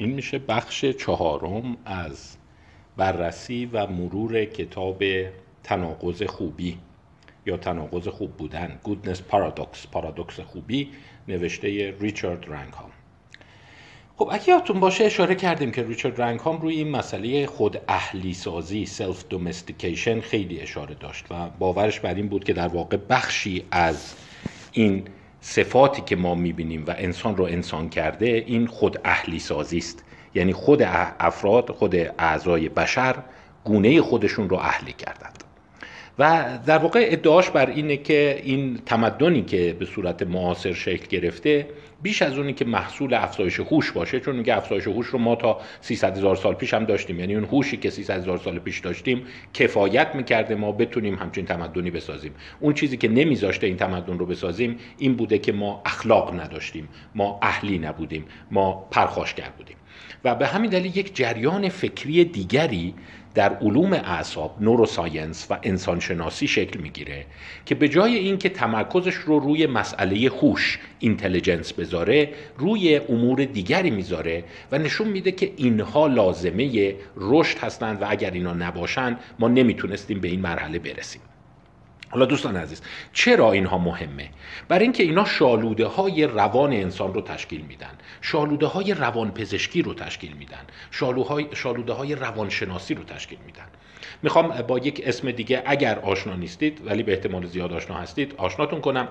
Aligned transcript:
این 0.00 0.10
میشه 0.10 0.38
بخش 0.38 0.84
چهارم 0.84 1.76
از 1.84 2.36
بررسی 2.96 3.66
و 3.66 3.86
مرور 3.86 4.44
کتاب 4.44 5.04
تناقض 5.62 6.22
خوبی 6.22 6.78
یا 7.46 7.56
تناقض 7.56 8.08
خوب 8.08 8.36
بودن 8.36 8.78
گودنس 8.82 9.22
پارادوکس 9.22 9.86
پارادوکس 9.86 10.40
خوبی 10.40 10.88
نوشته 11.28 11.94
ریچارد 12.00 12.44
رنگهام. 12.48 12.90
خب 14.16 14.28
اگه 14.32 14.48
یادتون 14.48 14.80
باشه 14.80 15.04
اشاره 15.04 15.34
کردیم 15.34 15.72
که 15.72 15.82
ریچارد 15.82 16.20
رنگهام 16.20 16.60
روی 16.60 16.76
این 16.76 16.90
مسئله 16.90 17.46
خود 17.46 17.80
اهلی 17.88 18.34
سازی 18.34 18.86
سلف 18.86 19.24
دومستیکیشن 19.28 20.20
خیلی 20.20 20.60
اشاره 20.60 20.94
داشت 20.94 21.24
و 21.30 21.48
باورش 21.58 22.00
بر 22.00 22.14
این 22.14 22.28
بود 22.28 22.44
که 22.44 22.52
در 22.52 22.68
واقع 22.68 22.96
بخشی 22.96 23.64
از 23.70 24.14
این 24.72 25.04
صفاتی 25.40 26.02
که 26.02 26.16
ما 26.16 26.34
می‌بینیم 26.34 26.84
و 26.86 26.94
انسان 26.98 27.36
رو 27.36 27.44
انسان 27.44 27.88
کرده 27.88 28.26
این 28.26 28.66
خود 28.66 29.00
اهلی 29.04 29.38
سازی 29.38 29.78
است. 29.78 30.04
یعنی 30.34 30.52
خود 30.52 30.82
افراد 31.20 31.70
خود 31.70 31.96
اعضای 32.18 32.68
بشر 32.68 33.16
گونه 33.64 34.02
خودشون 34.02 34.48
رو 34.48 34.56
اهلی 34.56 34.92
کردند 34.92 35.39
و 36.20 36.58
در 36.66 36.78
واقع 36.78 37.08
ادعاش 37.10 37.50
بر 37.50 37.70
اینه 37.70 37.96
که 37.96 38.40
این 38.44 38.78
تمدنی 38.86 39.42
که 39.42 39.76
به 39.78 39.84
صورت 39.84 40.22
معاصر 40.22 40.72
شکل 40.72 41.06
گرفته 41.06 41.66
بیش 42.02 42.22
از 42.22 42.38
اونی 42.38 42.52
که 42.52 42.64
محصول 42.64 43.14
افزایش 43.14 43.60
هوش 43.60 43.92
باشه 43.92 44.20
چون 44.20 44.36
میگه 44.36 44.56
افزایش 44.56 44.86
هوش 44.86 45.06
رو 45.06 45.18
ما 45.18 45.34
تا 45.34 45.60
300 45.80 46.16
هزار 46.16 46.36
سال 46.36 46.54
پیش 46.54 46.74
هم 46.74 46.84
داشتیم. 46.84 47.20
یعنی 47.20 47.34
اون 47.34 47.44
هوشی 47.44 47.76
که 47.76 47.90
300 47.90 48.18
هزار 48.18 48.38
سال 48.38 48.58
پیش 48.58 48.78
داشتیم 48.78 49.22
کفایت 49.54 50.14
می‌کرده 50.14 50.54
ما 50.54 50.72
بتونیم 50.72 51.14
همچین 51.14 51.44
تمدنی 51.44 51.90
بسازیم. 51.90 52.32
اون 52.60 52.74
چیزی 52.74 52.96
که 52.96 53.08
نمیذاشته 53.08 53.66
این 53.66 53.76
تمدن 53.76 54.18
رو 54.18 54.26
بسازیم 54.26 54.78
این 54.98 55.14
بوده 55.14 55.38
که 55.38 55.52
ما 55.52 55.82
اخلاق 55.86 56.40
نداشتیم 56.40 56.88
ما 57.14 57.38
اهلی 57.42 57.78
نبودیم 57.78 58.24
ما 58.50 58.88
پرخاشگر 58.90 59.50
بودیم. 59.58 59.76
و 60.24 60.34
به 60.34 60.46
همین 60.46 60.70
دلیل 60.70 60.96
یک 60.96 61.16
جریان 61.16 61.68
فکری 61.68 62.24
دیگری 62.24 62.94
در 63.34 63.54
علوم 63.54 63.92
اعصاب 63.92 64.56
نوروساینس 64.60 65.46
و 65.50 65.58
انسانشناسی 65.62 66.48
شکل 66.48 66.80
می‌گیره 66.80 67.26
که 67.66 67.74
به 67.74 67.88
جای 67.88 68.16
اینکه 68.16 68.48
تمرکزش 68.48 69.14
رو 69.14 69.38
روی 69.38 69.66
مسئله 69.66 70.28
هوش 70.28 70.78
اینتلیجنس 70.98 71.72
بذاره 71.72 72.28
روی 72.58 72.96
امور 72.96 73.44
دیگری 73.44 73.90
می‌ذاره 73.90 74.44
و 74.72 74.78
نشون 74.78 75.08
میده 75.08 75.32
که 75.32 75.52
اینها 75.56 76.06
لازمه 76.06 76.94
رشد 77.16 77.58
هستند 77.58 78.02
و 78.02 78.06
اگر 78.08 78.30
اینا 78.30 78.52
نباشند 78.52 79.18
ما 79.38 79.48
نمی‌تونستیم 79.48 80.20
به 80.20 80.28
این 80.28 80.40
مرحله 80.40 80.78
برسیم. 80.78 81.22
حالا 82.10 82.26
دوستان 82.26 82.56
عزیز 82.56 82.82
چرا 83.12 83.52
اینها 83.52 83.78
مهمه؟ 83.78 84.30
برای 84.68 84.82
اینکه 84.82 85.02
اینا 85.02 85.24
شالوده 85.24 85.86
های 85.86 86.26
روان 86.26 86.72
انسان 86.72 87.14
رو 87.14 87.20
تشکیل 87.20 87.60
میدن 87.60 87.98
شالوده 88.20 88.66
های 88.66 88.94
روان 88.94 89.30
پزشکی 89.30 89.82
رو 89.82 89.94
تشکیل 89.94 90.32
میدن 90.32 90.64
شالوده 91.54 91.92
های 91.92 92.14
روانشناسی 92.14 92.94
رو 92.94 93.04
تشکیل 93.04 93.38
میدن. 93.46 93.66
می‌خوام 94.22 94.62
با 94.62 94.78
یک 94.78 95.02
اسم 95.04 95.30
دیگه 95.30 95.62
اگر 95.66 95.98
آشنا 95.98 96.36
نیستید 96.36 96.86
ولی 96.86 97.02
به 97.02 97.12
احتمال 97.12 97.46
زیاد 97.46 97.72
آشنا 97.72 97.96
هستید 97.96 98.34
آشناتون 98.36 98.80
کنم. 98.80 99.08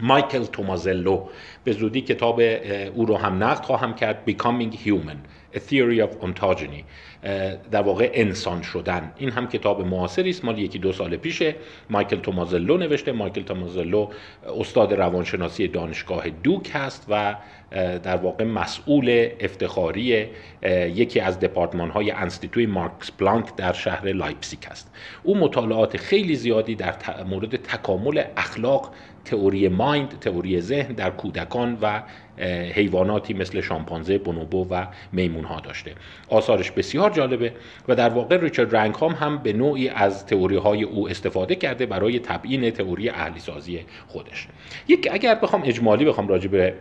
مایکل 0.00 0.44
تومازلو 0.44 1.28
به 1.64 1.72
زودی 1.72 2.00
کتاب 2.00 2.40
او 2.94 3.06
رو 3.06 3.16
هم 3.16 3.44
نقد 3.44 3.64
خواهم 3.64 3.94
کرد 3.94 4.18
Becoming 4.30 4.74
Human 4.86 5.16
A 5.54 5.58
Theory 5.58 6.00
of 6.00 6.26
Ontogeny 6.26 6.84
در 7.70 7.82
واقع 7.82 8.10
انسان 8.14 8.62
شدن. 8.62 9.12
این 9.16 9.30
هم 9.30 9.48
کتاب 9.48 9.86
معاصری 9.86 10.30
است 10.30 10.44
مال 10.44 10.58
یکی 10.58 10.78
دو 10.78 10.92
سال 10.92 11.16
پیشه. 11.16 11.54
مایکل 11.90 12.16
تومازلو 12.16 12.76
نوشته. 12.76 13.12
مایکل 13.12 13.42
تومازلو 13.42 14.08
استاد 14.58 14.94
روانشناسی 14.94 15.68
دانشگاه 15.68 16.28
دوک 16.30 16.70
هست 16.74 17.06
و 17.08 17.36
در 18.02 18.16
واقع 18.16 18.44
مسئول 18.44 19.28
افتخاری 19.40 20.26
یکی 20.94 21.20
از 21.20 21.40
دپارتمان 21.40 21.90
های 21.90 22.10
انستیتوی 22.10 22.66
مارکس 22.66 23.10
پلانک 23.10 23.56
در 23.56 23.72
شهر 23.72 24.12
لایپسیک 24.12 24.66
است 24.70 24.94
او 25.22 25.36
مطالعات 25.36 25.96
خیلی 25.96 26.34
زیادی 26.34 26.74
در 26.74 26.94
مورد 27.28 27.56
تکامل 27.56 28.22
اخلاق 28.36 28.94
theory 29.24 29.68
of 29.68 29.85
mind 29.85 30.18
تئوری 30.20 30.60
ذهن 30.60 30.92
در 30.92 31.10
کودکان 31.10 31.78
و 31.82 32.02
حیواناتی 32.74 33.34
مثل 33.34 33.60
شامپانزه 33.60 34.18
بونوبو 34.18 34.66
و 34.70 34.86
میمون 35.12 35.44
ها 35.44 35.60
داشته. 35.60 35.94
آثارش 36.28 36.70
بسیار 36.70 37.10
جالبه 37.10 37.52
و 37.88 37.94
در 37.94 38.08
واقع 38.08 38.36
ریچارد 38.36 38.76
رنگهام 38.76 39.12
هم 39.12 39.38
به 39.38 39.52
نوعی 39.52 39.88
از 39.88 40.26
تئوری 40.26 40.56
های 40.56 40.82
او 40.82 41.08
استفاده 41.08 41.54
کرده 41.54 41.86
برای 41.86 42.18
تبیین 42.18 42.70
تئوری 42.70 43.08
اهلی 43.08 43.40
سازی 43.40 43.80
خودش. 44.06 44.48
یک 44.88 45.08
اگر 45.12 45.34
بخوام 45.34 45.62
اجمالی 45.64 46.04
بخوام 46.04 46.28
راجع 46.28 46.48
به 46.48 46.74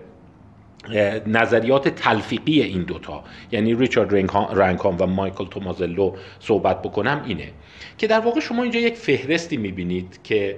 نظریات 1.28 1.88
تلفیقی 1.88 2.62
این 2.62 2.84
دوتا 2.84 3.24
یعنی 3.52 3.75
ریچارد 3.75 4.14
رنگهام 4.54 4.98
و 5.00 5.06
مایکل 5.06 5.46
تومازلو 5.46 6.16
صحبت 6.40 6.81
بکنم 6.81 7.24
اینه 7.28 7.52
که 7.98 8.08
در 8.08 8.20
واقع 8.20 8.40
شما 8.40 8.64
اینجا 8.64 8.80
یک 8.80 8.96
فهرستی 8.96 9.58
می‌بینید 9.58 10.20
که 10.24 10.58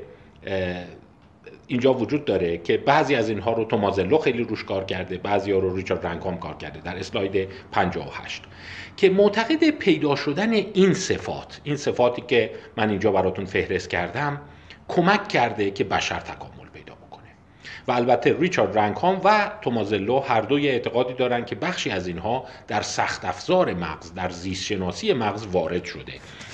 اینجا 1.68 1.94
وجود 1.94 2.26
داره 2.26 2.58
که 2.58 2.78
بعضی 2.78 3.16
از 3.16 3.30
اینها 3.30 3.54
رو 3.54 3.66
تومازلو 3.66 4.18
خیلی 4.18 4.44
روش 4.44 4.64
کار 4.64 4.84
کرده 4.84 5.18
بعضی 5.18 5.52
ها 5.52 5.60
رو 5.60 5.76
ریچارد 5.76 6.08
رنگام 6.08 6.38
کار 6.38 6.58
کرده 6.58 6.80
در 6.80 7.00
اسلاید 7.00 7.48
58 7.72 8.44
که 8.98 9.10
معتقد 9.10 9.70
پیدا 9.70 10.16
شدن 10.16 10.54
این 10.54 10.94
صفات 10.94 11.62
این 11.64 11.78
صفاتی 11.78 12.24
که 12.28 12.52
من 12.78 12.90
اینجا 12.90 13.12
براتون 13.12 13.46
فهرست 13.46 13.90
کردم 13.90 14.42
کمک 14.88 15.28
کرده 15.28 15.72
که 15.72 15.84
بشر 15.84 16.20
تکامل 16.20 16.70
پیدا 16.74 16.96
بکنه. 16.96 17.30
و 17.88 17.92
البته 17.92 18.36
ریچارد 18.40 18.78
رنگهام 18.78 19.22
و 19.24 19.52
تومازلو 19.62 20.20
هر 20.20 20.42
دوی 20.42 20.70
اعتقادی 20.70 21.14
دارن 21.14 21.46
که 21.46 21.56
بخشی 21.56 21.90
از 21.90 22.08
اینها 22.08 22.46
در 22.68 22.82
سخت 22.82 23.26
افزار 23.26 23.74
مغز 23.74 24.14
در 24.14 24.30
زیست 24.30 24.64
شناسی 24.64 25.14
مغز 25.14 25.46
وارد 25.46 25.84
شده 25.84 26.14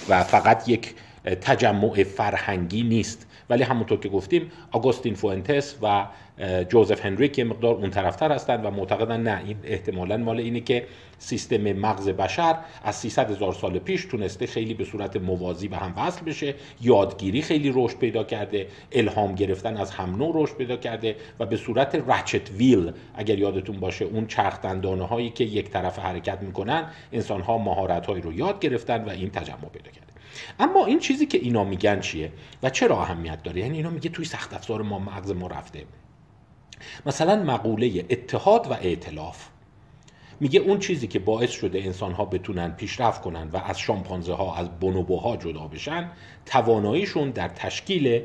و 0.10 0.24
فقط 0.24 0.70
یک 0.70 0.94
تجمع 1.24 2.04
فرهنگی 2.04 2.84
نیست. 2.84 3.28
ولی 3.50 3.64
همونطور 3.64 4.00
که 4.00 4.10
گفتیم 4.10 4.52
آگوستین 4.72 5.16
فوئنتس 5.16 5.76
و 5.82 6.06
جوزف 6.70 7.06
هنریک 7.06 7.38
یه 7.38 7.44
مقدار 7.44 7.76
اون 7.76 7.90
طرفتر 7.90 8.32
هستند 8.32 8.66
و 8.66 8.72
معتقدن 8.72 9.22
نه 9.22 9.42
این 9.46 9.58
احتمالا 9.64 10.18
مال 10.18 10.40
اینه 10.40 10.60
که 10.60 10.88
سیستم 11.18 11.74
مغز 11.74 12.10
بشر 12.10 12.58
از 12.84 12.96
300 12.96 13.32
هزار 13.32 13.54
سال 13.54 13.80
پیش 13.80 14.06
تونسته 14.06 14.48
خیلی 14.48 14.74
به 14.74 14.86
صورت 14.86 15.18
موازی 15.18 15.68
به 15.68 15.78
هم 15.78 15.94
وصل 15.98 16.26
بشه. 16.26 16.56
یادگیری 16.82 17.42
خیلی 17.42 17.72
رشد 17.76 17.98
پیدا 17.98 18.24
کرده. 18.24 18.68
الهام 18.92 19.36
گرفتن 19.36 19.78
از 19.78 19.92
هم 19.92 20.16
نوع 20.16 20.32
رشد 20.36 20.56
پیدا 20.56 20.78
کرده 20.78 21.16
و 21.40 21.46
به 21.46 21.58
صورت 21.58 21.96
رچت 22.08 22.52
ویل 22.52 22.92
اگر 23.16 23.40
یادتون 23.40 23.80
باشه 23.80 24.06
اون 24.06 24.28
چرخ 24.28 24.62
دندانه 24.62 25.08
هایی 25.08 25.30
که 25.30 25.44
یک 25.44 25.70
طرف 25.70 26.00
حرکت 26.00 26.42
می‌کنن 26.42 26.86
انسان 27.12 27.42
ها 27.42 27.58
مهارت 27.58 28.10
رو 28.10 28.34
یاد 28.34 28.60
گرفتن 28.60 29.06
و 29.06 29.10
این 29.10 29.30
تجمع 29.30 29.70
پیدا 29.74 29.92
کرده. 29.92 30.11
اما 30.60 30.86
این 30.86 31.00
چیزی 31.00 31.26
که 31.26 31.38
اینا 31.38 31.64
میگن 31.64 32.00
چیه 32.00 32.32
و 32.64 32.70
چرا 32.70 33.02
اهمیت 33.02 33.44
داره؟ 33.44 33.62
یعنی 33.62 33.78
اینا 33.78 33.90
میگه 33.90 34.10
توی 34.10 34.26
سخت 34.26 34.54
افزار 34.54 34.82
ما 34.82 35.00
مغز 35.00 35.32
ما 35.32 35.48
رفته. 35.48 35.86
مثلا 37.06 37.44
مقوله 37.44 38.06
اتحاد 38.10 38.68
و 38.72 38.74
ائتلاف 38.74 39.48
میگه 40.40 40.60
اون 40.60 40.80
چیزی 40.80 41.08
که 41.08 41.20
باعث 41.20 41.52
شده 41.52 41.80
انسان 41.80 42.12
ها 42.12 42.26
بتونن 42.26 42.72
پیشرفت 42.72 43.22
کنن 43.22 43.50
و 43.54 43.58
از 43.58 43.80
شامپانزه 43.80 44.34
ها 44.34 44.56
از 44.56 44.80
بونوبوها 44.80 45.38
جدا 45.38 45.68
بشن 45.68 46.12
تواناییشون 46.46 47.30
در 47.30 47.48
تشکیل 47.48 48.22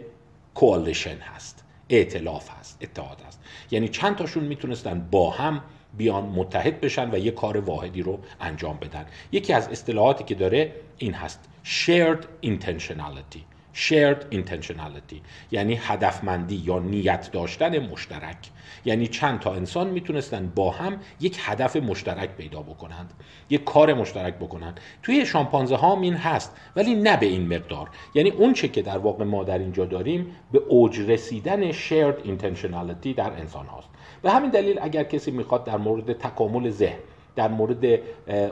کوالیشن 0.55 1.17
هست 1.17 1.65
ائتلاف 1.91 2.51
هست 2.59 2.79
اتحاد 2.81 3.23
هست. 3.27 3.41
یعنی 3.71 3.89
چند 3.89 4.17
تاشون 4.17 4.45
می‌تونستن 4.45 5.09
با 5.11 5.31
هم 5.31 5.63
بیان 5.97 6.25
متحد 6.25 6.81
بشن 6.81 7.11
و 7.11 7.19
یه 7.19 7.31
کار 7.31 7.57
واحدی 7.57 8.03
رو 8.03 8.19
انجام 8.41 8.77
بدن. 8.77 9.07
یکی 9.33 9.53
از 9.53 9.69
اصطلاحاتی 9.69 10.25
که 10.25 10.35
داره 10.35 10.73
این 10.99 11.15
هست 11.15 11.49
shared 11.65 12.47
intentionality. 12.47 13.43
Shared 13.75 14.35
intentionality. 14.35 15.21
یعنی 15.51 15.75
هدفمندی 15.83 16.63
یا 16.65 16.79
نیت 16.79 17.31
داشتن 17.33 17.79
مشترک. 17.79 18.37
یعنی 18.85 19.07
چند 19.07 19.41
تا 19.41 19.55
انسان 19.55 19.91
می‌تونستن 19.91 20.53
با 20.55 20.71
هم 20.71 21.01
یک 21.21 21.39
هدف 21.41 21.77
مشترک 21.77 22.31
پیدا 22.31 22.63
بکنند 22.63 23.13
یک 23.51 23.65
کار 23.65 23.95
مشترک 23.95 24.35
بکنند. 24.35 24.81
توی 25.03 25.27
شامپانزه 25.27 25.77
ها 25.77 26.01
این 26.01 26.15
هست 26.15 26.57
ولی 26.77 26.95
نه 26.95 27.17
به 27.17 27.27
این 27.27 27.55
مقدار. 27.55 27.89
یعنی 28.15 28.31
اون 28.31 28.53
چه 28.53 28.69
که 28.69 28.83
در 28.83 28.99
واقع 28.99 29.25
ما 29.25 29.45
در 29.45 29.59
اینجا 29.59 29.85
داریم 29.85 30.37
به 30.53 30.59
اوج 30.59 31.01
رسیدن 31.01 31.73
shared 31.73 32.27
intentionality 32.27 33.09
در 33.17 33.31
انسان 33.31 33.67
هاست. 33.67 33.89
به 34.27 34.33
همین 34.33 34.51
دلیل 34.51 34.79
اگر 34.83 35.05
کسی 35.05 35.31
می‌خواد 35.31 35.65
در 35.65 35.77
مورد 35.77 36.13
تکامل 36.13 36.71
ذهن 36.71 36.99
در 37.37 37.49
مورد 37.49 38.01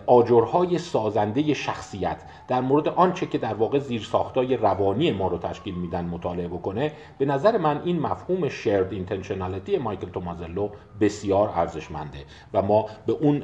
آجرهای 0.06 0.78
سازنده 0.78 1.54
شخصیت 1.54 2.16
در 2.48 2.60
مورد 2.60 2.88
آنچه 2.88 3.26
که 3.26 3.38
در 3.38 3.54
واقع 3.54 3.78
زیر 3.78 4.02
ساختای 4.02 4.56
روانی 4.56 5.10
ما 5.10 5.28
رو 5.28 5.38
تشکیل 5.38 5.74
میدن 5.74 6.04
مطالعه 6.04 6.48
بکنه 6.48 6.92
به 7.18 7.24
نظر 7.24 7.56
من 7.58 7.82
این 7.84 8.00
مفهوم 8.00 8.48
شرد 8.48 8.92
اینتنشنالیتی 8.92 9.78
مایکل 9.78 10.10
تومازلو 10.10 10.68
بسیار 11.00 11.48
ارزشمنده 11.48 12.18
و 12.52 12.62
ما 12.62 12.86
به 13.06 13.12
اون 13.12 13.42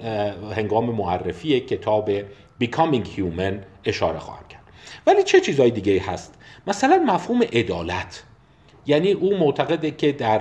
هنگام 0.53 0.91
معرفی 0.91 1.61
کتاب 1.61 2.21
Becoming 2.62 3.06
Human 3.17 3.55
اشاره 3.85 4.19
خواهم 4.19 4.44
کرد. 4.49 4.62
ولی 5.06 5.23
چه 5.23 5.41
چیزهای 5.41 5.71
دیگه 5.71 6.03
هست؟ 6.03 6.35
مثلا 6.67 7.05
مفهوم 7.06 7.43
عدالت. 7.43 8.25
یعنی 8.87 9.12
او 9.12 9.38
معتقده 9.38 9.91
که 9.91 10.12
در 10.12 10.41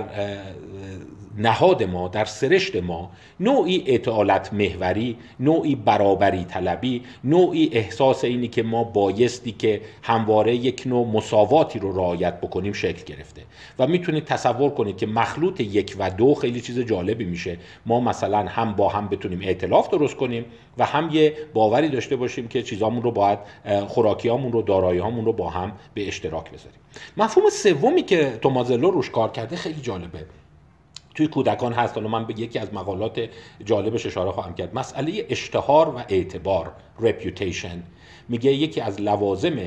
نهاد 1.38 1.82
ما 1.82 2.08
در 2.08 2.24
سرشت 2.24 2.76
ما 2.76 3.10
نوعی 3.40 3.84
اطالت 3.86 4.52
محوری 4.52 5.16
نوعی 5.40 5.74
برابری 5.74 6.44
طلبی 6.44 7.02
نوعی 7.24 7.70
احساس 7.72 8.24
اینی 8.24 8.48
که 8.48 8.62
ما 8.62 8.84
بایستی 8.84 9.52
که 9.52 9.80
همواره 10.02 10.54
یک 10.56 10.82
نوع 10.86 11.06
مساواتی 11.06 11.78
رو 11.78 11.96
رعایت 11.96 12.40
بکنیم 12.40 12.72
شکل 12.72 13.04
گرفته. 13.04 13.42
و 13.78 13.86
می‌تونید 13.86 14.24
تصور 14.24 14.70
کنید 14.70 14.96
که 14.96 15.06
مخلوط 15.06 15.60
یک 15.60 15.96
و 15.98 16.10
دو 16.10 16.34
خیلی 16.34 16.60
چیز 16.60 16.78
جالبی 16.78 17.24
میشه. 17.24 17.58
ما 17.86 18.00
مثلا 18.00 18.38
هم 18.38 18.72
با 18.72 18.88
هم 18.88 19.08
بتونیم 19.08 19.40
ائتلاف 19.42 19.90
درست 19.90 20.16
کنیم 20.16 20.44
و 20.78 20.84
هم 20.84 21.10
یه 21.12 21.34
باوری 21.54 21.88
داشته 21.88 22.16
باشیم 22.16 22.48
که 22.48 22.62
چیزامون 22.62 23.02
رو 23.02 23.10
باید 23.10 23.38
خوراکیامون 23.88 24.52
رو 24.52 24.62
دارایی‌هامون 24.62 25.24
رو 25.24 25.32
با 25.32 25.50
هم 25.50 25.72
به 25.94 26.08
اشتراک 26.08 26.50
بذاریم. 26.50 26.80
مفهوم 27.16 27.50
سومی 27.50 28.02
که 28.02 28.38
تومازلو 28.42 28.90
روش 28.90 29.10
کار 29.10 29.30
کرده 29.30 29.56
خیلی 29.56 29.80
جالبه. 29.80 30.26
توی 31.20 31.28
کودکان 31.28 31.72
هست. 31.72 31.94
حالا 31.94 32.08
من 32.08 32.26
به 32.26 32.40
یکی 32.40 32.58
از 32.58 32.74
مقالات 32.74 33.28
جالبش 33.64 34.06
اشاره 34.06 34.30
خواهم 34.30 34.54
کرد. 34.54 34.74
مسئله 34.74 35.26
اشتهار 35.28 35.88
و 35.88 36.02
اعتبار 36.08 36.72
reputation. 37.00 37.78
میگه 38.28 38.52
یکی 38.52 38.80
از 38.80 39.00
لوازم 39.00 39.58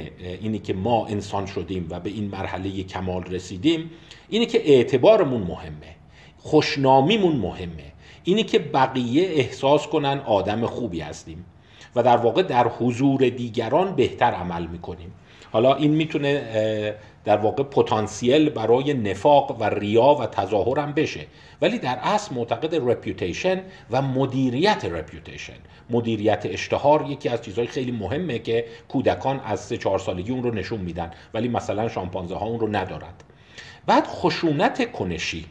اینی 0.41 0.59
که 0.59 0.73
ما 0.73 1.05
انسان 1.07 1.45
شدیم 1.45 1.87
و 1.89 1.99
به 1.99 2.09
این 2.09 2.29
مرحله 2.29 2.83
کمال 2.83 3.23
رسیدیم 3.23 3.91
اینی 4.29 4.45
که 4.45 4.69
اعتبارمون 4.69 5.41
مهمه. 5.41 5.95
خوشنامیمون 6.37 7.35
مهمه. 7.35 7.93
اینی 8.23 8.43
که 8.43 8.59
بقیه 8.59 9.23
احساس 9.23 9.87
کنن 9.87 10.21
آدم 10.25 10.65
خوبی 10.65 10.99
هستیم 10.99 11.45
و 11.95 12.03
در 12.03 12.17
واقع 12.17 12.43
در 12.43 12.67
حضور 12.67 13.29
دیگران 13.29 13.95
بهتر 13.95 14.31
عمل 14.31 14.67
می‌کنیم. 14.67 15.13
حالا 15.51 15.75
این 15.75 15.91
می‌تونه 15.91 16.43
در 17.25 17.37
واقع 17.37 17.63
پتانسیل 17.63 18.49
برای 18.49 18.93
نفاق 18.93 19.61
و 19.61 19.63
ریا 19.63 20.15
و 20.15 20.25
تظاهر 20.25 20.79
هم 20.79 20.91
بشه. 20.91 21.25
ولی 21.61 21.79
در 21.79 21.99
اصل 22.03 22.35
معتقد 22.35 22.75
reputation 22.75 23.61
و 23.91 24.01
مدیریت 24.01 24.85
reputation 24.85 25.53
مدیریت 25.89 26.45
اشتهار 26.45 27.05
یکی 27.09 27.29
از 27.29 27.41
چیزهای 27.41 27.67
خیلی 27.67 27.91
مهمه 27.91 28.39
که 28.39 28.65
کودکان 28.87 29.39
از 29.39 29.59
سه 29.59 29.77
چهار 29.77 29.99
سالگی 29.99 30.31
اون 30.31 30.43
رو 30.43 30.53
نشون 30.53 30.79
میدن. 30.79 31.11
ولی 31.33 31.47
مثلا 31.47 31.89
شامپانزه 31.89 32.35
ها 32.35 32.45
اون 32.45 32.59
رو 32.59 32.67
ندارد 32.67 33.23
بعد 33.85 34.07
خشونت 34.07 34.91
کنشی. 34.91 35.45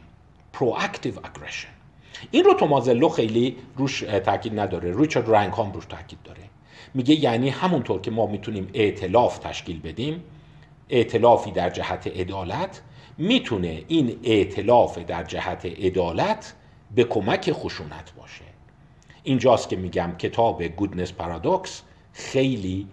proactive 0.57 1.17
aggression. 1.27 1.73
این 2.31 2.45
رو 2.45 2.55
تومازلو 2.55 3.09
خیلی 3.09 3.57
روش 3.77 4.01
تاکید 4.01 4.61
نداره. 4.61 4.99
ریچارد 4.99 5.31
رنگ 5.31 5.53
هم 5.53 5.73
روش 5.73 5.85
تاکید 5.87 6.19
داره. 6.25 6.41
میگه 6.95 7.15
یعنی 7.15 7.49
همونطور 7.49 8.01
که 8.01 8.11
ما 8.11 8.27
می‌تونیم 8.27 8.69
ائتلاف 8.75 9.39
تشکیل 9.39 9.81
بدیم 9.81 10.25
ائتلافی 10.93 11.51
در 11.51 11.71
جهت 11.71 12.07
عدالت 12.07 12.83
می‌تونه 13.19 13.85
این 13.89 14.19
ائتلاف 14.25 14.99
در 14.99 15.25
جهت 15.25 15.67
عدالت 15.67 16.55
به 16.95 17.05
کمک 17.05 17.53
خشونت 17.53 18.13
باشه. 18.19 18.45
اینجاست 19.23 19.69
که 19.69 19.77
میگم 19.77 20.13
کتاب 20.19 20.63
گودنس 20.63 21.13
پارادوکس 21.13 21.83
خیلی 22.13 22.87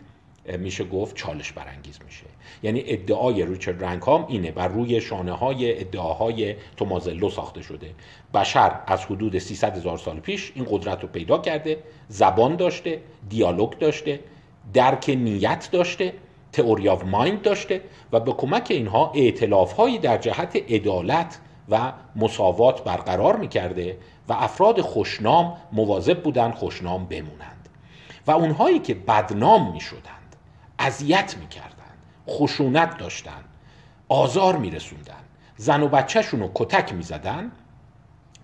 میشه 0.58 0.84
گفت 0.84 1.16
چالش 1.16 1.52
برانگیز 1.52 2.00
میشه. 2.06 2.26
یعنی 2.64 2.84
ادعای 2.86 3.46
ریچارد 3.46 3.84
رنکام 3.84 4.26
اینه 4.30 4.52
بر 4.52 4.68
روی 4.68 5.02
شانه 5.02 5.32
های 5.32 5.80
ادعاهای 5.80 6.56
تومازلو 6.78 7.30
ساخته 7.30 7.62
شده. 7.62 7.90
بشر 8.34 8.80
از 8.88 9.06
حدود 9.06 9.38
300 9.38 9.78
هزار 9.78 9.98
سال 9.98 10.20
پیش 10.20 10.52
این 10.56 10.68
قدرت 10.70 11.02
رو 11.02 11.08
پیدا 11.08 11.38
کرده 11.38 11.78
زبان 12.08 12.56
داشته 12.56 13.02
دیالوگ 13.30 13.78
داشته 13.78 14.20
درک 14.74 15.10
نیت 15.10 15.70
داشته 15.72 16.14
تئوری 16.52 16.90
آف 16.90 17.04
مایند 17.04 17.42
داشته 17.42 17.82
و 18.12 18.20
به 18.20 18.34
کمک 18.34 18.68
اینها 18.70 19.12
اعتلاف 19.16 19.74
هایی 19.74 19.98
در 19.98 20.18
جهت 20.18 20.56
عدالت 20.56 21.40
و 21.70 21.94
مساوات 22.16 22.84
برقرار 22.84 23.36
می‌کرده 23.36 23.98
و 24.30 24.34
افراد 24.34 24.82
خوشنام 24.82 25.58
مواظب 25.72 26.24
بودند 26.24 26.54
خوشنام 26.54 27.06
بمونند. 27.06 27.70
و 28.28 28.32
اونهایی 28.32 28.80
که 28.80 28.94
بدنام 28.94 29.72
می‌شدند 29.72 30.36
اذیت 30.80 31.36
می‌کردند 31.40 31.98
خشونت 32.30 32.98
داشتن 32.98 33.44
آزار 34.10 34.58
میرسوندن 34.58 35.14
زن 35.58 35.84
و 35.84 35.88
بچهشون 35.88 36.40
رو 36.40 36.52
کتک 36.54 36.94
می‌زدن 36.94 37.52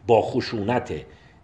با 0.08 0.22
خشونت 0.22 0.94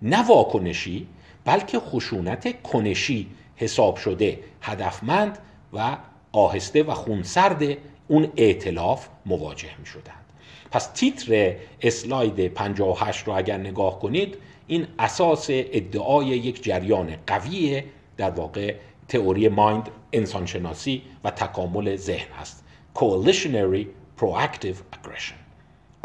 نه 0.02 0.28
واکنشی 0.28 1.08
بلکه 1.46 1.80
خشونت 1.80 2.62
کنشی 2.62 3.28
حساب 3.56 3.96
شده 3.96 4.40
هدفمند 4.62 5.38
و 5.74 5.98
آهسته 6.32 6.84
و 6.84 6.94
خونسرد 6.94 7.64
اون 8.08 8.32
ائتلاف 8.38 9.08
مواجه 9.26 9.70
می 9.80 9.86
شدند 9.86 10.26
پس 10.72 10.86
تیتر 10.94 11.56
اسلاید 11.82 12.48
58 12.48 13.28
رو 13.28 13.34
اگر 13.34 13.58
نگاه 13.58 14.00
کنید 14.00 14.38
این 14.68 14.88
اساس 15.00 15.48
ادعای 15.50 16.28
یک 16.28 16.64
جریان 16.64 17.16
قوی 17.28 17.84
در 18.18 18.30
واقع 18.30 18.76
تئوری 19.08 19.50
مایند 19.50 19.90
انسانشناسی 20.14 21.02
و 21.24 21.32
تکامل 21.32 21.96
ذهن 21.96 22.32
هست. 22.40 22.64
Coalitionary 22.96 23.86
proactive 24.20 24.78
aggression. 24.96 25.38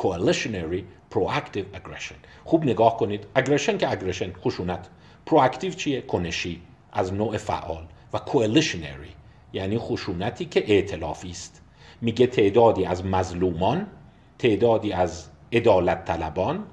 Coalitionary 0.03 0.83
proactive 1.15 1.77
aggression. 1.79 2.17
خوب 2.45 2.65
نگاه 2.65 2.97
کنید. 2.97 3.27
اگریشن 3.35 3.79
که 3.79 3.91
اگریشن 3.91 4.33
خشونت. 4.33 4.89
پرواکتیو 5.27 5.73
چیه؟ 5.73 6.01
کنشی. 6.01 6.61
از 6.93 7.13
نوع 7.13 7.37
فعال. 7.37 7.87
و 8.13 8.19
coalitionary 8.19 9.16
یعنی 9.57 9.79
خشونتی 9.79 10.45
که 10.45 10.65
ائتلافی 10.67 11.31
است. 11.31 11.63
میگه 12.01 12.27
تعدادی 12.27 12.85
از 12.85 13.05
مظلومان 13.05 13.87
تعدادی 14.39 14.93
از 14.93 15.27
عدالت 15.53 16.05
طلبان 16.05 16.65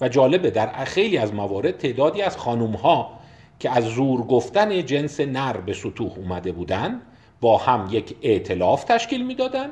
و 0.00 0.08
جالبه 0.08 0.50
در 0.50 0.84
خیلی 0.84 1.18
از 1.18 1.34
موارد 1.34 1.78
تعدادی 1.78 2.22
از 2.22 2.36
خانوم 2.36 2.72
ها 2.72 3.18
که 3.58 3.70
از 3.70 3.84
زور 3.84 4.22
گفتن 4.22 4.84
جنس 4.84 5.20
نر 5.20 5.56
به 5.56 5.72
سطوح 5.72 6.12
اومده 6.16 6.52
بودن 6.52 7.00
با 7.40 7.58
هم 7.58 7.88
یک 7.90 8.16
ائتلاف 8.22 8.84
تشکیل 8.84 9.26
می‌دادن 9.26 9.70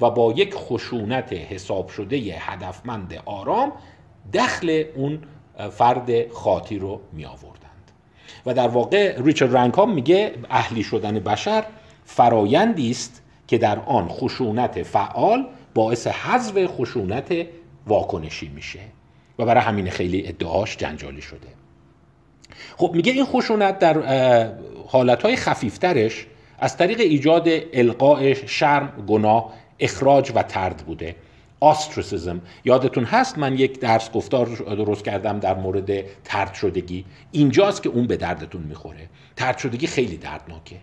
و 0.00 0.10
با 0.10 0.32
یک 0.32 0.54
خشونت 0.54 1.32
حساب 1.32 1.88
شده 1.88 2.16
هدفمند 2.16 3.22
آرام 3.24 3.72
دخل 4.34 4.84
اون 4.94 5.22
فرد 5.70 6.32
خاطی 6.32 6.78
رو 6.78 7.00
می 7.12 7.24
آوردند 7.24 7.90
و 8.46 8.54
در 8.54 8.68
واقع 8.68 9.22
ریچارد 9.22 9.56
رنکام 9.56 9.94
میگه 9.94 10.32
اهلی 10.50 10.82
شدن 10.82 11.18
بشر 11.18 11.64
فرایندی 12.06 12.90
است 12.90 13.22
که 13.48 13.58
در 13.58 13.78
آن 13.78 14.08
خشونت 14.08 14.82
فعال 14.82 15.46
باعث 15.74 16.06
حذف 16.06 16.66
خشونت 16.66 17.46
واکنشی 17.86 18.48
میشه 18.48 18.80
و 19.38 19.44
برای 19.44 19.62
همین 19.62 19.90
خیلی 19.90 20.28
ادعاش 20.28 20.76
جنجالی 20.76 21.22
شده. 21.22 21.48
خب 22.76 22.90
میگه 22.94 23.12
این 23.12 23.24
خشونت 23.24 23.78
در 23.78 23.98
حالتهای 24.86 25.36
خفیفترش 25.36 26.26
از 26.58 26.76
طریق 26.76 27.00
ایجاد 27.00 27.48
القاء 27.72 28.34
شرم 28.34 29.04
گناه 29.06 29.52
اخراج 29.78 30.32
و 30.34 30.42
ترد 30.42 30.76
بوده. 30.76 31.16
آسترسیزم 31.60 32.40
یادتون 32.64 33.04
هست 33.04 33.38
من 33.38 33.58
یک 33.58 33.80
درس 33.80 34.10
گفتار 34.10 34.46
درست 34.46 35.04
کردم 35.04 35.38
در 35.38 35.54
مورد 35.54 35.90
ترد 36.24 36.54
شدگی. 36.54 37.04
اینجاست 37.32 37.82
که 37.82 37.88
اون 37.88 38.06
به 38.06 38.16
دردتون 38.16 38.62
می‌خوره. 38.62 39.08
ترد 39.36 39.58
شدگی 39.58 39.86
خیلی 39.86 40.16
دردناکه. 40.16 40.76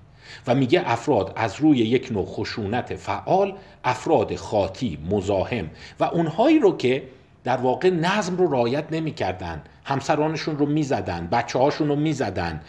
و 0.48 0.56
میگه 0.56 0.82
افراد 0.86 1.34
از 1.36 1.62
روی 1.62 1.78
یک 1.78 2.12
نوع 2.12 2.26
خشونت 2.26 2.96
فعال 2.96 3.54
افراد 3.84 4.36
خاطی 4.36 4.98
مزاحم 5.10 5.70
و 6.00 6.04
اونهایی 6.04 6.60
رو 6.60 6.78
که 6.78 7.04
در 7.44 7.58
واقع 7.58 7.90
نظم 7.90 8.38
رو 8.38 8.52
رعایت 8.52 8.86
نمی‌کردن 8.92 9.62
همسرانشون 9.84 10.58
رو 10.58 10.66
می‌زدن 10.66 11.28
بچه 11.32 11.60
هاشون 11.60 11.88
رو 11.88 11.96
می‌زدن 11.96 12.62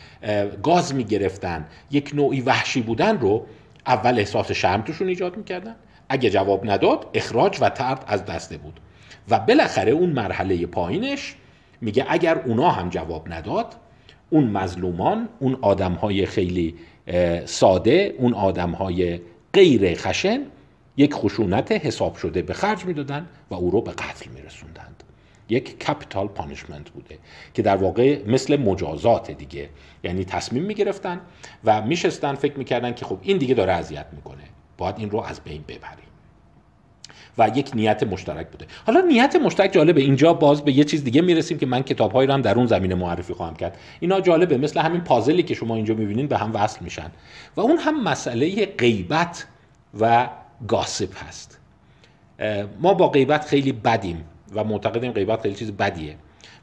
گاز 0.63 0.95
می‌گرفتن 0.95 1.67
یک 1.91 2.11
نوعی 2.15 2.41
وحشی 2.41 2.83
بودن 2.83 3.19
رو 3.19 3.47
اول 3.87 4.19
احساس 4.19 4.53
شرم 4.53 4.83
توشون 4.83 5.09
ایجاد 5.09 5.37
می‌کردن. 5.37 5.75
اگه 6.09 6.31
جواب 6.31 6.71
نداد 6.71 7.07
اخراج 7.15 7.59
و 7.61 7.69
ترد 7.69 8.05
از 8.07 8.25
دسته 8.25 8.57
بود. 8.57 8.81
و 9.29 9.39
بالاخره 9.39 9.93
اون 9.93 10.11
مرحله 10.11 10.67
پایینش 10.67 11.35
میگه 11.81 12.07
اگر 12.09 12.39
اونا 12.39 12.71
هم 12.71 12.89
جواب 12.89 13.33
نداد 13.33 13.75
اون 14.31 14.45
مظلومان 14.45 15.29
اون 15.39 15.59
آدم 15.63 15.93
های 15.93 16.27
خیلی 16.27 16.75
ساده 17.45 18.15
اون 18.19 18.35
آدم 18.35 18.71
های 18.71 19.21
غیر 19.53 19.95
خشن 19.95 20.41
یک 20.97 21.15
خشونت 21.15 21.73
حساب 21.73 22.17
شده 22.17 22.43
به 22.43 22.53
خرج 22.53 22.85
می‌دادن 22.85 23.29
و 23.51 23.55
او 23.55 23.71
رو 23.71 23.81
به 23.81 23.91
قتل 23.91 24.31
میرسوندند. 24.31 25.03
یک 25.49 25.79
کپیتال 25.85 26.27
پانیشمنت 26.27 26.91
بوده 26.91 27.19
که 27.55 27.63
در 27.63 27.77
واقع 27.77 28.23
مثل 28.27 28.57
مجازات 28.57 29.31
دیگه. 29.31 29.69
یعنی 30.05 30.25
تصمیم 30.25 30.63
می‌گرفتن 30.63 31.21
و 31.65 31.83
میشستن 31.83 32.35
فکر 32.35 32.59
می‌کردن 32.59 32.95
که 32.95 33.05
خب 33.05 33.19
این 33.23 33.39
دیگه 33.39 33.55
داره 33.55 33.73
اذیت 33.73 34.07
می‌کنه. 34.13 34.45
باید 34.79 34.95
این 34.99 35.11
رو 35.11 35.21
از 35.21 35.41
بین 35.41 35.65
ببریم. 35.69 36.14
و 37.39 37.51
یک 37.55 37.71
نیت 37.75 38.03
مشترک 38.03 38.49
بوده. 38.49 38.67
حالا 38.87 39.01
نیت 39.01 39.37
مشترک 39.37 39.73
جالبه. 39.73 40.01
اینجا 40.01 40.35
باز 40.35 40.65
به 40.65 40.73
یه 40.73 40.85
چیز 40.85 41.05
دیگه 41.05 41.23
می‌رسیم 41.23 41.59
که 41.59 41.67
من 41.67 41.83
کتابهایی 41.83 42.27
رو 42.27 42.35
هم 42.35 42.43
در 42.43 42.55
اون 42.55 42.67
زمینه 42.67 42.95
معرفی 42.95 43.35
خواهم 43.35 43.57
کرد. 43.57 43.79
اینا 44.01 44.21
جالبه. 44.21 44.59
مثل 44.59 44.81
همین 44.81 45.01
پازلی 45.01 45.43
که 45.43 45.55
شما 45.55 45.77
اینجا 45.77 45.95
می‌بینین 45.95 46.27
به 46.27 46.39
هم 46.39 46.55
وصل 46.55 46.85
میشن. 46.85 47.11
و 47.57 47.61
اون 47.61 47.79
هم 47.79 48.05
مسئله 48.05 48.67
غیبت 48.67 49.47
و 50.01 50.29
gossip 50.69 51.25
هست. 51.29 51.59
ما 52.81 52.95
با 52.95 53.09
غیبت 53.09 53.45
خیلی 53.45 53.73
بدیم 53.73 54.25
و 54.55 54.65
معتقدیم 54.65 55.13
غیبت 55.13 55.41
خیلی 55.41 55.55
چیز 55.55 55.73
بدیه. 55.73 56.17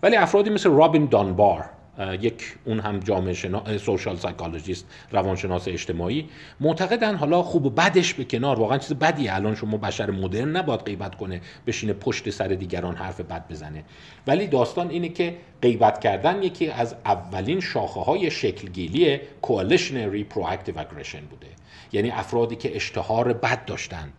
ولی 0.03 0.15
افرادی 0.15 0.49
مثل 0.49 0.69
رابین 0.69 1.05
دانبار 1.05 1.65
یک 1.99 2.43
اون 2.65 2.79
هم 2.79 2.99
جامعه 2.99 3.33
شنا... 3.33 3.77
social 3.77 4.17
psychologist 4.17 4.85
روانشناس 5.11 5.67
اجتماعی. 5.67 6.29
معتقدن 6.59 7.15
حالا 7.15 7.43
خوب 7.43 7.65
و 7.65 7.69
بدش 7.69 8.13
به 8.13 8.23
کنار 8.23 8.59
واقعا 8.59 8.77
چیز 8.77 8.93
بدی 8.93 9.29
الان 9.29 9.55
شما 9.55 9.77
بشر 9.77 10.11
مدرن 10.11 10.57
نباید 10.57 10.79
غیبت 10.79 11.15
کنه 11.15 11.41
بشینه 11.67 11.93
پشت 11.93 12.29
سر 12.29 12.47
دیگران 12.47 12.95
حرف 12.95 13.21
بد 13.21 13.47
بزنه. 13.47 13.83
ولی 14.27 14.47
داستان 14.47 14.89
اینه 14.89 15.09
که 15.09 15.37
غیبت 15.61 15.99
کردن 15.99 16.43
یکی 16.43 16.67
از 16.67 16.95
اولین 17.05 17.59
شاخه 17.59 17.99
های 17.99 18.31
شکلگیری 18.31 19.19
coalitionary 19.41 20.23
proactive 20.23 20.79
aggression 20.79 21.21
بوده. 21.21 21.47
یعنی 21.91 22.11
افرادی 22.11 22.55
که 22.55 22.75
اشتهار 22.75 23.33
بد 23.33 23.65
داشتن. 23.65 24.13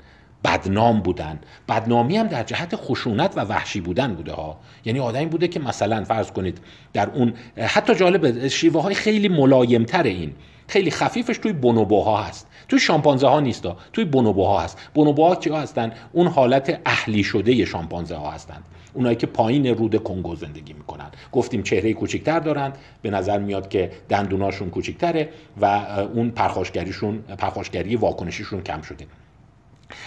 بدنام 0.44 1.00
بودن. 1.00 1.40
بدنامی 1.68 2.16
هم 2.16 2.26
در 2.26 2.42
جهت 2.42 2.76
خشونت 2.76 3.32
و 3.36 3.40
وحشی 3.40 3.80
بودن 3.80 4.14
بوده 4.14 4.32
ها. 4.32 4.60
یعنی 4.84 5.00
آدمی 5.00 5.26
بوده 5.26 5.48
که 5.48 5.60
مثلا 5.60 6.04
فرض 6.04 6.30
کنید 6.30 6.58
در 6.92 7.10
اون 7.10 7.34
حتی 7.56 7.94
جالب 7.94 8.48
شیوه 8.48 8.82
های 8.82 8.94
خیلی 8.94 9.28
ملایمتر 9.28 10.02
این. 10.02 10.32
خیلی 10.68 10.90
خفیفش 10.90 11.38
توی 11.38 11.52
بونوبوها 11.52 12.22
هست. 12.22 12.48
توی 12.68 12.78
شامپانزه 12.78 13.28
ها. 13.28 13.40
نیست 13.40 13.68
توی 13.92 14.04
بونوبوها 14.04 14.60
هست. 14.60 14.78
بونوبوها 14.94 15.36
چی 15.36 15.50
هستن؟ 15.50 15.92
اون 16.12 16.26
حالت 16.26 16.80
اهلی 16.86 17.24
شده 17.24 17.64
شامپانزه 17.64 18.16
ها 18.16 18.30
هستند. 18.30 18.64
اونایی 18.94 19.16
که 19.16 19.26
پایین 19.26 19.66
رود 19.66 20.02
کنگو 20.02 20.36
زندگی 20.36 20.72
می‌کنن. 20.72 21.10
گفتیم 21.32 21.62
چهره 21.62 21.92
کوچکتر 21.92 22.40
دارند 22.40 22.78
به 23.02 23.10
نظر 23.10 23.38
میاد 23.38 23.68
که 23.68 23.90
دندوناشون 24.08 24.70
کوچکتره 24.70 25.28
و 25.60 25.64
اون 26.14 26.30
پرخاشگریشون 26.30 27.18
پرخاشگری 27.18 27.96
واکنشیشون 27.96 28.62
کم 28.62 28.82
شده. 28.82 29.06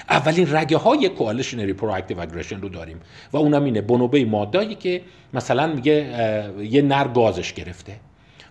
اولین 0.09 0.55
رگه 0.55 0.77
های 0.77 1.09
coalitionary 1.09 1.73
proactive 1.73 2.19
aggression 2.19 2.61
رو 2.61 2.69
داریم 2.69 2.99
و 3.33 3.37
اونم 3.37 3.63
اینه 3.63 3.81
بونوبو 3.81 4.25
ماده‌هایی 4.25 4.75
که 4.75 5.01
مثلا 5.33 5.67
میگه 5.67 5.93
یه 6.59 6.81
نر 6.81 7.07
گازش 7.07 7.53
گرفته 7.53 7.95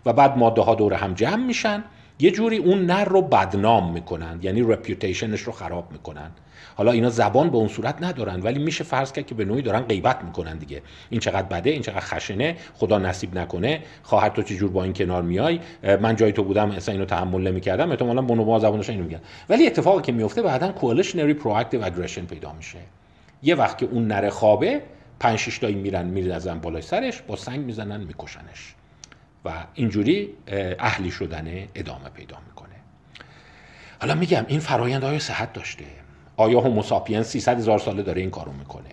و 0.07 0.13
بعد 0.13 0.39
ماده 0.39 0.63
ها 0.63 0.75
دور 0.75 0.95
هم 0.95 1.15
جمع 1.15 1.45
میشن 1.45 1.85
یه 2.19 2.31
جوری 2.31 2.57
اون 2.57 2.87
نر 2.87 3.05
رو 3.05 3.23
بدنام 3.23 3.93
می‌کنن 3.93 4.39
یعنی 4.43 4.63
reputation 4.63 5.28
ش 5.28 5.41
رو 5.41 5.53
خراب 5.53 5.93
می‌کنن. 5.93 6.31
حالا 6.77 6.93
اینا 6.93 7.11
زبان 7.11 7.51
به 7.51 7.57
اون 7.57 7.69
صورت 7.69 8.03
ندارن 8.03 8.41
ولی 8.41 8.59
میشه 8.59 8.85
فرض 8.85 9.13
کرد 9.13 9.27
که 9.27 9.35
به 9.35 9.45
نوعی 9.45 9.63
دارن 9.63 9.81
غیبت 9.81 10.25
می‌کنن 10.25 10.59
دیگه. 10.59 10.83
این 11.11 11.21
چقدر 11.21 11.43
بده 11.43 11.71
این 11.71 11.83
چقدر 11.83 12.01
خشنه 12.01 12.57
خدا 12.75 12.99
نصیب 12.99 13.39
نکنه 13.39 13.81
خواهر 14.03 14.29
تو 14.29 14.43
چه 14.43 14.57
جور 14.57 14.71
با 14.71 14.85
این 14.85 14.93
کنار 14.93 15.23
میای 15.23 15.61
من 16.01 16.17
جای 16.17 16.33
تو 16.33 16.45
بودم 16.45 16.71
اصلا 16.71 16.93
اینو 16.93 17.05
تحمل 17.05 17.49
نمی‌کردم 17.49 17.91
احتمالاً 17.91 18.23
بونوبوها 18.23 18.59
زبانش 18.59 18.91
اینو 18.91 19.05
میگن. 19.05 19.21
ولی 19.49 19.67
اتفاقی 19.67 20.03
که 20.03 20.13
میفته 20.13 20.43
بعدا 20.43 20.73
coalitionary 20.73 21.35
proactive 21.35 21.85
aggression 21.85 22.25
پیدا 22.25 22.53
میشه. 22.53 22.79
یه 23.43 23.55
وقت 23.55 23.79
که 23.79 23.87
اون 23.87 24.07
نره 24.07 24.31
خوابه 24.31 24.83
پنج 25.21 25.39
شش 25.39 25.59
تایی 25.59 25.75
میرن 25.75 26.07
میرزن 26.07 26.59
بالای 26.59 26.83
سرش 26.83 27.23
با 27.23 27.37
سنگ 27.37 27.61
می‌زنن 27.61 28.01
میکشنش. 28.01 28.75
و 29.45 29.53
اینجوری 29.75 30.31
اهلی 30.79 31.11
شدن 31.11 31.69
ادامه 31.75 32.09
پیدا 32.09 32.37
می‌کنه. 32.49 32.75
حالا 34.01 34.15
میگم 34.15 34.45
این 34.49 34.61
فرایند 34.61 35.05
های 35.05 35.19
صحت 35.19 35.53
داشته؟ 35.53 35.85
آیا 36.37 36.61
هوموساپینس 36.61 37.27
300 37.27 37.59
هزار 37.59 37.79
ساله 37.79 38.03
داره 38.03 38.21
این 38.21 38.31
کارو 38.31 38.53
می‌کنه؟ 38.53 38.91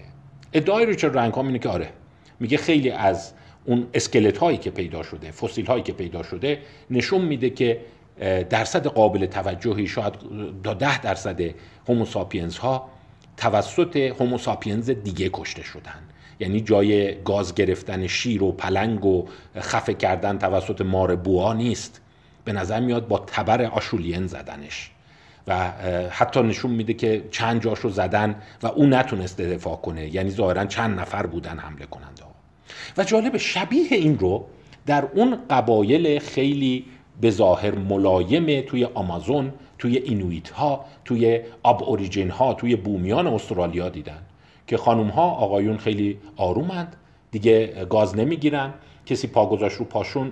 ادعای 0.54 0.86
ریچارد 0.86 1.18
رنگهام 1.18 1.48
اینه 1.48 1.60
که 1.60 1.70
آره. 1.70 1.90
میگه 2.40 2.58
خیلی 2.58 2.92
از 2.92 3.34
اون 3.66 3.88
اسکلت 3.94 4.38
هایی 4.38 4.58
که 4.58 4.72
پیدا 4.72 5.04
شده 5.04 5.32
فسیل 5.32 5.66
هایی 5.66 5.84
که 5.84 5.94
پیدا 5.94 6.24
شده 6.24 6.60
نشون 6.90 7.22
میده 7.22 7.50
که 7.50 7.82
درصد 8.50 8.88
قابل 8.88 9.26
توجهی 9.26 9.88
شاید 9.88 10.14
تا 10.64 10.74
ده 10.74 11.02
درصد 11.02 11.42
هوموساپینس 11.88 12.58
ها 12.58 12.90
توسط 13.38 13.96
هوموساپینز 13.96 14.90
دیگه 14.90 15.30
کشته 15.34 15.64
شدن. 15.64 16.02
یعنی 16.42 16.62
جای 16.62 17.24
گاز 17.24 17.56
گرفتن 17.56 18.08
شیر 18.08 18.44
و 18.44 18.52
پلنگ 18.52 19.06
و 19.06 19.26
خفه 19.60 19.94
کردن 19.94 20.38
توسط 20.38 20.82
مار 20.82 21.16
بوا 21.16 21.54
نیست. 21.54 22.02
به 22.46 22.54
نظر 22.54 22.80
میاد 22.80 23.08
با 23.08 23.20
تبر 23.28 23.62
آشولین 23.62 24.28
زدنش. 24.28 24.92
و 25.48 25.72
حتی 26.10 26.42
نشون 26.42 26.72
میده 26.72 26.94
که 26.94 27.24
چند 27.32 27.64
جاشو 27.64 27.90
زدن 27.90 28.36
و 28.64 28.68
اون 28.68 28.94
نتونسته 28.94 29.56
دفاع 29.56 29.76
کنه. 29.76 30.16
یعنی 30.16 30.30
ظاهرا 30.30 30.66
چند 30.66 31.00
نفر 31.00 31.26
بودن 31.26 31.58
حمله 31.58 31.86
کننده 31.86 32.22
و 32.98 33.04
جالب 33.04 33.38
شبیه 33.38 33.88
این 33.92 34.20
رو 34.20 34.46
در 34.86 35.08
اون 35.14 35.38
قبایل 35.50 36.20
خیلی 36.20 36.86
به 37.22 37.32
ظاهر 37.32 37.76
ملایم 37.76 38.62
توی 38.62 38.86
آمازون 38.86 39.54
توی 39.78 39.98
اینویت 39.98 40.50
ها 40.50 40.86
توی 41.06 41.42
آب 41.64 41.84
اوریجین 41.84 42.30
ها 42.30 42.54
توی 42.54 42.76
بومیان 42.76 43.28
استرالیا 43.28 43.90
دیدن. 43.90 44.22
که 44.72 44.78
خانوم 44.78 45.08
ها 45.08 45.32
آقایون 45.32 45.78
خیلی 45.78 46.18
آرومند 46.38 46.96
دیگه 47.32 47.86
گاز 47.90 48.16
نمی‌گیرن 48.16 48.74
کسی 49.06 49.28
پا 49.28 49.46
گذاشت 49.46 49.78
رو 49.78 49.86
پاشون 49.86 50.32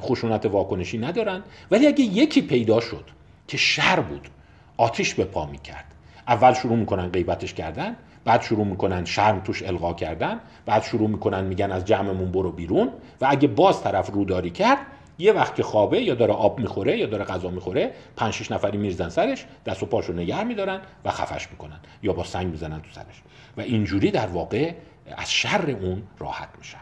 خشونت 0.00 0.46
واکنشی 0.46 0.98
ندارن. 0.98 1.42
ولی 1.70 1.86
اگه 1.86 2.04
یکی 2.04 2.42
پیدا 2.42 2.80
شد 2.80 3.04
که 3.48 3.56
شر 3.56 4.00
بود 4.00 4.28
آتیش 4.76 5.14
به 5.14 5.24
پا 5.24 5.46
می‌کرد. 5.46 5.84
اول 6.28 6.52
شروع 6.52 6.76
می‌کنن 6.76 7.08
غیبتش 7.08 7.54
کردن 7.54 7.96
بعد 8.24 8.42
شروع 8.42 8.66
می‌کنن 8.66 9.04
شرم 9.04 9.40
توش 9.40 9.62
القا 9.62 9.94
کردن 9.94 10.40
بعد 10.66 10.82
شروع 10.82 11.08
می‌کنن 11.08 11.44
میگن 11.44 11.70
از 11.70 11.84
جمعمون 11.84 12.32
برو 12.32 12.52
بیرون. 12.52 12.88
و 13.20 13.26
اگه 13.30 13.48
باز 13.48 13.82
طرف 13.82 14.10
روداری 14.10 14.50
کرد 14.50 14.78
یه 15.18 15.32
وقت 15.32 15.54
که 15.54 15.62
خوابه 15.62 16.02
یا 16.02 16.14
داره 16.14 16.32
آب 16.32 16.60
می‌خوره 16.60 16.98
یا 16.98 17.06
داره 17.06 17.24
غذا 17.24 17.50
می‌خوره 17.50 17.92
پنج 18.16 18.32
شش 18.32 18.50
نفری 18.50 18.78
میرزن 18.78 19.08
سرش 19.08 19.44
دست 19.66 19.82
و 19.82 19.86
پاشو 19.86 20.12
نگر 20.12 20.44
میدارن 20.44 20.80
و 21.04 21.10
خفش 21.10 21.50
می‌کنن 21.50 21.80
یا 22.02 22.12
با 22.12 22.24
سنگ 22.24 22.46
می‌زنن 22.46 22.80
تو 22.82 22.90
سرش. 22.92 23.22
و 23.56 23.60
اینجوری 23.60 24.10
در 24.10 24.26
واقع 24.26 24.74
از 25.16 25.32
شر 25.32 25.70
اون 25.70 26.02
راحت 26.18 26.48
میشن. 26.58 26.78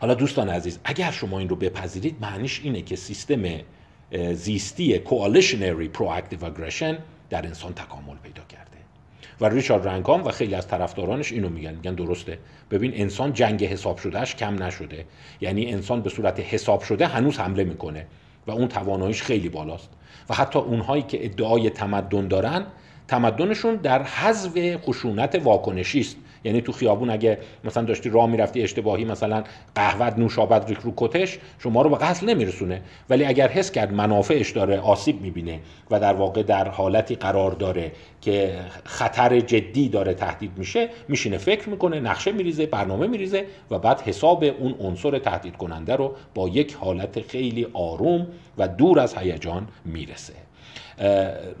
حالا 0.00 0.14
دوستان 0.14 0.48
عزیز 0.48 0.78
اگر 0.84 1.10
شما 1.10 1.38
این 1.38 1.48
رو 1.48 1.56
بپذیرید 1.56 2.16
معنیش 2.20 2.60
اینه 2.64 2.82
که 2.82 2.96
سیستم 2.96 3.44
زیستی 4.32 4.98
کوالشنری 4.98 5.88
پرواکتیو 5.88 6.44
اگریشن 6.44 6.98
در 7.30 7.46
انسان 7.46 7.74
تکامل 7.74 8.16
پیدا 8.22 8.42
کرده. 8.42 8.73
و 9.40 9.48
ریچارد 9.48 9.88
رنگام 9.88 10.24
و 10.24 10.30
خیلی 10.30 10.54
از 10.54 10.68
طرفدارانش 10.68 11.32
اینو 11.32 11.48
میگن 11.48 11.74
میگن 11.74 11.94
درسته. 11.94 12.38
ببین 12.70 12.92
انسان 12.94 13.32
جنگ 13.32 13.64
حساب 13.64 13.98
شدهش 13.98 14.34
کم 14.34 14.62
نشده. 14.62 15.04
یعنی 15.40 15.72
انسان 15.72 16.00
به 16.00 16.10
صورت 16.10 16.40
حساب 16.40 16.82
شده 16.82 17.06
هنوز 17.06 17.38
حمله 17.38 17.64
می‌کنه 17.64 18.06
و 18.46 18.50
اون 18.50 18.68
تواناییش 18.68 19.22
خیلی 19.22 19.48
بالاست. 19.48 19.90
و 20.30 20.34
حتی 20.34 20.58
اونهایی 20.58 21.02
که 21.02 21.24
ادعای 21.24 21.70
تمدن 21.70 22.28
دارن 22.28 22.66
تمدنشون 23.08 23.74
در 23.74 24.02
حذف 24.02 24.76
خشونت 24.76 25.34
واکنشی 25.34 26.00
است. 26.00 26.16
یعنی 26.44 26.60
تو 26.60 26.72
خیابون 26.72 27.10
اگه 27.10 27.38
مثلا 27.64 27.82
داشتی 27.82 28.10
راه 28.10 28.26
می‌رفتی 28.26 28.62
اشتباهی 28.62 29.04
مثلا 29.04 29.44
قهوت 29.74 30.18
نوشابت 30.18 30.76
رو 30.82 30.92
کتش 30.96 31.38
شما 31.58 31.82
رو 31.82 31.90
به 31.90 31.96
قتل 31.96 32.28
نمیرسونه. 32.28 32.82
ولی 33.10 33.24
اگر 33.24 33.48
حس 33.48 33.70
کرد 33.70 33.92
منافعش 33.92 34.50
داره 34.50 34.80
آسیب 34.80 35.22
می‌بینه 35.22 35.60
و 35.90 36.00
در 36.00 36.14
واقع 36.14 36.42
در 36.42 36.68
حالتی 36.68 37.14
قرار 37.14 37.50
داره 37.50 37.92
که 38.20 38.54
خطر 38.84 39.40
جدی 39.40 39.88
داره 39.88 40.14
تهدید 40.14 40.50
میشه 40.56 40.88
میشینه 41.08 41.38
فکر 41.38 41.68
می‌کنه 41.68 42.00
نقشه 42.00 42.32
میریزه 42.32 42.66
برنامه 42.66 43.06
میریزه 43.06 43.44
و 43.70 43.78
بعد 43.78 44.00
حساب 44.00 44.44
اون 44.44 44.74
عنصر 44.80 45.18
تهدید 45.18 45.56
کننده 45.56 45.96
رو 45.96 46.14
با 46.34 46.48
یک 46.48 46.74
حالت 46.74 47.20
خیلی 47.20 47.66
آروم 47.72 48.26
و 48.58 48.68
دور 48.68 49.00
از 49.00 49.16
هیجان 49.16 49.66
می‌رسه. 49.84 50.32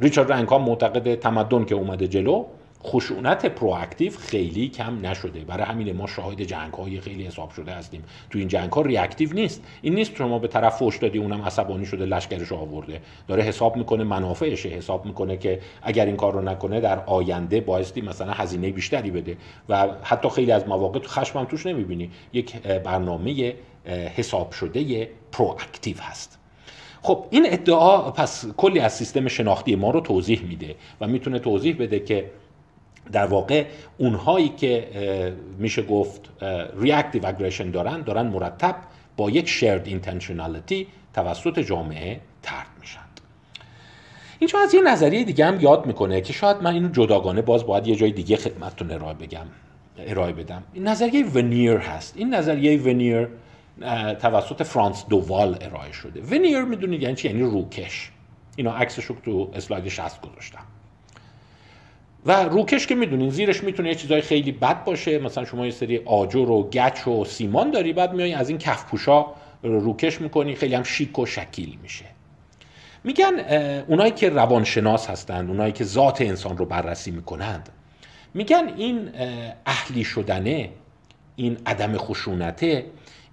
ریچارد 0.00 0.32
رنکام 0.32 0.62
معتقد 0.62 1.14
تمدن 1.14 1.64
که 1.64 1.74
اومده 1.74 2.08
جلو 2.08 2.44
خشونت 2.84 3.46
پرواکتیو 3.46 4.12
خیلی 4.12 4.68
کم 4.68 5.06
نشده. 5.06 5.40
برای 5.40 5.64
همین 5.64 5.96
ما 5.96 6.06
شاهد 6.06 6.42
جنگ 6.42 6.74
های 6.74 7.00
خیلی 7.00 7.26
حساب 7.26 7.50
شده 7.50 7.72
هستیم. 7.72 8.04
تو 8.30 8.38
این 8.38 8.48
جنگ 8.48 8.72
ها 8.72 8.80
reactive 8.80 9.32
نیست. 9.32 9.62
این 9.82 9.94
نیست 9.94 10.16
شما 10.16 10.38
به 10.38 10.48
طرف 10.48 10.78
فوش 10.78 10.98
دادی 10.98 11.18
اونم 11.18 11.42
عصبانی 11.42 11.86
شده 11.86 12.04
لشکرش 12.04 12.52
آورده. 12.52 13.00
داره 13.28 13.42
حساب 13.42 13.76
می‌کنه 13.76 14.04
منافعشه 14.04 14.68
حساب 14.68 15.06
می‌کنه 15.06 15.36
که 15.36 15.60
اگر 15.82 16.06
این 16.06 16.16
کار 16.16 16.32
رو 16.32 16.40
نکنه 16.40 16.80
در 16.80 17.04
آینده 17.04 17.60
بایستی 17.60 18.00
مثلا 18.00 18.32
هزینه 18.32 18.70
بیشتری 18.70 19.10
بده. 19.10 19.36
و 19.68 19.88
حتی 20.02 20.28
خیلی 20.28 20.52
از 20.52 20.68
مواقع 20.68 20.98
تو 20.98 21.08
خشمم 21.08 21.44
توش 21.44 21.66
نمی‌بینی. 21.66 22.10
یک 22.32 22.56
برنامه 22.62 23.54
حساب 24.16 24.52
شده 24.52 25.08
proactive 25.32 25.96
هست. 26.00 26.38
خب 27.02 27.26
این 27.30 27.46
ادعا 27.52 28.10
پس 28.10 28.46
کلی 28.56 28.80
از 28.80 28.92
سیستم 28.92 29.28
شناختی 29.28 29.76
ما 29.76 29.90
رو 29.90 30.00
توضیح 30.00 30.42
میده 30.42 30.74
و 31.00 31.06
می‌تونه 31.06 31.38
توضیح 31.38 31.76
بده 31.78 32.00
که 32.00 32.30
در 33.12 33.26
واقع 33.26 33.64
اونهایی 33.98 34.48
که 34.48 34.88
میشه 35.58 35.82
گفت 35.82 36.20
reactive 36.80 37.26
aggression 37.26 37.70
دارن 37.70 38.02
دارن 38.02 38.26
مرتب 38.26 38.76
با 39.16 39.30
یک 39.30 39.48
shared 39.48 39.86
intentionality 39.86 40.86
توسط 41.14 41.58
جامعه 41.58 42.20
طرد 42.42 42.66
میشن. 42.80 43.00
اینجا 44.38 44.58
از 44.58 44.74
یه 44.74 44.82
نظریه 44.82 45.24
دیگه 45.24 45.46
هم 45.46 45.60
یاد 45.60 45.86
می‌کنه 45.86 46.20
که 46.20 46.32
شاید 46.32 46.56
من 46.62 46.74
اینو 46.74 46.88
جداگانه 46.88 47.42
باز 47.42 47.66
باید 47.66 47.86
یه 47.86 47.96
جای 47.96 48.10
دیگه 48.10 48.36
خدمتتون 48.36 48.90
ارائه 48.90 49.14
بگم 49.14 49.46
ارائه 49.98 50.32
بدم. 50.32 50.62
این 50.72 50.88
نظریه 50.88 51.26
veneer 51.26 51.76
هست. 51.76 52.14
این 52.16 52.34
نظریه 52.34 52.82
veneer 52.82 53.28
توسط 54.20 54.62
فرانس 54.62 55.04
دوال 55.08 55.58
ارائه 55.60 55.92
شده. 55.92 56.20
veneer 56.20 56.62
می‌دونید 56.62 57.02
یعنی 57.02 57.14
چی؟ 57.14 57.28
یعنی 57.28 57.42
روکش. 57.42 58.10
اینا 58.56 58.72
عکسش 58.72 59.04
رو 59.04 59.16
تو 59.24 59.50
اسلاید 59.54 59.88
60 59.88 60.20
گذاشتم. 60.20 60.64
و 62.26 62.44
روکش 62.44 62.86
که 62.86 62.94
می‌دونین 62.94 63.30
زیرش 63.30 63.64
می‌تونه 63.64 63.88
یه 63.88 63.94
چیزای 63.94 64.20
خیلی 64.20 64.52
بد 64.52 64.84
باشه. 64.84 65.18
مثلا 65.18 65.44
شما 65.44 65.64
یه 65.64 65.72
سری 65.72 66.00
آجر 66.04 66.50
و 66.50 66.70
گچ 66.72 67.08
و 67.08 67.24
سیمان 67.24 67.70
داری 67.70 67.92
بعد 67.92 68.12
میای 68.12 68.34
از 68.34 68.48
این 68.48 68.58
کف 68.58 68.84
پوشا 68.84 69.26
روکش 69.62 70.20
می‌کنی. 70.20 70.54
خیلی 70.54 70.74
هم 70.74 70.82
شیک 70.82 71.18
و 71.18 71.26
شکیل 71.26 71.78
میشه. 71.82 72.04
میگن 73.04 73.32
اونایی 73.88 74.10
که 74.10 74.28
روانشناس 74.28 75.10
هستند 75.10 75.48
اونایی 75.50 75.72
که 75.72 75.84
ذات 75.84 76.20
انسان 76.20 76.56
رو 76.56 76.64
بررسی 76.64 77.10
می‌کنند 77.10 77.68
میگن 78.34 78.72
این 78.76 79.10
اهلی 79.66 80.04
شدنه 80.04 80.70
این 81.36 81.58
عدم 81.66 81.96
خشونته 81.96 82.84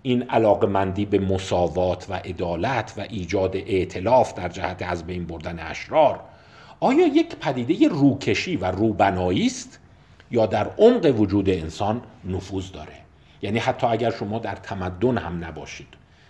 این 0.01 0.23
علاقمندی 0.23 1.05
به 1.05 1.19
مساوات 1.19 2.05
و 2.09 2.13
عدالت 2.13 2.93
و 2.97 3.05
ایجاد 3.09 3.55
ائتلاف 3.55 4.33
در 4.33 4.49
جهت 4.49 4.81
از 4.81 5.07
بین 5.07 5.25
بردن 5.25 5.59
اشرار 5.59 6.19
آیا 6.83 7.07
یک 7.07 7.35
پدیده 7.35 7.87
روکشی 7.87 8.55
و 8.55 8.65
روبنایی 8.65 9.45
است 9.45 9.79
یا 10.31 10.45
در 10.45 10.69
عمق 10.77 11.19
وجود 11.19 11.49
انسان 11.49 12.01
نفوذ 12.25 12.71
داره؟ 12.71 12.93
یعنی 13.41 13.59
حتی 13.59 13.87
اگر 13.87 14.11
شما 14.11 14.39
در 14.39 14.55
تمدن 14.55 15.17
هم 15.17 15.45
نباشید 15.45 15.87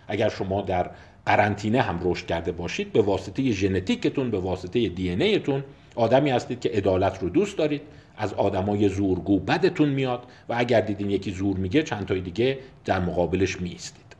اگر 0.08 0.30
شما 0.30 0.62
در 0.62 0.90
قرنطینه 1.26 1.82
هم 1.82 2.00
رشد 2.04 2.26
کرده 2.26 2.52
باشید 2.52 2.94
به 2.94 3.02
واسطه 3.02 3.52
ژنتیکتون 3.52 4.32
به 4.32 4.40
واسطه 4.40 4.90
دی 4.90 5.10
ایتون 5.10 5.64
آدمی 5.96 6.30
هستید 6.30 6.60
که 6.60 6.70
عدالت 6.70 7.20
رو 7.22 7.30
دوست 7.30 7.58
دارید 7.58 7.82
از 8.18 8.34
آدمای 8.34 8.90
زورگو 8.90 9.40
بدتون 9.40 9.90
میاد 9.90 10.24
و 10.50 10.56
اگر 10.58 10.82
دیدین 10.82 11.10
یکی 11.10 11.32
زور 11.32 11.58
میگه 11.58 11.84
چند 11.84 12.06
تای 12.06 12.22
دیگه 12.22 12.60
در 12.86 13.00
مقابلش 13.00 13.62
میستید 13.62 14.16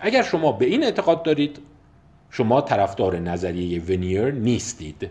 اگر 0.00 0.22
شما 0.22 0.52
به 0.52 0.64
این 0.64 0.84
اعتقاد 0.84 1.22
دارید 1.22 1.58
شما 2.30 2.60
طرفدار 2.60 3.18
نظریه 3.18 3.82
ونیر 3.82 4.30
نیستید. 4.30 5.10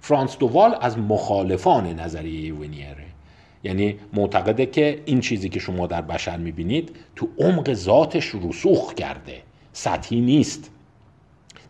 فرانس 0.00 0.38
دووال 0.38 0.76
از 0.80 0.98
مخالفان 0.98 2.00
نظریه 2.00 2.54
ونیره 2.54 3.04
یعنی 3.64 3.96
معتقده 4.12 4.66
که 4.66 5.02
این 5.04 5.20
چیزی 5.20 5.48
که 5.48 5.60
شما 5.60 5.86
در 5.86 6.02
بشر 6.02 6.36
می‌بینید 6.36 6.96
تو 7.16 7.28
عمق 7.38 7.74
ذاتش 7.74 8.34
رسوخ 8.34 8.94
کرده. 8.94 9.42
سطحی 9.72 10.20
نیست. 10.20 10.70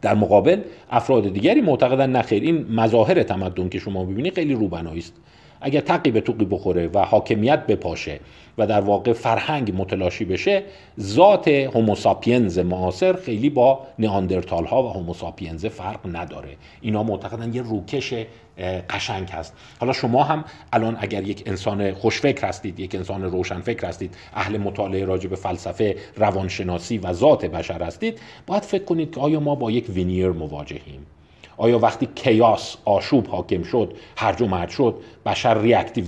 در 0.03 0.15
مقابل 0.15 0.61
افراد 0.91 1.33
دیگری 1.33 1.61
معتقدن 1.61 2.11
نخیر 2.11 2.43
این 2.43 2.67
مظاهر 2.73 3.23
تمدن 3.23 3.69
که 3.69 3.79
شما 3.79 4.05
ببینید 4.05 4.35
خیلی 4.35 4.55
روبنایی 4.55 4.99
است. 4.99 5.15
اگر 5.61 5.81
تقی 5.81 6.11
به 6.11 6.21
توقی 6.21 6.45
بخوره 6.45 6.89
و 6.95 6.99
حاکمیت 6.99 7.67
بپاشه 7.67 8.21
و 8.59 8.67
در 8.67 8.81
واقع 8.81 9.13
فرهنگ 9.13 9.81
متلاشی 9.81 10.25
بشه 10.25 10.63
ذات 11.01 11.49
هوموساپینز 11.49 12.59
معاصر 12.59 13.13
خیلی 13.13 13.51
با 13.51 13.81
نیاندرتال 13.99 14.65
ها 14.65 14.83
و 14.83 14.89
هوموساپینز 14.89 15.67
فرق 15.67 16.17
نداره. 16.17 16.57
اینا 16.81 17.03
معتقدن 17.03 17.55
یه 17.55 17.63
روکش 17.63 18.15
قشنگ 18.91 19.29
هست. 19.29 19.55
حالا 19.81 19.93
شما 19.93 20.23
هم 20.23 20.45
الان 20.73 20.97
اگر 21.01 21.23
یک 21.23 21.43
انسان 21.47 21.95
خوشفکر 21.95 22.47
هستید 22.47 22.81
یک 22.81 22.95
انسان 22.95 23.23
روشنفکر 23.23 23.87
هستید 23.87 24.15
اهل 24.35 24.59
مطالعه 24.59 25.05
راجع 25.05 25.29
به 25.29 25.37
فلسفه 25.37 25.97
روانشناسی 26.17 26.99
و 26.99 27.13
ذات 27.13 27.45
بشر 27.45 27.83
هستید 27.83 28.21
باید 28.47 28.63
فکر 28.63 28.85
کنید 28.85 29.15
که 29.15 29.21
آیا 29.21 29.41
ما 29.41 29.55
با 29.55 29.71
یک 29.71 29.89
veneer 29.89 30.29
مواجهیم؟ 30.29 31.07
آیا 31.57 31.79
وقتی 31.79 32.09
chaos 32.15 32.77
آشوب 32.85 33.27
حاکم 33.27 33.63
شد 33.63 33.93
هرج 34.17 34.43
و 34.43 34.47
مرج 34.47 34.69
شد 34.69 34.95
بشر 35.29 35.59
reactive 35.59 36.05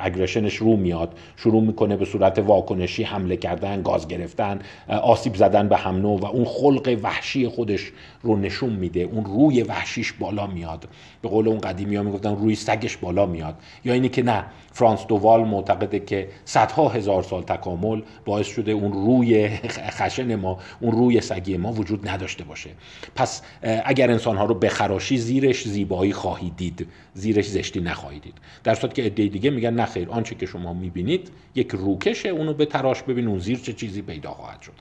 اگریشنش 0.00 0.56
رو 0.56 0.76
میاد 0.76 1.18
شروع 1.36 1.62
می‌کنه 1.62 1.96
به 1.96 2.04
صورت 2.04 2.38
واکنشی 2.38 3.02
حمله 3.02 3.36
کردن 3.36 3.82
گاز 3.82 4.08
گرفتن 4.08 4.58
آسیب 4.88 5.34
زدن 5.34 5.68
به 5.68 5.76
هم 5.76 6.04
و 6.04 6.26
اون 6.26 6.44
خلق 6.44 6.98
وحشی 7.02 7.48
خودش 7.48 7.92
رو 8.22 8.36
نشون 8.36 8.72
میده 8.72 9.00
اون 9.00 9.24
روی 9.24 9.62
وحشیش 9.62 10.12
بالا 10.12 10.46
میاد. 10.46 10.88
به 11.22 11.28
قول 11.28 11.48
اون 11.48 11.58
قدیمی 11.58 11.96
ها 11.96 12.02
می‌گفتن 12.02 12.36
روی 12.36 12.54
سگش 12.54 12.96
بالا 12.96 13.26
میاد. 13.26 13.54
یا 13.84 13.92
اینی 13.92 14.08
که 14.08 14.22
نه 14.22 14.44
فرانس 14.72 15.06
دووال 15.06 15.44
معتقده 15.44 15.98
که 16.00 16.28
صدها 16.44 16.88
هزار 16.88 17.22
سال 17.22 17.42
تکامل 17.42 18.02
باعث 18.24 18.46
شده 18.46 18.72
اون 18.72 18.92
روی 18.92 19.48
خشن 19.90 20.34
ما 20.34 20.58
اون 20.80 20.92
روی 20.92 21.20
سگی 21.20 21.56
ما 21.56 21.72
وجود 21.72 22.08
نداشته 22.08 22.44
باشه. 22.44 22.70
پس 23.14 23.42
اگر 23.84 24.10
انسان 24.10 24.36
ها 24.36 24.44
رو 24.44 24.54
بخراشی 24.54 25.18
زیرش 25.18 25.68
زیبایی 25.68 26.12
خواهید 26.12 26.56
دید 26.56 26.86
زیرش 27.14 27.48
زشتی 27.48 27.80
نخواهید 27.80 28.22
دید. 28.22 28.34
در 28.64 28.74
صورت 28.74 28.94
که 28.94 29.02
عده 29.02 29.26
دیگه 29.26 29.50
میگن 29.50 29.74
نخیر 29.74 30.10
آنچه 30.10 30.34
که 30.34 30.46
شما 30.46 30.72
می‌بینید 30.72 31.30
یک 31.54 31.70
روکشه 31.70 32.28
اونو 32.28 32.54
به 32.54 32.66
تراش 32.66 33.02
ببین 33.02 33.28
اون 33.28 33.38
زیر 33.38 33.58
چه 33.58 33.72
چیزی 33.72 34.02
پیدا 34.02 34.30
خواهد 34.30 34.62
شد. 34.62 34.72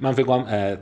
من 0.00 0.12
فکر 0.12 0.26
کنم 0.26 0.74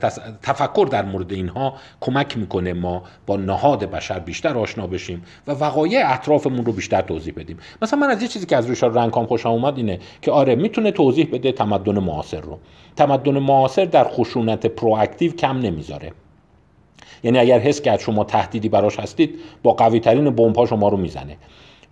تفکر 0.43 0.87
در 0.91 1.05
مورد 1.05 1.33
اینها 1.33 1.73
کمک 2.01 2.37
می‌کنه 2.37 2.73
ما 2.73 3.03
با 3.25 3.37
نهاد 3.37 3.91
بشر 3.91 4.19
بیشتر 4.19 4.57
آشنا 4.57 4.87
بشیم 4.87 5.23
و 5.47 5.51
وقایع 5.51 6.13
اطرافمون 6.13 6.65
رو 6.65 6.73
بیشتر 6.73 7.01
توضیح 7.01 7.33
بدیم. 7.37 7.57
مثلا 7.81 7.99
من 7.99 8.09
از 8.09 8.21
یه 8.21 8.27
چیزی 8.27 8.45
که 8.45 8.57
از 8.57 8.69
ریشار 8.69 8.91
رنکام 8.91 9.25
خوشم 9.25 9.49
اومد 9.49 9.77
اینه 9.77 9.99
که 10.21 10.31
آره 10.31 10.55
می‌تونه 10.55 10.91
توضیح 10.91 11.29
بده 11.33 11.51
تمدن 11.51 11.99
معاصر 11.99 12.41
رو. 12.41 12.59
تمدن 12.95 13.39
معاصر 13.39 13.85
در 13.85 14.03
خشونت 14.03 14.65
پرواکتیو 14.65 15.31
کم 15.31 15.59
نمی‌ذاره. 15.59 16.11
یعنی 17.23 17.39
اگر 17.39 17.59
حس 17.59 17.81
کرد 17.81 17.99
شما 17.99 18.23
تهدیدی 18.23 18.69
براش 18.69 18.99
هستید 18.99 19.39
با 19.63 19.73
قوی 19.73 19.99
ترین 19.99 20.29
بمب 20.29 20.65
شما 20.65 20.87
رو 20.87 20.97
می‌زنه. 20.97 21.37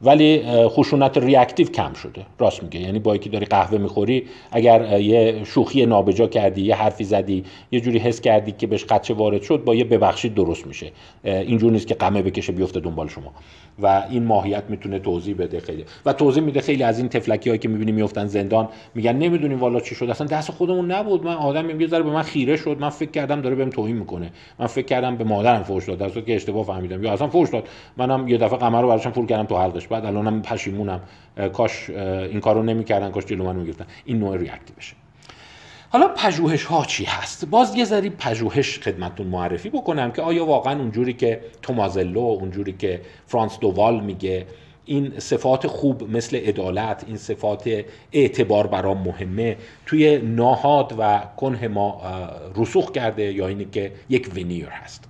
ولی 0.03 0.43
خشونت 0.67 1.17
ریاکتیو 1.17 1.67
کم 1.67 1.93
شده. 1.93 2.25
راست 2.39 2.63
میگه. 2.63 2.79
یعنی 2.79 2.99
با 2.99 3.15
یکی 3.15 3.29
داری 3.29 3.45
قهوه 3.45 3.77
می‌خوری 3.77 4.23
اگر 4.51 5.01
یه 5.01 5.43
شوخی 5.43 5.85
نابجا 5.85 6.27
کردی 6.27 6.61
یه 6.61 6.75
حرفی 6.75 7.03
زدی 7.03 7.43
یه 7.71 7.79
جوری 7.79 7.99
حس 7.99 8.21
کردی 8.21 8.51
که 8.51 8.67
بهش 8.67 8.83
قچه 8.83 9.13
وارد 9.13 9.41
شد 9.41 9.63
با 9.63 9.75
یه 9.75 9.83
ببخشید 9.83 10.33
درست 10.33 10.67
میشه. 10.67 10.91
اینجور 11.23 11.71
نیست 11.71 11.87
که 11.87 11.95
قمه 11.95 12.21
بکشه 12.21 12.51
بیفته 12.51 12.79
دنبال 12.79 13.07
شما. 13.07 13.33
و 13.79 14.03
این 14.09 14.23
ماهیت 14.23 14.63
می‌تونه 14.69 14.99
توضیح 14.99 15.35
بده 15.35 15.59
خیلی. 15.59 15.85
و 16.05 16.13
توضیح 16.13 16.43
میده 16.43 16.61
خیلی 16.61 16.83
از 16.83 16.99
این 16.99 17.09
تفلکی 17.09 17.49
هایی 17.49 17.59
که 17.59 17.67
می‌بینی 17.67 17.91
میفتن 17.91 18.25
زندان 18.27 18.69
میگن 18.95 19.15
نمی‌دونیم 19.15 19.59
والا 19.59 19.79
چی 19.79 19.95
شد. 19.95 20.09
اصلا 20.09 20.27
دست 20.27 20.51
خودمون 20.51 20.91
نبود. 20.91 21.25
من 21.25 21.33
آدم 21.33 21.81
یه 21.81 21.87
ذره 21.87 22.03
به 22.03 22.09
من 22.09 22.21
خیره 22.21 22.57
شد. 22.57 22.77
من 22.79 22.89
فکر 22.89 23.11
کردم 23.11 23.41
داره 23.41 23.55
بهم 23.55 23.69
توهین 23.69 23.95
می‌کنه. 23.95 24.31
من 24.59 24.67
فکر 24.67 24.85
کردم 24.85 25.15
به 25.15 25.23
مادرم 25.23 25.63
فوش 25.63 25.85
داد. 25.85 25.97
در 25.97 26.09
که 26.09 26.35
اشتباه 26.35 26.65
فهمیدم. 26.65 27.03
یا 27.03 27.13
اصلا 27.13 27.27
فوش 27.27 27.49
داد. 27.49 27.67
منم 27.97 28.27
یه 28.27 28.37
دفعه 28.37 28.57
قمر 28.57 28.81
رو 28.81 28.87
براشم 28.87 29.11
پول 29.11 29.25
کردم 29.25 29.43
تو 29.45 29.57
حلقش. 29.57 29.90
بعد 29.91 30.05
الانم 30.05 30.41
پشیمونم. 30.41 31.01
کاش 31.53 31.89
این 31.89 32.39
کارو 32.39 32.63
نمی‌کردن 32.63 33.11
کاش 33.11 33.25
جلو 33.25 33.43
من 33.43 33.55
می‌گرفتن. 33.55 33.85
این 34.05 34.19
نوع 34.19 34.37
ریاکتیوشه 34.37 34.95
حالا 35.89 36.07
پژوهش 36.07 36.63
ها 36.63 36.85
چی 36.85 37.05
هست؟ 37.05 37.45
باز 37.45 37.75
یه 37.75 37.85
ذری 37.85 38.09
پژوهش 38.09 38.79
خدمتتون 38.79 39.27
معرفی 39.27 39.69
بکنم 39.69 40.11
که 40.11 40.21
آیا 40.21 40.45
واقعا 40.45 40.79
اونجوری 40.79 41.13
که 41.13 41.41
تومازلو 41.61 42.19
اونجوری 42.19 42.73
که 42.73 43.01
فرانس 43.27 43.59
دووال 43.59 43.99
میگه 43.99 44.45
این 44.85 45.19
صفات 45.19 45.67
خوب 45.67 46.11
مثل 46.11 46.37
عدالت 46.37 47.03
این 47.07 47.17
صفات 47.17 47.83
اعتبار 48.11 48.67
برام 48.67 48.97
مهمه 48.97 49.57
توی 49.85 50.17
ناهاد 50.17 50.95
و 50.99 51.19
کنه 51.37 51.67
ما 51.67 52.01
رسوخ 52.55 52.91
کرده 52.91 53.33
یا 53.33 53.47
اینی 53.47 53.65
که 53.65 53.91
یک 54.09 54.31
ونیر 54.35 54.67
هست؟ 54.69 55.03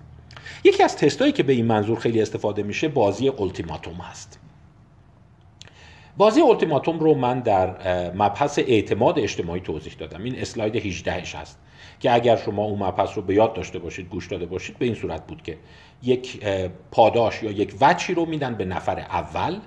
یکی 0.63 0.83
از 0.83 0.97
تستایی 0.97 1.31
که 1.31 1.43
به 1.43 1.53
این 1.53 1.65
منظور 1.65 1.99
خیلی 1.99 2.21
استفاده 2.21 2.63
میشه 2.63 2.87
بازی 2.87 3.29
التیماتوم 3.29 3.95
هست. 3.95 4.40
بازی 6.17 6.41
التیماتوم 6.41 6.99
رو 6.99 7.13
من 7.13 7.39
در 7.39 7.75
مبحث 8.11 8.59
اعتماد 8.59 9.19
اجتماعی 9.19 9.61
توضیح 9.61 9.93
دادم. 9.93 10.23
این 10.23 10.39
اسلاید 10.39 10.75
18 10.75 11.11
هست 11.11 11.59
که 11.99 12.13
اگر 12.13 12.35
شما 12.35 12.63
اون 12.63 12.83
مبحث 12.83 13.09
رو 13.15 13.21
به 13.21 13.35
یاد 13.35 13.53
داشته 13.53 13.79
باشید 13.79 14.09
گوش 14.09 14.27
داده 14.27 14.45
باشید 14.45 14.77
به 14.77 14.85
این 14.85 14.95
صورت 14.95 15.27
بود 15.27 15.41
که 15.41 15.57
یک 16.03 16.45
پاداش 16.91 17.43
یا 17.43 17.51
یک 17.51 17.75
وچی 17.81 18.13
رو 18.13 18.25
میدن 18.25 18.55
به 18.55 18.65
نفر 18.65 18.99
اول. 18.99 19.59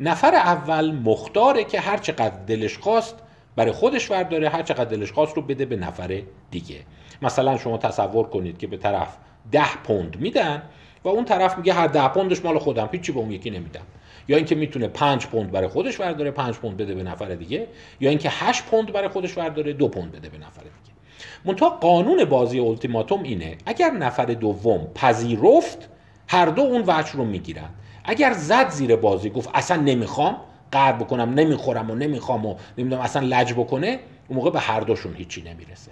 نفر 0.00 0.34
اول 0.34 0.92
مختاره 0.92 1.64
که 1.64 1.80
هر 1.80 1.96
چقدر 1.96 2.44
دلش 2.46 2.78
خواست 2.78 3.14
برای 3.56 3.72
خودش 3.72 4.10
ورداره 4.10 4.48
هر 4.48 4.62
چقدر 4.62 4.84
دلش 4.84 5.12
خواست 5.12 5.36
رو 5.36 5.42
بده 5.42 5.64
به 5.64 5.76
نفر 5.76 6.22
دیگه. 6.50 6.76
مثلا 7.22 7.58
شما 7.58 7.78
تصور 7.78 8.26
کنید 8.26 8.58
که 8.58 8.66
به 8.66 8.76
طرف 8.76 9.16
ده 9.52 9.76
پوند 9.84 10.20
میدن 10.20 10.62
و 11.04 11.08
اون 11.08 11.24
طرف 11.24 11.58
میگه 11.58 11.72
هر 11.72 11.86
ده 11.86 12.08
پوندش 12.08 12.44
مال 12.44 12.58
خودم 12.58 12.88
هیچی 12.92 13.12
به 13.12 13.18
اون 13.20 13.30
یکی 13.30 13.50
نمیدم. 13.50 13.80
یا 14.28 14.36
اینکه 14.36 14.54
می‌تونه 14.54 14.88
5 14.88 15.26
پوند 15.26 15.50
برای 15.50 15.68
خودش 15.68 16.00
ورداره 16.00 16.30
5 16.30 16.54
پوند 16.54 16.76
بده 16.76 16.94
به 16.94 17.02
نفر 17.02 17.34
دیگه 17.34 17.66
یا 18.00 18.10
اینکه 18.10 18.28
8 18.32 18.64
پوند 18.64 18.92
برای 18.92 19.08
خودش 19.08 19.38
ورداره 19.38 19.72
2 19.72 19.88
پوند 19.88 20.12
بده 20.12 20.28
به 20.28 20.38
نفر 20.38 20.62
دیگه. 20.62 20.96
منتها 21.44 21.70
قانون 21.70 22.24
بازی 22.24 22.60
التیماتوم 22.60 23.22
اینه 23.22 23.58
اگر 23.66 23.90
نفر 23.90 24.24
دوم 24.24 24.86
پذیرفت 24.94 25.88
هر 26.28 26.46
دو 26.46 26.62
اون 26.62 26.84
وجه 26.86 27.12
رو 27.12 27.24
می‌گیرن. 27.24 27.68
اگر 28.04 28.32
زد 28.32 28.70
زیر 28.70 28.96
بازی 28.96 29.30
گفت 29.30 29.50
اصلا 29.54 29.82
نمی‌خوام 29.82 30.36
قهر 30.72 30.92
بکنم 30.92 31.34
نمی‌خورم 31.34 31.90
و 31.90 31.94
نمی‌خوام 31.94 32.46
و 32.46 32.56
نمی‌دونم 32.78 33.02
اصلا 33.02 33.26
لج 33.26 33.52
بکنه 33.52 33.98
اون 34.28 34.36
موقع 34.36 34.50
به 34.50 34.60
هر 34.60 34.80
دوشون 34.80 35.14
هیچی 35.14 35.42
نمی‌رسه. 35.42 35.90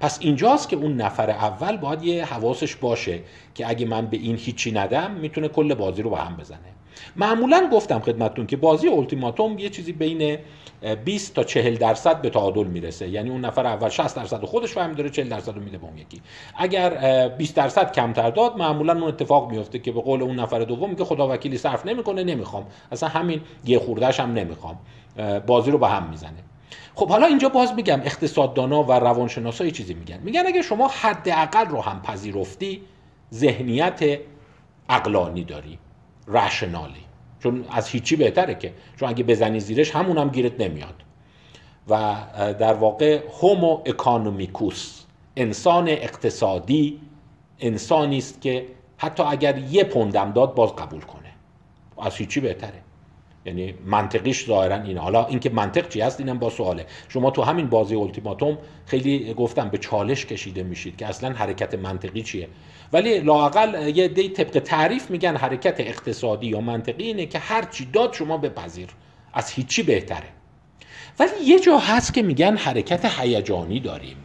پس 0.00 0.18
اینجاست 0.20 0.68
که 0.68 0.76
اون 0.76 0.96
نفر 0.96 1.30
اول 1.30 1.76
باید 1.76 2.02
یه 2.02 2.24
حواسش 2.24 2.76
باشه 2.76 3.20
که 3.54 3.68
اگه 3.68 3.86
من 3.86 4.06
به 4.06 4.16
این 4.16 4.36
هیچی 4.36 4.72
ندم 4.72 5.10
می‌تونه 5.10 5.48
کل 5.48 5.74
بازی 5.74 6.02
رو 6.02 6.10
به 6.10 6.18
هم 6.18 6.36
بزنه. 6.36 6.58
معمولا 7.16 7.68
گفتم 7.72 8.00
خدمتتون 8.00 8.46
که 8.46 8.56
بازی 8.56 8.88
اولتیماتوم 8.88 9.58
یه 9.58 9.68
چیزی 9.68 9.92
بین 9.92 10.38
20 11.04 11.34
تا 11.34 11.44
40 11.44 11.76
درصد 11.76 12.22
به 12.22 12.30
تعادل 12.30 12.64
می‌رسه. 12.64 13.08
یعنی 13.08 13.30
اون 13.30 13.44
نفر 13.44 13.66
اول 13.66 13.88
60 13.88 14.16
درصد 14.16 14.44
خودش 14.44 14.72
فهم 14.72 14.92
داره 14.92 15.10
40 15.10 15.28
درصد 15.28 15.54
رو 15.54 15.60
میده 15.60 15.78
به 15.78 15.84
اون 15.84 15.98
یکی. 15.98 16.22
اگر 16.56 17.28
20 17.28 17.56
درصد 17.56 17.92
کمتر 17.92 18.30
داد 18.30 18.56
معمولا 18.56 18.92
اون 18.92 19.02
اتفاق 19.02 19.50
میفته 19.50 19.78
که 19.78 19.92
به 19.92 20.00
قول 20.00 20.22
اون 20.22 20.40
نفر 20.40 20.58
دوم 20.58 20.94
که 20.94 21.04
خدا 21.04 21.28
وکیلی 21.28 21.58
صرف 21.58 21.86
نمی‌کنه 21.86 22.24
نمی‌خوام. 22.24 22.66
اصلا 22.92 23.08
همین 23.08 23.40
یه 23.64 23.78
خوردهش 23.78 24.20
هم 24.20 24.32
نمی‌خوام. 24.32 24.78
بازی 25.46 25.70
رو 25.70 25.78
به 25.78 25.88
هم 25.88 26.10
می‌زنه. 26.10 26.44
خب 26.94 27.08
حالا 27.08 27.26
اینجا 27.26 27.48
باز 27.48 27.74
میگم 27.74 28.00
اقتصاددانا 28.04 28.82
و 28.82 28.92
روانشناسا 28.92 29.70
چیزی 29.70 29.94
میگن. 29.94 30.20
میگن 30.24 30.42
اگه 30.46 30.62
شما 30.62 30.88
حداقل 30.88 31.66
رو 31.66 31.80
هم 31.80 32.02
پذیرفتی 32.02 32.82
ذهنیت 33.34 34.18
عقلانی 34.88 35.44
داری. 35.44 35.78
رشنالی 36.28 37.04
چون 37.40 37.64
از 37.70 37.88
هیچی 37.88 38.16
بهتره 38.16 38.54
که 38.54 38.72
چون 38.96 39.08
اگه 39.08 39.24
بزنی 39.24 39.60
زیرش 39.60 39.90
همون 39.90 40.18
هم 40.18 40.28
گیرت 40.28 40.60
نمیاد. 40.60 40.94
و 41.88 42.14
در 42.58 42.74
واقع 42.74 43.20
هومو 43.40 43.82
اکانومیکوس 43.86 45.04
انسان 45.36 45.88
اقتصادی 45.88 47.00
انسانی 47.60 48.18
است 48.18 48.40
که 48.40 48.66
حتی 48.96 49.22
اگر 49.22 49.58
یه 49.58 49.84
پوندم 49.84 50.32
داد 50.32 50.54
باز 50.54 50.76
قبول 50.76 51.00
کنه. 51.00 51.32
از 52.02 52.16
هیچی 52.16 52.40
بهتره. 52.40 52.83
یعنی 53.46 53.74
منطقیش 53.86 54.46
ظاهرا 54.46 54.82
اینه. 54.82 55.00
حالا 55.00 55.26
اینکه 55.26 55.50
منطق 55.50 55.88
چی 55.88 56.00
هست 56.00 56.20
اینم 56.20 56.38
با 56.38 56.50
سواله. 56.50 56.86
شما 57.08 57.30
تو 57.30 57.42
همین 57.42 57.66
بازی 57.66 57.96
التیماتوم 57.96 58.58
خیلی 58.86 59.34
گفتم 59.34 59.68
به 59.68 59.78
چالش 59.78 60.26
کشیده 60.26 60.62
میشید 60.62 60.96
که 60.96 61.06
اصلا 61.06 61.32
حرکت 61.32 61.74
منطقی 61.74 62.22
چیه. 62.22 62.48
ولی 62.92 63.18
لاقل 63.18 63.88
یه 63.96 64.08
دی 64.08 64.28
طبق 64.28 64.58
تعریف 64.58 65.10
میگن 65.10 65.36
حرکت 65.36 65.80
اقتصادی 65.80 66.46
یا 66.46 66.60
منطقی 66.60 67.04
اینه 67.04 67.26
که 67.26 67.38
هر 67.38 67.62
چی 67.62 67.84
داد 67.84 68.12
شما 68.12 68.36
بپذیر. 68.36 68.88
از 69.32 69.50
هیچی 69.50 69.82
بهتره. 69.82 70.28
ولی 71.18 71.44
یه 71.44 71.60
جا 71.60 71.78
هست 71.78 72.14
که 72.14 72.22
میگن 72.22 72.56
حرکت 72.56 73.20
هیجانی 73.20 73.80
داریم. 73.80 74.16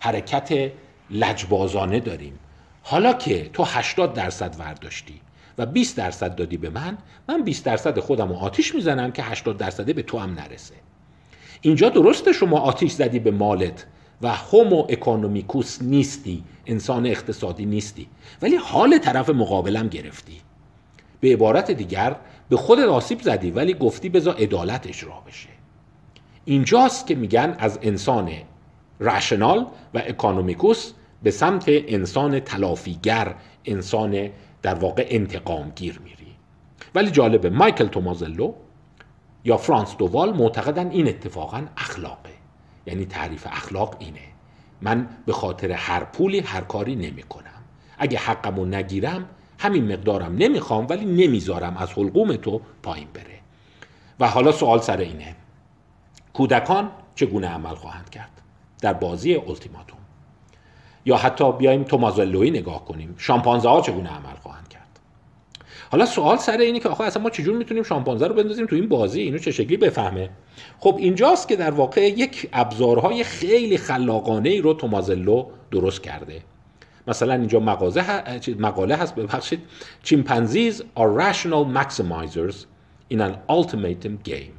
حرکت 0.00 0.72
لجبازانه 1.10 2.00
داریم. 2.00 2.38
حالا 2.82 3.12
که 3.12 3.50
تو 3.52 3.64
80 3.64 4.14
درصد 4.14 4.56
ورداشتی 4.58 5.20
و 5.58 5.66
20 5.66 5.96
درصد 5.96 6.34
دادی 6.34 6.56
به 6.56 6.70
من 6.70 6.98
من 7.28 7.42
20 7.42 7.64
درصد 7.64 7.98
خودم 7.98 8.28
رو 8.28 8.34
آتیش 8.34 8.74
می‌زنم 8.74 9.12
که 9.12 9.22
80 9.22 9.56
درصده 9.56 9.92
به 9.92 10.02
تو 10.02 10.18
هم 10.18 10.30
نرسه. 10.30 10.74
اینجا 11.60 11.88
درسته 11.88 12.32
شما 12.32 12.60
آتیش 12.60 12.92
زدی 12.92 13.18
به 13.18 13.30
مالت 13.30 13.86
و 14.22 14.28
هومو 14.28 14.86
اکونومیکوس 14.88 15.82
نیستی 15.82 16.44
انسان 16.66 17.06
اقتصادی 17.06 17.66
نیستی 17.66 18.08
ولی 18.42 18.56
حال 18.56 18.98
طرف 18.98 19.30
مقابلم 19.30 19.88
گرفتی. 19.88 20.40
به 21.20 21.32
عبارت 21.32 21.70
دیگر 21.70 22.16
به 22.48 22.56
خود 22.56 22.80
آسیب 22.80 23.20
زدی 23.20 23.50
ولی 23.50 23.74
گفتی 23.74 24.08
بذار 24.08 24.36
عدالت 24.36 24.86
اجرا 24.86 25.22
بشه. 25.26 25.48
اینجاست 26.44 27.06
که 27.06 27.14
میگن 27.14 27.56
از 27.58 27.78
انسان 27.82 28.30
رشنال 29.00 29.66
و 29.94 29.98
اکانومیکوس 29.98 30.92
به 31.22 31.30
سمت 31.30 31.64
انسان 31.68 32.40
تلافیگر 32.40 33.34
انسان 33.64 34.30
در 34.66 34.74
واقع 34.74 35.06
انتقام 35.10 35.72
گیر 35.76 36.00
میری. 36.04 36.36
ولی 36.94 37.10
جالبه 37.10 37.50
مایکل 37.50 37.86
تومازلو 37.86 38.52
یا 39.44 39.56
فرانس 39.56 39.96
دووال 39.96 40.36
معتقدن 40.36 40.90
این 40.90 41.08
اتفاقا 41.08 41.62
اخلاقه. 41.76 42.30
یعنی 42.86 43.04
تعریف 43.04 43.46
اخلاق 43.46 43.96
اینه. 43.98 44.20
من 44.82 45.08
به 45.26 45.32
خاطر 45.32 45.72
هر 45.72 46.04
پولی 46.04 46.40
هر 46.40 46.60
کاری 46.60 46.96
نمی 46.96 47.22
کنم 47.22 47.62
اگه 47.98 48.18
حقمو 48.18 48.64
نگیرم 48.64 49.28
همین 49.58 49.92
مقدارم 49.92 50.36
نمی‌خوام 50.36 50.86
ولی 50.90 51.26
نمی‌ذارم 51.26 51.76
از 51.76 51.92
حلقوم 51.92 52.36
تو 52.36 52.60
پایین 52.82 53.08
بره. 53.14 53.40
و 54.20 54.28
حالا 54.28 54.52
سوال 54.52 54.80
سر 54.80 54.96
اینه. 54.96 55.36
کودکان 56.32 56.90
چگونه 57.14 57.48
عمل 57.48 57.74
خواهند 57.74 58.10
کرد؟ 58.10 58.42
در 58.80 58.92
بازی 58.92 59.34
التیماتوم 59.34 59.98
یا 61.04 61.16
حتی 61.16 61.52
بیایم 61.52 61.84
تومازلوی 61.84 62.50
نگاه 62.50 62.84
کنیم. 62.84 63.14
شامپانزه 63.18 63.68
ها 63.68 63.80
چگونه 63.80 64.10
عمل 64.10 64.36
حالا 65.96 66.06
سوال 66.06 66.36
سر 66.36 66.58
اینه 66.58 66.80
که 66.80 66.88
آخه 66.88 67.04
اصلا 67.04 67.22
ما 67.22 67.30
چجور 67.30 67.56
می‌تونیم 67.56 67.82
شامپانزه 67.82 68.26
رو 68.26 68.34
بندازیم 68.34 68.66
تو 68.66 68.76
این 68.76 68.88
بازی؟ 68.88 69.20
اینو 69.20 69.38
چه 69.38 69.50
شکلی 69.50 69.76
بفهمه؟ 69.76 70.30
خب 70.78 70.96
اینجاست 70.98 71.48
که 71.48 71.56
در 71.56 71.70
واقع 71.70 72.08
یک 72.08 72.48
ابزارهای 72.52 73.24
خیلی 73.24 73.78
خلاقانه 73.78 74.48
ای 74.48 74.60
رو 74.60 74.74
تومازلو 74.74 75.46
درست 75.70 76.02
کرده. 76.02 76.42
مثلا 77.06 77.34
اینجا 77.34 77.60
مقاله 78.58 78.96
هست 78.96 79.14
ببخشید. 79.14 79.60
chimpanzees 80.02 80.82
are 80.82 81.20
rational 81.22 81.78
maximizers 81.78 82.56
in 83.14 83.18
an 83.20 83.32
ultimatum 83.50 84.28
game. 84.28 84.56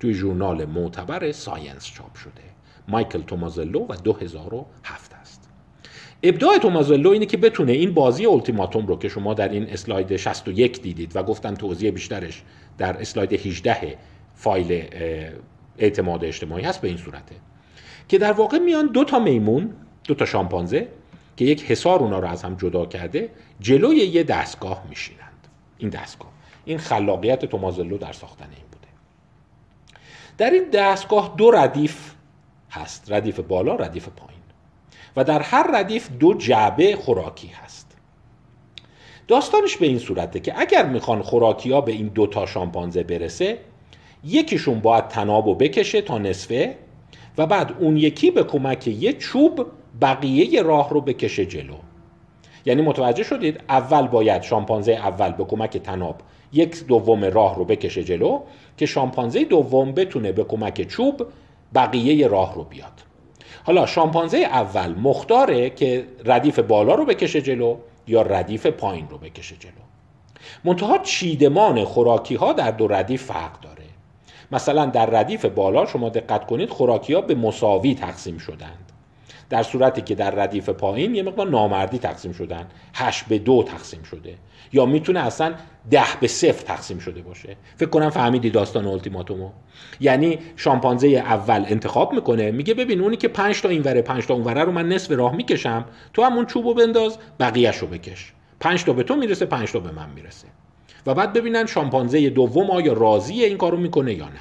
توی 0.00 0.14
ژورنال 0.14 0.64
معتبر 0.64 1.32
Science 1.32 1.86
چاپ 1.86 2.14
شده. 2.14 2.42
مایکل 2.88 3.22
تومازلو 3.22 3.86
و 3.88 3.94
2007 4.04 5.12
است. 5.20 5.45
ابداع 6.22 6.58
تومازلو 6.58 7.10
اینه 7.10 7.26
که 7.26 7.36
بتونه 7.36 7.72
این 7.72 7.94
بازی 7.94 8.26
ultimatum 8.26 8.86
رو 8.86 8.98
که 8.98 9.08
شما 9.08 9.34
در 9.34 9.48
این 9.48 9.70
اسلاید 9.70 10.16
61 10.16 10.82
دیدید 10.82 11.16
و 11.16 11.22
گفتم 11.22 11.54
توضیح 11.54 11.90
بیشترش 11.90 12.42
در 12.78 12.96
اسلاید 13.00 13.32
18 13.32 13.96
فایل 14.34 14.84
اعتماد 15.78 16.24
اجتماعی 16.24 16.64
هست 16.64 16.80
به 16.80 16.88
این 16.88 16.96
صورته. 16.96 17.34
که 18.08 18.18
در 18.18 18.32
واقع 18.32 18.58
میان 18.58 18.86
دو 18.86 19.04
تا 19.04 19.18
میمون 19.18 19.72
دو 20.04 20.14
تا 20.14 20.24
شامپانزه 20.24 20.88
که 21.36 21.44
یک 21.44 21.64
حصار 21.70 21.98
اونا 21.98 22.18
رو 22.18 22.28
از 22.28 22.42
هم 22.42 22.54
جدا 22.54 22.86
کرده 22.86 23.30
جلوی 23.60 23.96
یه 23.96 24.22
دستگاه 24.22 24.84
میشینند. 24.88 25.48
این 25.78 25.90
دستگاه. 25.90 26.32
این 26.64 26.78
خلاقیت 26.78 27.44
تومازلو 27.44 27.98
در 27.98 28.12
ساختن 28.12 28.44
این 28.44 28.64
بوده. 28.72 28.88
در 30.38 30.50
این 30.50 30.70
دستگاه 30.70 31.34
دو 31.36 31.50
ردیف 31.50 32.12
هست. 32.70 33.12
ردیف 33.12 33.40
بالا 33.40 33.74
ردیف 33.74 34.08
پایین. 34.08 34.35
و 35.16 35.24
در 35.24 35.42
هر 35.42 35.76
ردیف 35.78 36.10
دو 36.20 36.34
جعبه 36.34 36.96
خوراکی 36.96 37.48
هست. 37.48 37.96
داستانش 39.28 39.76
به 39.76 39.86
این 39.86 39.98
صورته 39.98 40.40
که 40.40 40.60
اگر 40.60 40.86
می‌خوان 40.86 41.22
خوراکی 41.22 41.72
ها 41.72 41.80
به 41.80 41.92
این 41.92 42.08
دو 42.08 42.26
تا 42.26 42.46
شامپانزه 42.46 43.02
برسه 43.02 43.58
یکیشون 44.24 44.80
باید 44.80 45.08
تنابو 45.08 45.54
بکشه 45.54 46.00
تا 46.00 46.18
نصفه 46.18 46.76
و 47.38 47.46
بعد 47.46 47.74
اون 47.78 47.96
یکی 47.96 48.30
به 48.30 48.44
کمک 48.44 48.88
یه 48.88 49.12
چوب 49.12 49.66
بقیه 50.00 50.62
راه 50.62 50.90
رو 50.90 51.00
بکشه 51.00 51.46
جلو. 51.46 51.76
یعنی 52.66 52.82
متوجه 52.82 53.22
شدید؟ 53.22 53.60
اول 53.68 54.06
باید 54.06 54.42
شامپانزه 54.42 54.92
اول 54.92 55.32
به 55.32 55.44
کمک 55.44 55.76
تناب 55.76 56.20
یک 56.52 56.86
دوم 56.86 57.24
راه 57.24 57.56
رو 57.56 57.64
بکشه 57.64 58.04
جلو 58.04 58.40
که 58.76 58.86
شامپانزه 58.86 59.44
دوم 59.44 59.92
بتونه 59.92 60.32
به 60.32 60.44
کمک 60.44 60.82
چوب 60.82 61.26
بقیه 61.74 62.28
راه 62.28 62.54
رو 62.54 62.64
بیاد. 62.64 63.02
حالا 63.64 63.86
شامپانزه 63.86 64.38
اول 64.38 64.94
مختاره 64.94 65.70
که 65.70 66.06
ردیف 66.24 66.58
بالا 66.58 66.94
رو 66.94 67.04
بکشه 67.04 67.42
جلو 67.42 67.76
یا 68.06 68.22
ردیف 68.22 68.66
پایین 68.66 69.08
رو 69.08 69.18
بکشه 69.18 69.56
جلو. 69.56 69.72
منتها 70.64 70.98
چیدمان 70.98 71.84
خوراکی 71.84 72.34
ها 72.34 72.52
در 72.52 72.70
دو 72.70 72.88
ردیف 72.88 73.22
فرق 73.22 73.60
داره. 73.60 73.84
مثلا 74.52 74.86
در 74.86 75.06
ردیف 75.06 75.44
بالا 75.44 75.86
شما 75.86 76.08
دقت 76.08 76.46
کنید 76.46 76.70
خوراکی 76.70 77.14
ها 77.14 77.20
به 77.20 77.34
مساوی 77.34 77.94
تقسیم 77.94 78.38
شدند. 78.38 78.85
در 79.50 79.62
صورتی 79.62 80.02
که 80.02 80.14
در 80.14 80.30
ردیف 80.30 80.68
پایین 80.68 81.14
یه 81.14 81.22
مقدار 81.22 81.48
نامردی 81.48 81.98
تقسیم 81.98 82.32
شدن. 82.32 82.66
هشت 82.94 83.24
به 83.24 83.38
دو 83.38 83.62
تقسیم 83.62 84.02
شده. 84.02 84.34
یا 84.72 84.86
می‌تونه 84.86 85.20
اصلا 85.20 85.54
ده 85.90 86.04
به 86.20 86.26
صفر 86.26 86.64
تقسیم 86.64 86.98
شده 86.98 87.22
باشه. 87.22 87.56
فکر 87.76 87.88
کنم 87.88 88.10
فهمیدی 88.10 88.50
داستان 88.50 88.86
التیماتومو 88.86 89.50
یعنی 90.00 90.38
شامپانزه 90.56 91.08
اول 91.08 91.64
انتخاب 91.68 92.12
می‌کنه. 92.12 92.50
میگه 92.50 92.74
ببین 92.74 93.00
اونی 93.00 93.16
که 93.16 93.28
پنج 93.28 93.62
تا 93.62 93.68
اینوره 93.68 94.02
پنج 94.02 94.26
تا 94.26 94.34
اونوره 94.34 94.64
رو 94.64 94.72
من 94.72 94.88
نصف 94.88 95.10
راه 95.10 95.36
می‌کشم. 95.36 95.84
تو 96.12 96.22
همون 96.22 96.46
چوبو 96.46 96.74
بنداز 96.74 97.18
بقیهش 97.40 97.76
رو 97.76 97.86
بکش. 97.86 98.32
پنج 98.60 98.84
تا 98.84 98.92
به 98.92 99.02
تو 99.02 99.16
می‌رسه 99.16 99.46
پنج 99.46 99.72
تا 99.72 99.80
به 99.80 99.90
من 99.90 100.10
می‌رسه. 100.14 100.46
و 101.06 101.14
بعد 101.14 101.32
ببینن 101.32 101.66
شامپانزه 101.66 102.30
دوم 102.30 102.70
آیا 102.70 102.92
راضیه 102.92 103.46
این 103.46 103.56
کارو 103.56 103.76
می‌کنه 103.76 104.14
یا 104.14 104.28
نه. 104.28 104.40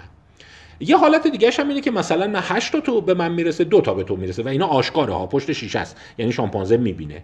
یه 0.79 0.97
حالت 0.97 1.27
دیگه 1.27 1.51
هم 1.59 1.69
اینه 1.69 1.81
که 1.81 1.91
مثلا 1.91 2.27
من 2.27 2.39
8 2.43 2.71
تا 2.71 2.79
تو 2.79 3.01
به 3.01 3.13
من 3.13 3.31
می‌رسه 3.31 3.63
دو 3.63 3.81
تا 3.81 3.93
به 3.93 4.03
تو 4.03 4.15
می‌رسه 4.15 4.43
و 4.43 4.47
اینا 4.47 4.67
آشکاره 4.67 5.13
ها 5.13 5.27
پشت 5.27 5.51
شیشه 5.51 5.79
است. 5.79 5.97
یعنی 6.17 6.31
شامپانزه 6.31 6.77
می‌بینه. 6.77 7.23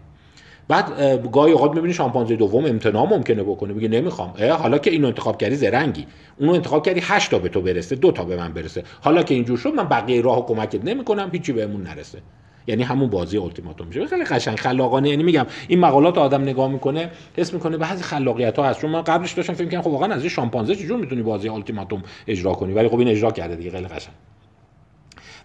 بعد 0.68 0.92
گاهی 1.32 1.54
اوقات 1.54 1.72
می‌بینی 1.72 1.94
شامپانزه 1.94 2.36
دوم 2.36 2.66
امتناع 2.66 3.10
ممکنه 3.10 3.44
بکنه. 3.44 3.74
میگه 3.74 3.88
نمی‌خوام. 3.88 4.34
حالا 4.62 4.78
که 4.78 4.92
اینو 4.92 5.08
انتخاب 5.08 5.38
کردی 5.38 5.56
زرنگی. 5.56 6.08
اونو 6.40 6.54
انتخاب 6.54 6.86
کردی 6.86 7.00
8 7.04 7.32
تا 7.32 7.40
به 7.40 7.50
تو 7.50 7.62
برسه 7.62 7.96
دو 7.96 8.12
تا 8.12 8.24
به 8.24 8.36
من 8.38 8.54
برسه. 8.54 8.84
حالا 9.02 9.24
که 9.24 9.34
اینجور 9.34 9.58
شد 9.58 9.74
من 9.74 9.90
بقیه 9.90 10.22
راهو 10.22 10.42
کمکت 10.42 10.86
نمی‌کنم 10.86 11.30
هیچی 11.32 11.54
بهمون 11.54 11.84
نرسه. 11.84 12.22
یعنی 12.68 12.84
همون 12.84 13.10
بازی 13.10 13.38
ultimatum 13.38 13.88
میشه. 13.88 14.06
خیلی 14.06 14.24
قشنگ. 14.24 14.58
خلاقانه. 14.58 15.10
یعنی 15.10 15.24
میگم 15.24 15.46
این 15.68 15.80
مقالات 15.80 16.18
آدم 16.18 16.42
نگاه 16.42 16.72
می‌کنه 16.72 17.12
حس 17.38 17.54
می‌کنه 17.54 17.78
بعضی 17.78 18.04
خلاقیت 18.04 18.60
ها 18.60 18.66
هست 18.66 18.82
چون 18.82 18.90
من 18.90 19.02
قبلش 19.02 19.32
داشتم 19.32 19.54
فکر 19.54 19.68
کنم 19.68 19.82
خب 19.82 19.88
واقعا 19.88 20.14
از 20.14 20.22
این 20.22 20.30
شامپانزه 20.30 20.76
چجور 20.76 21.00
می‌تونی 21.00 21.22
بازی 21.22 21.50
ultimatum 21.50 22.04
اجرا 22.28 22.54
کنی؟ 22.54 22.74
ولی 22.74 22.88
خب 22.88 23.00
این 23.00 23.08
اجرا 23.08 23.32
کرده 23.32 23.56
دیگه. 23.56 23.72
خیلی 23.72 23.88
قشنگ. 23.88 24.14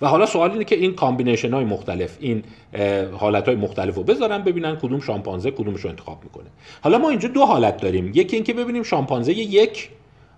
و 0.01 0.07
حالا 0.07 0.27
سوال 0.27 0.51
اینه 0.51 0.65
که 0.65 0.77
این 0.77 0.95
combination 0.95 1.55
های 1.55 1.65
مختلف 1.65 2.17
این 2.21 2.43
حالت 3.13 3.47
های 3.47 3.57
مختلف 3.57 3.99
بذارن 3.99 4.43
ببینن 4.43 4.77
کدوم 4.77 5.01
شامپانزه 5.01 5.51
کدومش 5.51 5.81
رو 5.81 5.91
انتخاب 5.91 6.25
می‌کنه. 6.25 6.47
حالا 6.83 6.99
ما 6.99 7.11
اینجا 7.11 7.29
دو 7.29 7.45
حالت 7.45 7.77
داریم. 7.77 8.11
یکی 8.15 8.37
اینکه 8.37 8.53
ببینیم 8.53 8.83
شامپانزه 8.83 9.33
یک 9.33 9.91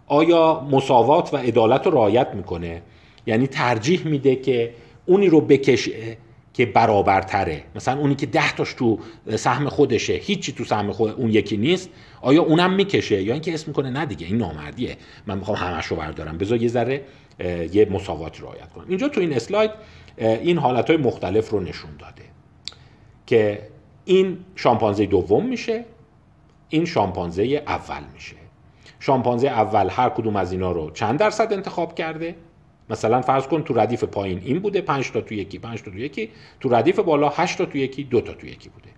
آیا 0.07 0.69
مساوات 0.71 1.35
و 1.35 1.37
عدالت 1.37 1.87
رو 1.87 1.93
رعایت 1.93 2.29
می‌کنه؟ 2.35 2.83
یعنی 3.27 3.47
ترجیح 3.47 4.07
میده 4.07 4.37
که 4.37 4.75
اونی 5.07 5.27
رو 5.27 5.41
بکشه 5.41 6.17
که 6.59 6.67
برابرتره. 6.67 7.63
مثلا 7.75 8.01
اونی 8.01 8.15
که 8.15 8.27
ده 8.27 8.53
تاش 8.53 8.73
تو 8.73 8.99
سهم 9.37 9.69
خودشه 9.69 10.13
هیچی 10.13 10.53
تو 10.53 10.65
سهم 10.65 10.93
خود 10.93 11.11
اون 11.11 11.31
یکی 11.31 11.57
نیست. 11.57 11.91
آیا 12.21 12.43
اونم 12.43 12.73
می‌کشه؟ 12.73 13.23
یا 13.23 13.33
اینکه 13.33 13.55
اسم 13.55 13.65
می‌کنه؟ 13.67 13.91
نه 13.91 14.07
دیگه 14.07 14.27
این 14.27 14.37
نامردیه. 14.37 14.97
من 15.27 15.39
می‌خوام 15.39 15.57
همش 15.57 15.87
رو 15.87 15.97
بردارم. 15.97 16.39
بذار 16.39 16.63
یه 16.63 16.69
ذره 16.69 17.05
یه 17.73 17.89
مساوات 17.91 18.41
رعایت 18.41 18.73
کنم. 18.73 18.85
اینجا 18.89 19.09
تو 19.09 19.21
این 19.21 19.33
اسلاید 19.33 19.71
این 20.17 20.59
حالت 20.59 20.91
های 20.91 20.97
مختلف 20.97 21.51
رو 21.51 21.61
نشون 21.61 21.91
داده 21.99 22.23
که 23.27 23.63
این 24.05 24.39
شامپانزه 24.57 25.07
دوم 25.07 25.47
میشه 25.47 25.85
این 26.69 26.85
شامپانزه 26.85 27.63
اول 27.67 28.03
میشه. 28.15 28.37
شامپانزه 29.01 29.49
اول 29.49 29.89
هر 29.91 30.09
کدوم 30.09 30.37
از 30.37 30.53
اینا 30.53 30.73
رو 30.73 30.91
چند 30.91 31.19
درصد 31.19 31.53
انتخاب 31.53 31.95
کرده؟ 31.95 32.35
مثلا 32.91 33.21
فرض 33.21 33.47
کن 33.47 33.63
تو 33.63 33.75
ردیف 33.75 34.05
پایین 34.05 34.43
این 34.45 34.59
بوده 34.59 34.81
5 34.81 35.11
تا 35.11 35.21
تو 35.21 35.35
یکی 35.35 35.59
5 35.59 35.83
تا 35.83 35.91
تو 35.91 35.99
یکی. 35.99 36.31
تو 36.61 36.69
ردیف 36.69 36.99
بالا 36.99 37.29
8 37.29 37.59
تا 37.59 37.65
تو 37.65 37.79
یکی 37.79 38.05
2 38.05 38.21
تا 38.21 38.33
تو 38.33 38.47
یکی 38.47 38.69
بوده. 38.69 38.89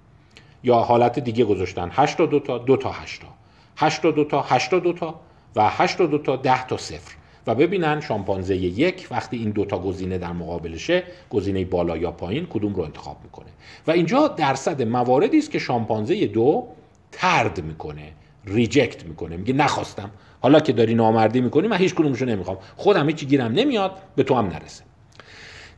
یا 0.63 0.77
حالت 0.77 1.19
دیگه 1.19 1.45
گذاشتن 1.45 1.91
8 1.93 2.19
تا 2.19 2.27
2 2.27 2.41
تا 2.41 2.59
2 2.59 2.77
تا 2.77 2.91
8 2.91 3.23
تا. 3.23 3.29
8 3.77 4.03
تا 4.03 4.11
2 4.11 4.25
تا 4.25 4.43
8 4.43 4.71
تا 4.71 4.79
2 4.79 4.93
تا 4.93 5.21
و 5.57 5.69
8 5.69 5.99
تا 5.99 6.07
2 6.07 6.19
تا 6.19 6.37
10 6.37 6.67
تا 6.67 6.77
0 6.77 7.01
و 7.47 7.55
ببینن 7.55 8.01
شامپانزه 8.01 8.57
یک 8.57 9.07
وقتی 9.11 9.37
این 9.37 9.51
دوتا 9.51 9.79
گزینه 9.79 10.19
در 10.19 10.33
مقابلشه 10.33 11.03
گزینه 11.31 11.65
بالا 11.65 11.97
یا 11.97 12.11
پایین 12.11 12.47
کدوم 12.47 12.75
رو 12.75 12.83
انتخاب 12.83 13.17
می‌کنه. 13.25 13.47
و 13.87 13.91
اینجا 13.91 14.29
درصد 14.29 14.83
مواردی 14.83 15.39
است 15.39 15.51
که 15.51 15.59
شامپانزه 15.59 16.27
دو 16.27 16.69
طرد 17.13 17.65
می‌کنه 17.65 18.13
reject 18.47 19.05
می‌کنه. 19.05 19.37
میگه 19.37 19.53
نخواستم 19.53 20.11
حالا 20.41 20.61
که 20.61 20.73
داری 20.73 20.95
نامردی 20.95 21.41
می‌کنی 21.41 21.69
من 21.69 21.77
هیچ 21.77 21.95
کدومشو 21.95 22.25
نمی‌خوام. 22.25 22.59
خودم 22.77 23.07
هیچی 23.07 23.27
گیرم 23.27 23.53
نمیاد 23.53 23.99
به 24.17 24.23
تو 24.23 24.35
هم 24.35 24.47
نرسه. 24.47 24.85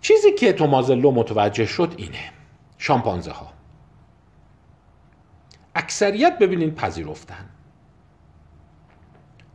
چیزی 0.00 0.32
که 0.32 0.52
تومازلو 0.52 1.10
متوجه 1.10 1.66
شد 1.66 1.94
اینه. 1.96 2.32
شامپانزه 2.78 3.30
ها 3.30 3.52
اکثریت 5.74 6.38
ببینین 6.38 6.74
پذیرفتن. 6.74 7.48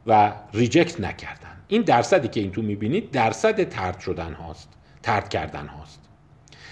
و 0.07 0.33
reject 0.53 0.99
نکردن. 0.99 1.57
این 1.67 1.81
درصدی 1.81 2.27
که 2.27 2.39
این 2.39 2.51
تو 2.51 2.61
می‌بینید 2.61 3.11
درصد 3.11 3.69
طرد 3.69 3.99
شدن 3.99 4.33
هاست. 4.33 4.69
طرد 5.03 5.29
کردن 5.29 5.67
هاست. 5.67 5.99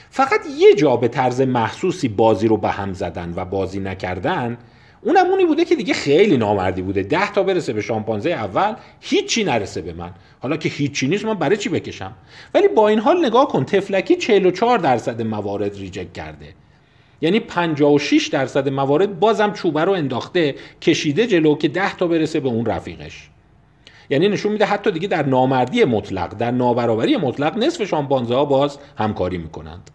فقط 0.10 0.42
یه 0.58 0.76
جا 0.76 0.96
به 0.96 1.08
طرز 1.08 1.42
محسوسی 1.42 2.08
بازی 2.08 2.48
رو 2.48 2.58
به 2.58 2.70
هم 2.70 2.94
زدن 2.94 3.34
و 3.36 3.46
بازی 3.46 3.80
نکردن 3.80 4.58
اونم 5.06 5.26
اونی 5.26 5.46
بوده 5.46 5.66
که 5.66 5.76
دیگه 5.76 5.94
خیلی 5.94 6.38
نامردی 6.38 6.82
بوده. 6.82 7.04
ده 7.04 7.32
تا 7.32 7.44
برسه 7.44 7.74
به 7.74 7.82
شامپانزه 7.82 8.30
اول 8.30 8.74
هیچی 9.02 9.44
نرسه 9.44 9.82
به 9.82 9.94
من. 9.94 10.12
حالا 10.40 10.58
که 10.58 10.70
هیچی 10.70 11.08
نیست 11.08 11.26
من 11.26 11.34
برای 11.34 11.58
چی 11.58 11.70
بکشم؟ 11.70 12.14
ولی 12.54 12.68
با 12.68 12.88
این 12.88 13.00
حال 13.00 13.26
نگاه 13.26 13.48
کن 13.48 13.66
تفلکی 13.66 14.16
44 14.16 14.78
درصد 14.78 15.22
موارد 15.22 15.78
ریجکت 15.78 16.14
کرده. 16.14 16.46
یعنی 17.22 17.40
56 17.40 18.28
درصد 18.28 18.70
موارد 18.70 19.20
بازم 19.20 19.54
چوبه 19.54 19.84
رو 19.84 19.92
انداخته 19.92 20.56
کشیده 20.82 21.28
جلو 21.28 21.56
که 21.56 21.68
ده 21.68 21.96
تا 21.96 22.08
برسه 22.08 22.40
به 22.40 22.50
اون 22.50 22.66
رفیقش. 22.66 23.30
یعنی 24.10 24.28
نشون 24.30 24.52
میده 24.52 24.66
حتی 24.66 24.92
دیگه 24.92 25.08
در 25.08 25.26
نامردی 25.26 25.84
مطلق 25.84 26.34
در 26.38 26.52
نابرابری 26.52 27.18
مطلق 27.18 27.58
نصف 27.58 27.84
شامپانزه 27.84 28.36
ها 28.36 28.46
باز 28.46 28.78
همکاری 28.98 29.38
می‌کنند. 29.38 29.90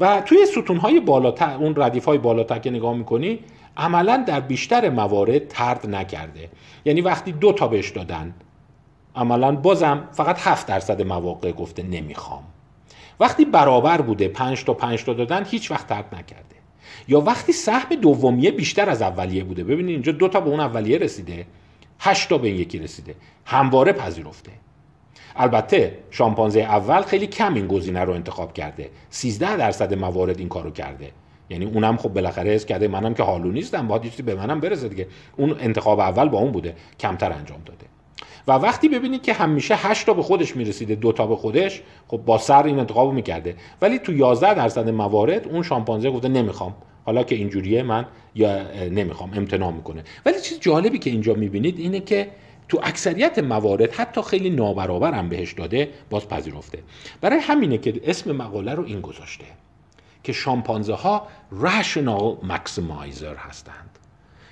و 0.00 0.22
توی 0.26 0.46
ستون 0.46 0.76
های 0.76 1.00
بالاتر 1.00 1.56
اون 1.60 1.74
ردیف 1.76 2.04
های 2.04 2.18
بالاتر 2.18 2.58
که 2.58 2.70
نگاه 2.70 2.96
می‌کنی 2.96 3.38
عملا 3.76 4.24
در 4.26 4.40
بیشتر 4.40 4.90
موارد 4.90 5.48
ترد 5.48 5.86
نکرده. 5.86 6.50
یعنی 6.84 7.00
وقتی 7.00 7.32
دو 7.32 7.52
تا 7.52 7.68
بهش 7.68 7.90
دادن 7.90 8.34
عملا 9.16 9.56
بازم 9.56 10.08
فقط 10.12 10.38
7 10.38 10.66
درصد 10.66 11.02
مواقع 11.02 11.52
گفته 11.52 11.82
نمی‌خوام. 11.82 12.44
وقتی 13.20 13.44
برابر 13.44 14.00
بوده 14.00 14.28
5 14.28 14.64
تا 14.64 14.74
5 14.74 15.04
تا 15.04 15.12
دادن 15.12 15.44
هیچ 15.44 15.70
وقت 15.70 15.86
ترد 15.86 16.14
نکرده. 16.14 16.54
یا 17.08 17.20
وقتی 17.20 17.52
سهم 17.52 17.94
دومیه 17.94 18.50
بیشتر 18.50 18.90
از 18.90 19.02
اولیه 19.02 19.44
بوده 19.44 19.64
ببینید 19.64 19.90
اینجا 19.90 20.12
دو 20.12 20.28
تا 20.28 20.40
به 20.40 20.50
اون 20.50 20.60
اولیه 20.60 20.98
رسیده 20.98 21.46
8 22.00 22.28
تا 22.28 22.38
به 22.38 22.48
این 22.48 22.56
یکی 22.56 22.78
رسیده 22.78 23.14
همواره 23.44 23.92
پذیرفته. 23.92 24.52
البته 25.36 25.98
شامپانزه 26.10 26.60
اول 26.60 27.02
خیلی 27.02 27.26
کم 27.26 27.54
این 27.54 27.66
گزینه 27.66 28.00
رو 28.00 28.12
انتخاب 28.12 28.52
کرده 28.52 28.90
13 29.10 29.56
درصد 29.56 29.94
موارد 29.94 30.38
این 30.38 30.48
کارو 30.48 30.70
کرده. 30.70 31.10
یعنی 31.50 31.64
اونم 31.64 31.96
خب 31.96 32.08
بالاخره 32.08 32.50
حس 32.50 32.64
کرده 32.64 32.88
منم 32.88 33.14
که 33.14 33.22
حالو 33.22 33.50
نیستم 33.50 33.88
باید 33.88 34.02
چیزی 34.02 34.22
به 34.22 34.34
منم 34.34 34.60
برسه 34.60 34.88
دیگه. 34.88 35.06
اون 35.36 35.56
انتخاب 35.60 36.00
اول 36.00 36.28
با 36.28 36.38
اون 36.38 36.52
بوده 36.52 36.76
کمتر 37.00 37.32
انجام 37.32 37.58
داده. 37.66 37.86
و 38.48 38.52
وقتی 38.52 38.88
ببینید 38.88 39.22
که 39.22 39.32
همیشه 39.32 39.74
8 39.74 40.06
تا 40.06 40.14
به 40.14 40.22
خودش 40.22 40.56
می‌رسیده 40.56 40.94
دو 40.94 41.12
تا 41.12 41.26
به 41.26 41.36
خودش 41.36 41.82
خب 42.08 42.16
با 42.16 42.38
سر 42.38 42.62
این 42.62 42.78
انتخابو 42.78 43.12
می‌کرده. 43.12 43.56
ولی 43.82 43.98
تو 43.98 44.12
11 44.12 44.54
درصد 44.54 44.88
موارد 44.88 45.48
اون 45.48 45.62
شامپانزه 45.62 46.10
گفته 46.10 46.28
نمی‌خوام. 46.28 46.74
حالا 47.06 47.22
که 47.22 47.34
اینجوریه 47.34 47.82
من 47.82 48.06
یا 48.34 48.62
نمی‌خوام 48.88 49.30
امتناع 49.36 49.72
می‌کنه. 49.72 50.04
ولی 50.26 50.40
چیز 50.40 50.60
جالبی 50.60 50.98
که 50.98 51.10
اینجا 51.10 51.34
می‌بینید 51.34 51.78
اینه 51.78 52.00
که 52.00 52.30
تو 52.68 52.80
اکثریت 52.82 53.38
موارد 53.38 53.92
حتی 53.92 54.22
خیلی 54.22 54.50
نابرابر 54.50 55.12
هم 55.12 55.28
بهش 55.28 55.52
داده 55.52 55.88
باز 56.10 56.28
پذیرفته. 56.28 56.78
برای 57.20 57.38
همینه 57.38 57.78
که 57.78 58.00
اسم 58.04 58.32
مقاله 58.32 58.74
رو 58.74 58.84
این 58.84 59.00
گذاشته. 59.00 59.44
که 60.24 60.32
شامپانزه 60.32 60.94
ها 60.94 61.26
رشنال 61.52 62.36
مکسیمایزر 62.42 63.34
هستند. 63.34 63.98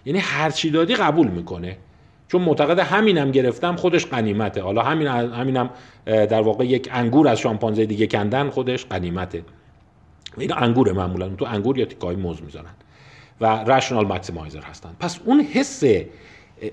یعنی 0.04 0.18
هرچی 0.18 0.70
دادی 0.70 0.94
قبول 0.94 1.28
می‌کنه. 1.28 1.76
چون 2.28 2.42
معتقد 2.42 2.78
همینم 2.78 3.30
گرفتم 3.30 3.76
خودش 3.76 4.06
قنیمته. 4.06 4.62
حالا 4.62 4.82
همین 4.82 5.06
همینم 5.06 5.70
در 6.04 6.40
واقع 6.40 6.64
یک 6.64 6.88
انگور 6.92 7.28
از 7.28 7.38
شامپانزه 7.38 7.87
دیگه 7.87 8.06
کندن 8.06 8.50
خودش 8.50 8.85
قنیمته. 8.85 9.44
این 10.38 10.52
انگور 10.52 10.92
معمولا. 10.92 11.28
تو 11.28 11.44
انگور 11.44 11.78
یا 11.78 11.85
تیکای 11.85 12.16
موز 12.16 12.42
می‌ذارن 12.42 12.74
و 13.40 13.46
رشنال 13.46 14.06
مکسیمایزر 14.06 14.61
هستند. 14.61 14.96
پس 15.00 15.18
اون 15.24 15.40
حس 15.40 15.82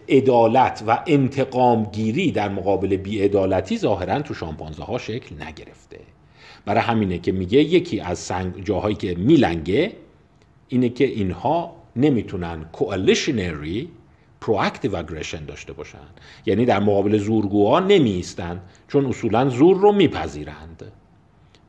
عدالت 0.09 0.83
و 0.88 1.03
انتقام 1.07 1.83
گیری 1.83 2.31
در 2.31 2.49
مقابل 2.49 2.97
بیعدالتی 2.97 3.77
ظاهرا 3.77 4.21
تو 4.21 4.33
شامپانزه 4.33 4.83
ها 4.83 4.97
شکل 4.97 5.43
نگرفته. 5.43 5.99
برای 6.65 6.82
همینه 6.82 7.17
که 7.17 7.32
میگه 7.32 7.60
یکی 7.60 8.00
از 8.00 8.19
سنگ 8.19 8.63
جاهایی 8.63 8.95
که 8.95 9.15
میلنگه 9.15 9.91
اینه 10.67 10.89
که 10.89 11.06
اینها 11.06 11.76
نمی‌تونن 11.95 12.65
کوالشنری 12.72 13.89
پرواکتیو 14.41 14.95
اگریشن 14.95 15.45
داشته 15.45 15.74
باشن. 15.74 15.98
یعنی 16.45 16.65
در 16.65 16.80
مقابل 16.80 17.17
زورگوها 17.17 17.80
نمیستن 17.80 18.62
چون 18.88 19.06
اصولا 19.06 19.50
زور 19.50 19.78
رو 19.78 19.91
میپذیرند. 19.91 20.91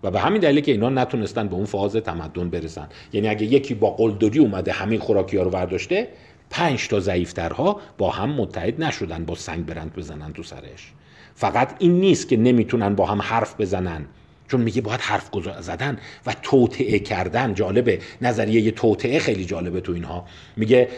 و 0.03 0.11
به 0.11 0.20
همین 0.20 0.40
دلیل 0.40 0.61
که 0.61 0.72
اینا 0.72 0.88
نتونستن 0.88 1.48
به 1.48 1.55
اون 1.55 1.64
فاز 1.64 1.96
تمدن 1.96 2.50
برسن. 2.50 2.88
یعنی 3.12 3.29
اگه 3.29 3.46
یکی 3.46 3.74
با 3.74 3.90
قلدری 3.90 4.38
اومده 4.38 4.72
همین 4.72 5.00
خوراکی 5.00 5.37
ها 5.37 5.42
رو 5.42 5.50
برداشته 5.50 6.09
پنج 6.50 6.88
تا 6.88 7.00
ضعیفترها 7.00 7.81
با 7.98 8.11
هم 8.11 8.31
متحد 8.31 8.83
نشدن 8.83 9.24
با 9.24 9.35
سنگ 9.35 9.66
برند 9.66 9.92
بزنن 9.96 10.33
تو 10.33 10.42
سرش. 10.42 10.92
فقط 11.35 11.74
این 11.79 12.00
نیست 12.00 12.29
که 12.29 12.37
نمی‌تونن 12.37 12.94
با 12.94 13.07
هم 13.07 13.22
حرف 13.22 13.61
بزنن. 13.61 14.07
چون 14.50 14.60
میگه 14.60 14.80
باید 14.80 15.00
حرف 15.00 15.30
زدن 15.60 15.98
و 16.26 16.34
توطعه 16.42 16.98
کردن. 16.98 17.54
جالبه. 17.54 17.98
نظریه 18.22 18.70
توطعه 18.70 19.18
خیلی 19.18 19.44
جالبه 19.44 19.80
تو 19.80 19.92
اینها. 19.92 20.24
میگه 20.56 20.88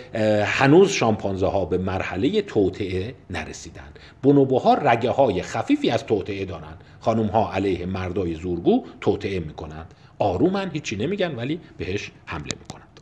هنوز 0.44 0.90
شامپانزه 0.90 1.46
ها 1.46 1.64
به 1.64 1.78
مرحله 1.78 2.42
توطعه 2.42 3.14
نرسیدن 3.30 3.88
بونوبوها 4.22 4.74
رگه 4.74 5.10
های 5.10 5.42
خفیفی 5.42 5.90
از 5.90 6.06
توطعه 6.06 6.44
دارن 6.44 6.74
خانم 7.00 7.26
ها 7.26 7.52
علیه 7.52 7.86
مردای 7.86 8.34
زورگو 8.34 8.84
توطعه 9.00 9.40
می‌کنند. 9.40 9.94
آرومن 10.18 10.70
هیچی 10.70 10.96
نمیگن 10.96 11.34
ولی 11.34 11.60
بهش 11.78 12.10
حمله 12.26 12.50
می‌کنند. 12.60 13.00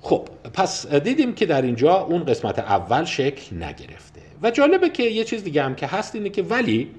خب 0.00 0.28
پس 0.52 0.86
دیدیم 0.86 1.34
که 1.34 1.46
در 1.46 1.62
اینجا 1.62 1.94
اون 1.94 2.24
قسمت 2.24 2.58
اول 2.58 3.04
شکل 3.04 3.56
نگرفته. 3.56 4.20
و 4.42 4.50
جالبه 4.50 4.88
که 4.88 5.02
یه 5.02 5.24
چیز 5.24 5.44
دیگه 5.44 5.62
هم 5.62 5.74
که 5.74 5.86
هست 5.86 6.14
اینه 6.14 6.30
که 6.30 6.42
ولی 6.42 6.90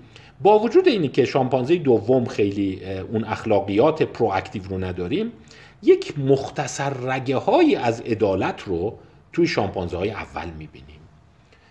با 0.41 0.59
وجود 0.59 0.87
اینی 0.87 1.07
که 1.07 1.25
شامپانزه 1.25 1.75
دوم 1.75 2.25
خیلی 2.25 2.81
اون 3.11 3.23
اخلاقیات 3.23 4.03
پرواکتیو 4.03 4.63
رو 4.69 4.77
نداریم 4.77 5.31
یک 5.83 6.19
مختصر 6.19 6.89
رگه 6.89 7.37
های 7.37 7.75
از 7.75 8.01
عدالت 8.01 8.63
رو 8.65 8.97
توی 9.33 9.47
شامپانزه 9.47 9.97
های 9.97 10.11
اول 10.11 10.49
می‌بینیم. 10.49 10.99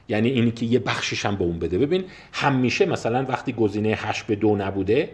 یعنی 0.09 0.29
اینی 0.29 0.51
که 0.51 0.67
یه 0.67 0.79
بخشش 0.79 1.27
هم 1.27 1.37
به 1.37 1.45
اون 1.45 1.59
بده. 1.59 1.79
ببین 1.79 2.05
همیشه 2.33 2.87
مثلا 2.87 3.25
وقتی 3.29 3.53
گزینه 3.53 3.89
8 3.89 4.27
به 4.27 4.37
دو 4.37 4.57
نبوده 4.57 5.11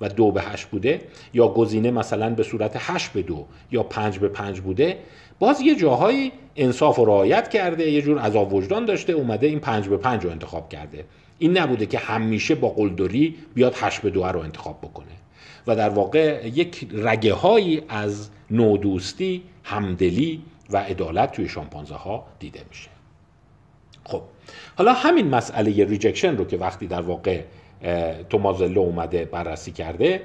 و 0.00 0.08
دو 0.08 0.32
به 0.32 0.42
8 0.42 0.66
بوده 0.66 1.00
یا 1.34 1.48
گزینه 1.48 1.90
مثلا 1.90 2.34
به 2.34 2.42
صورت 2.42 2.72
8 2.78 3.12
به 3.12 3.22
دو 3.22 3.46
یا 3.72 3.82
5 3.82 4.18
به 4.18 4.28
5 4.28 4.60
بوده 4.60 4.98
باز 5.38 5.60
یه 5.60 5.74
جاهایی 5.74 6.32
انصاف 6.56 6.98
و 6.98 7.04
رعایت 7.04 7.48
کرده 7.48 7.90
یه 7.90 8.02
جور 8.02 8.18
عذاب 8.18 8.52
وجدان 8.52 8.84
داشته 8.84 9.12
اومده 9.12 9.46
این 9.46 9.60
5 9.60 9.88
به 9.88 9.96
5 9.96 10.24
رو 10.24 10.30
انتخاب 10.30 10.68
کرده. 10.68 11.04
این 11.38 11.58
نبوده 11.58 11.86
که 11.86 11.98
همیشه 11.98 12.54
با 12.54 12.68
قلدری 12.68 13.34
بیاد 13.54 13.74
8 13.76 14.00
به 14.00 14.10
2 14.10 14.24
رو 14.24 14.40
انتخاب 14.40 14.78
بکنه. 14.82 15.06
و 15.66 15.76
در 15.76 15.88
واقع 15.88 16.48
یک 16.54 16.88
رگه 16.92 17.34
هایی 17.34 17.82
از 17.88 18.30
نودوستی 18.50 19.42
همدلی 19.64 20.42
و 20.70 20.76
عدالت 20.76 21.32
توی 21.32 21.48
شامپانزه 21.48 21.94
ها 21.94 22.26
دیده 22.38 22.60
میشه. 22.68 22.90
خب 24.04 24.22
حالا 24.76 24.92
همین 24.92 25.28
مسئله 25.28 25.84
ریجکشن 25.84 26.36
رو 26.36 26.44
که 26.44 26.56
وقتی 26.56 26.86
در 26.86 27.00
واقع 27.00 27.42
تومازلو 28.30 28.80
اومده 28.80 29.24
بررسی 29.24 29.72
کرده 29.72 30.22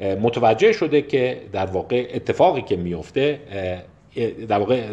متوجه 0.00 0.72
شده 0.72 1.02
که 1.02 1.42
در 1.52 1.66
واقع 1.66 2.10
اتفاقی 2.14 2.62
که 2.62 2.76
میفته 2.76 3.40
در 4.48 4.58
واقع 4.58 4.88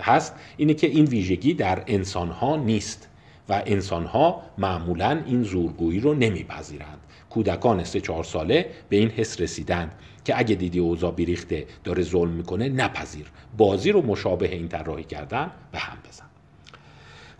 هست 0.00 0.34
اینه 0.56 0.74
که 0.74 0.86
این 0.86 1.04
ویژگی 1.04 1.54
در 1.54 1.82
انسان 1.86 2.28
ها 2.28 2.56
نیست. 2.56 3.08
و 3.50 3.62
انسان 3.66 4.04
ها 4.04 4.42
معمولا 4.58 5.20
این 5.26 5.42
زورگویی 5.42 6.00
رو 6.00 6.14
نمیپذیرند. 6.14 6.98
کودکان 7.30 7.84
سه 7.84 8.00
چهار 8.00 8.24
ساله 8.24 8.66
به 8.88 8.96
این 8.96 9.08
حس 9.08 9.40
رسیدند 9.40 9.94
که 10.24 10.38
اگه 10.38 10.54
دیدی 10.54 10.78
اوضاع 10.78 11.12
بیریخته 11.12 11.66
داره 11.84 12.02
ظلم 12.02 12.30
می‌کنه 12.30 12.68
نپذیر. 12.68 13.26
بازی 13.56 13.92
رو 13.92 14.02
مشابه 14.06 14.52
این 14.52 14.68
طراحی 14.68 15.04
کردن 15.04 15.50
به 15.72 15.78
هم 15.78 15.98
بزن. 16.08 16.24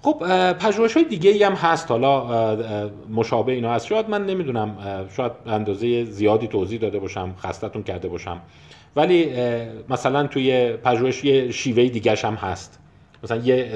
خب 0.03 0.23
پژوهش 0.53 0.95
های 0.95 1.05
دیگه 1.05 1.31
ای 1.31 1.43
هم 1.43 1.53
هست. 1.53 1.91
حالا 1.91 2.91
مشابه 3.11 3.53
اینا 3.53 3.73
هست. 3.73 3.87
شاید 3.87 4.09
من 4.09 4.27
نمی‌دونم 4.27 4.77
شاید 5.17 5.33
اندازه 5.47 6.05
زیادی 6.05 6.47
توضیح 6.49 6.81
داده 6.81 6.99
باشم 6.99 7.35
خستتون 7.39 7.83
کرده 7.83 8.09
باشم. 8.09 8.41
ولی 8.97 9.33
مثلا 9.89 10.27
توی 10.27 10.73
پژوهش 10.73 11.25
یه 11.25 11.51
شیوه 11.51 11.89
دیگه 11.89 12.15
هم 12.25 12.35
هست. 12.35 12.79
مثلا 13.25 13.37
یه 13.37 13.71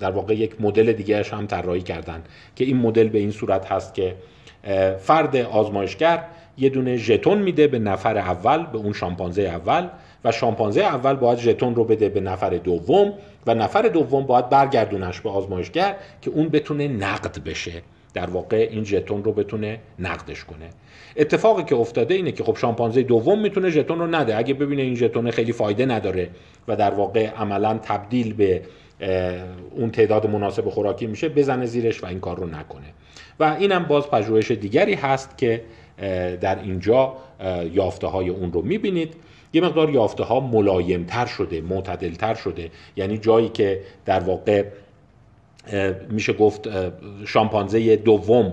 در 0.00 0.10
واقع 0.10 0.34
یک 0.34 0.60
مدل 0.60 0.92
دیگه 0.92 1.22
هم 1.32 1.46
طراحی 1.46 1.82
کردن 1.82 2.22
که 2.56 2.64
این 2.64 2.76
مدل 2.76 3.08
به 3.08 3.18
این 3.18 3.30
صورت 3.30 3.72
هست 3.72 3.94
که 3.94 4.14
فرد 4.98 5.36
آزمایشگر 5.36 6.24
یه 6.58 6.68
دونه 6.68 6.96
ژتون 6.96 7.38
میده 7.38 7.66
به 7.66 7.78
نفر 7.78 8.18
اول 8.18 8.66
به 8.66 8.78
اون 8.78 8.92
شامپانزه 8.92 9.42
اول 9.42 9.88
و 10.24 10.32
شامپانزه 10.32 10.80
اول 10.80 11.14
باید 11.14 11.38
ژتون 11.38 11.74
رو 11.74 11.84
بده 11.84 12.08
به 12.08 12.20
نفر 12.20 12.50
دوم 12.50 13.12
و 13.46 13.54
نفر 13.54 13.82
دوم 13.82 14.26
باید 14.26 14.48
برگردونش 14.48 15.20
به 15.20 15.30
آزمایشگر 15.30 15.96
که 16.22 16.30
اون 16.30 16.48
بتونه 16.48 16.88
نقد 16.88 17.44
بشه. 17.44 17.72
در 18.14 18.30
واقع 18.30 18.68
این 18.70 18.84
ژتون 18.84 19.24
رو 19.24 19.32
بتونه 19.32 19.78
نقدش 19.98 20.44
کنه. 20.44 20.68
اتفاقی 21.16 21.62
که 21.62 21.76
افتاده 21.76 22.14
اینه 22.14 22.32
که 22.32 22.44
خب 22.44 22.56
شامپانزه 22.56 23.02
دوم 23.02 23.40
می‌تونه 23.40 23.70
ژتون 23.70 23.98
رو 23.98 24.06
نده. 24.06 24.38
اگه 24.38 24.54
ببینه 24.54 24.82
این 24.82 24.94
ژتون 24.94 25.30
خیلی 25.30 25.52
فایده 25.52 25.86
نداره 25.86 26.30
و 26.68 26.76
در 26.76 26.94
واقع 26.94 27.26
عملا 27.26 27.78
تبدیل 27.82 28.34
به 28.34 28.62
اون 29.70 29.90
تعداد 29.90 30.26
مناسب 30.26 30.68
خوراکی 30.68 31.06
میشه 31.06 31.28
بزنه 31.28 31.66
زیرش 31.66 32.02
و 32.02 32.06
این 32.06 32.20
کار 32.20 32.36
رو 32.36 32.46
نکنه. 32.46 32.86
و 33.40 33.56
اینم 33.58 33.84
باز 33.84 34.10
پژوهش 34.10 34.50
دیگری 34.50 34.94
هست 34.94 35.38
که 35.38 35.64
در 36.40 36.58
اینجا 36.62 37.12
یافته 37.72 38.06
های 38.06 38.28
اون 38.28 38.52
رو 38.52 38.62
می‌بینید. 38.62 39.14
یه 39.52 39.60
مقدار 39.60 39.90
یافته 39.90 40.24
ها 40.24 40.40
ملایم 40.40 41.04
تر 41.04 41.26
شده 41.26 41.60
معتدل 41.60 42.14
تر 42.14 42.34
شده. 42.34 42.70
یعنی 42.96 43.18
جایی 43.18 43.48
که 43.48 43.80
در 44.04 44.20
واقع 44.20 44.64
میشه 46.10 46.32
گفت 46.32 46.68
شامپانزه 47.26 47.96
دوم 47.96 48.52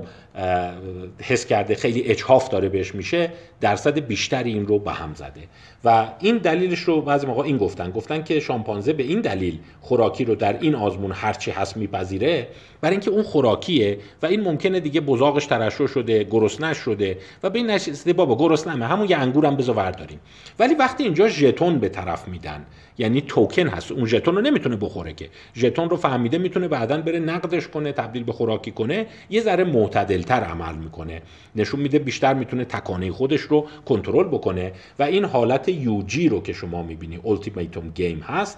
حس 1.22 1.46
کرده 1.46 1.76
خیلی 1.76 2.04
اجهاف 2.04 2.50
داره 2.50 2.70
بهش 2.70 2.96
میشه. 2.96 3.30
درصد 3.66 4.00
بیشتری 4.00 4.54
این 4.54 4.68
رو 4.68 4.80
به 4.80 4.92
هم 4.92 5.14
زده. 5.14 5.44
و 5.86 6.08
این 6.20 6.38
دلیلش 6.38 6.80
رو 6.80 7.02
بعضی 7.02 7.28
موقع 7.28 7.44
این 7.44 7.58
گفتن. 7.58 7.92
گفتن 7.92 8.24
که 8.24 8.40
شامپانزه 8.40 8.94
به 8.94 9.04
این 9.04 9.22
دلیل 9.22 9.60
خوراکی 9.82 10.26
رو 10.26 10.36
در 10.36 10.58
این 10.60 10.76
آزمون 10.76 11.12
هرچی 11.12 11.52
هست 11.52 11.78
میپذیره. 11.78 12.48
برای 12.82 12.96
اینکه 12.96 13.12
اون 13.12 13.24
خوراکیه 13.24 13.98
و 14.22 14.26
این 14.26 14.42
ممکنه 14.42 14.80
دیگه 14.80 15.02
بزاقش 15.02 15.46
ترشح 15.46 15.88
شده 15.88 16.24
گرسنش 16.24 16.78
شده 16.78 17.18
و 17.44 17.50
به 17.50 17.60
این 17.60 17.70
نشسته 17.70 18.14
بابا 18.14 18.36
گرسنمه 18.36 18.86
همون 18.86 19.10
یه 19.10 19.18
انگورم 19.18 19.56
بذار 19.56 19.76
ورداریم. 19.76 20.20
ولی 20.60 20.74
وقتی 20.74 21.04
اینجا 21.04 21.28
ژتون 21.28 21.80
به 21.80 21.90
طرف 21.90 22.28
میدن 22.28 22.66
یعنی 22.98 23.22
توکن 23.22 23.68
هست. 23.68 23.92
اون 23.92 24.06
ژتون 24.06 24.36
رو 24.36 24.42
نمی‌تونه 24.42 24.76
بخوره 24.76 25.14
که. 25.14 25.30
ژتون 25.56 25.90
رو 25.90 25.98
فهمیده 25.98 26.38
می‌تونه 26.38 26.68
بعدا 26.68 26.98
بره 27.02 27.20
نقدش 27.20 27.68
کنه 27.68 27.92
تبدیل 27.92 28.24
به 28.24 28.32
خوراکی 28.32 28.72
کنه. 28.72 29.06
یه 29.30 29.42
ذره 29.42 29.64
معتدلتر 29.64 30.42
عمل 30.44 30.76
می‌کنه. 30.76 31.22
نشون 31.56 31.80
میده 31.80 32.00
بیشتر 32.00 32.34
می‌تونه 32.34 32.66
تکانه 32.66 33.12
خودش 33.12 33.42
کنترل 33.86 34.28
بکنه 34.28 34.72
و 35.00 35.04
این 35.04 35.26
حالت 35.26 35.70
یوجی 35.70 36.30
رو 36.30 36.42
که 36.42 36.54
شما 36.54 36.84
می‌بینی 36.84 37.20
التیمیتوم 37.26 37.90
گیم 37.90 38.20
هست 38.20 38.58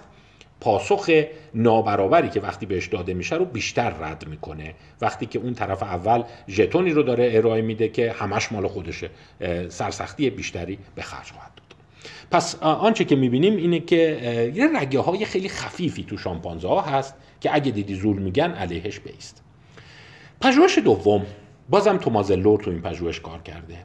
پاسخ 0.60 1.10
نابرابری 1.54 2.28
که 2.28 2.40
وقتی 2.40 2.66
بهش 2.66 2.86
داده 2.86 3.14
میشه 3.14 3.36
رو 3.36 3.44
بیشتر 3.44 3.90
رد 3.90 4.28
می‌کنه. 4.28 4.74
وقتی 5.00 5.26
که 5.26 5.38
اون 5.38 5.54
طرف 5.54 5.82
اول 5.82 6.22
ژتونی 6.48 6.90
رو 6.90 7.02
داره 7.02 7.30
ارائه 7.32 7.62
میده 7.62 7.88
که 7.88 8.12
همش 8.12 8.52
مال 8.52 8.68
خودشه 8.68 9.10
سرسختی 9.68 10.30
بیشتری 10.30 10.78
به 10.94 11.02
خرج 11.02 11.30
خواهد 11.32 11.52
داد 11.54 11.64
پس 12.30 12.62
آنچه 12.62 13.04
که 13.04 13.16
می‌بینیم 13.16 13.56
اینه 13.56 13.80
که 13.80 14.52
یه 14.54 14.80
رگه 14.80 15.00
های 15.00 15.24
خیلی 15.24 15.48
خفیفی 15.48 16.04
تو 16.04 16.18
شامپانزه 16.18 16.68
ها 16.68 16.80
هست 16.80 17.14
که 17.40 17.54
اگه 17.54 17.70
دیدی 17.70 17.94
زول 17.94 18.18
میگن 18.18 18.50
علیهش 18.50 19.00
بیست. 19.00 19.42
پژوهش 20.40 20.78
دوم 20.78 21.26
بازم 21.68 21.96
تومازلور 21.96 22.60
تو 22.60 22.70
این 22.70 22.82
پژوهش 22.82 23.20
کار 23.20 23.42
کرده. 23.42 23.76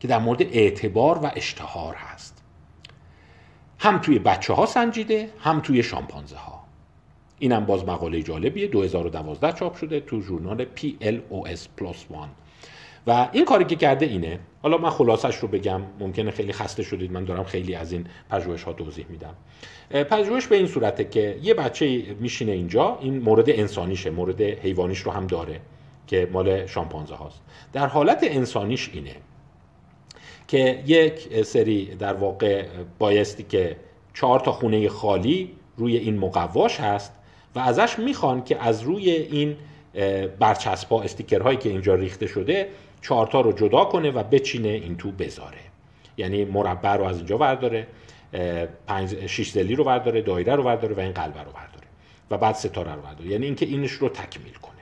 که 0.00 0.08
در 0.08 0.18
مورد 0.18 0.42
اعتبار 0.42 1.18
و 1.18 1.30
اشتهار 1.36 1.94
هست. 1.94 2.42
هم 3.78 3.98
توی 3.98 4.18
بچه 4.18 4.52
ها 4.52 4.66
سنجیده 4.66 5.30
هم 5.40 5.60
توی 5.60 5.82
شامپانزه 5.82 6.36
ها 6.36 6.64
اینم 7.38 7.66
باز 7.66 7.84
مقاله 7.84 8.22
جالبیه 8.22 8.66
2012 8.66 9.52
چاپ 9.52 9.76
شده 9.76 10.00
تو 10.00 10.20
ژورنال 10.20 10.66
PLOS 10.76 11.60
Plus 11.80 12.14
One 12.14 12.28
و 13.06 13.28
این 13.32 13.44
کاری 13.44 13.64
که 13.64 13.76
کرده 13.76 14.06
اینه. 14.06 14.38
حالا 14.62 14.78
من 14.78 14.90
خلاصش 14.90 15.36
رو 15.36 15.48
بگم 15.48 15.80
ممکنه 16.00 16.30
خیلی 16.30 16.52
خسته 16.52 16.82
شدید 16.82 17.12
من 17.12 17.24
دارم 17.24 17.44
خیلی 17.44 17.74
از 17.74 17.92
این 17.92 18.06
پژوهش 18.30 18.62
ها 18.62 18.72
توضیح 18.72 19.06
میدم. 19.08 19.34
پژوهش 19.90 20.46
به 20.46 20.56
این 20.56 20.66
صورته 20.66 21.04
که 21.04 21.38
یه 21.42 21.54
بچه 21.54 22.16
میشینه 22.20 22.52
اینجا 22.52 22.98
این 23.00 23.18
مورد 23.18 23.50
انسانیشه 23.50 24.10
مورد 24.10 24.40
حیوانیش 24.40 24.98
رو 25.00 25.12
هم 25.12 25.26
داره 25.26 25.60
که 26.06 26.28
مال 26.32 26.66
شامپانزه 26.66 27.14
هاست 27.14 27.40
در 27.72 27.86
حالت 27.86 28.18
انسانیش 28.22 28.90
اینه. 28.92 29.14
که 30.48 30.82
یک 30.86 31.42
سری 31.44 31.84
در 31.86 32.14
واقع 32.14 32.64
بایستی 32.98 33.42
که 33.42 33.76
چهار 34.14 34.40
تا 34.40 34.52
خونه 34.52 34.88
خالی 34.88 35.50
روی 35.76 35.96
این 35.96 36.18
مقواش 36.18 36.80
هست 36.80 37.12
و 37.54 37.58
ازش 37.58 37.98
می‌خوان 37.98 38.44
که 38.44 38.62
از 38.62 38.82
روی 38.82 39.10
این 39.10 39.56
برچسبا 40.38 41.02
استیکرهایی 41.02 41.58
که 41.58 41.68
اینجا 41.68 41.94
ریخته 41.94 42.26
شده 42.26 42.68
چهارتا 43.02 43.40
رو 43.40 43.52
جدا 43.52 43.84
کنه 43.84 44.10
و 44.10 44.22
بچینه 44.22 44.68
این 44.68 44.96
تو 44.96 45.10
بذاره. 45.10 45.58
یعنی 46.16 46.44
مربع 46.44 46.96
رو 46.96 47.04
از 47.04 47.16
اینجا 47.16 47.38
ورداره 47.38 47.86
پنج 48.86 49.26
شش 49.26 49.50
زلی 49.50 49.74
رو 49.74 49.84
ورداره 49.84 50.22
دایره 50.22 50.54
رو 50.54 50.62
ورداره 50.62 50.94
و 50.94 51.00
این 51.00 51.12
قلبه 51.12 51.40
رو 51.40 51.50
ورداره 51.50 51.86
و 52.30 52.38
بعد 52.38 52.54
ستاره 52.54 52.94
رو 52.94 53.02
ورداره. 53.02 53.30
یعنی 53.30 53.46
اینکه 53.46 53.66
اینش 53.66 53.92
رو 53.92 54.08
تکمیل 54.08 54.54
کنه. 54.54 54.72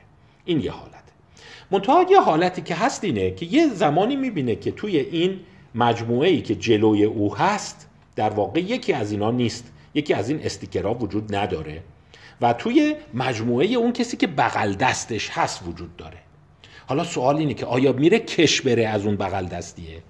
این 0.45 0.61
یه 0.61 0.71
حالت. 0.71 1.03
منتها 1.71 2.07
یه 2.11 2.21
حالتی 2.21 2.63
که 2.63 2.75
هست 2.75 3.05
اینه 3.05 3.31
که 3.31 3.47
یه 3.47 3.69
زمانی 3.69 4.17
می‌بینه 4.17 4.55
که 4.55 4.71
توی 4.71 4.99
این 4.99 5.41
مجموعه 5.75 6.29
ای 6.29 6.43
که 6.43 6.55
جلوی 6.55 7.05
او 7.05 7.37
هست 7.37 7.89
در 8.17 8.31
واقع 8.31 8.61
یکی 8.61 8.93
از 8.93 9.13
اینا 9.13 9.31
نیست. 9.31 9.73
یکی 9.95 10.15
از 10.15 10.29
این 10.29 10.41
استیکرها 10.43 10.95
وجود 10.95 11.35
نداره 11.35 11.83
و 12.41 12.53
توی 12.53 12.95
مجموعه 13.15 13.67
اون 13.67 13.93
کسی 13.93 14.17
که 14.17 14.27
بغل 14.27 14.75
دستش 14.75 15.31
هست 15.31 15.63
وجود 15.67 15.97
داره. 15.97 16.19
حالا 16.87 17.05
سوال 17.05 17.37
اینه 17.37 17.55
که 17.55 17.67
آیا 17.67 17.93
میره 17.93 18.19
کش 18.19 18.61
بره 18.61 18.87
از 18.87 19.07
اون 19.07 19.17
بغل 19.17 19.47
دستیه؟ 19.47 20.03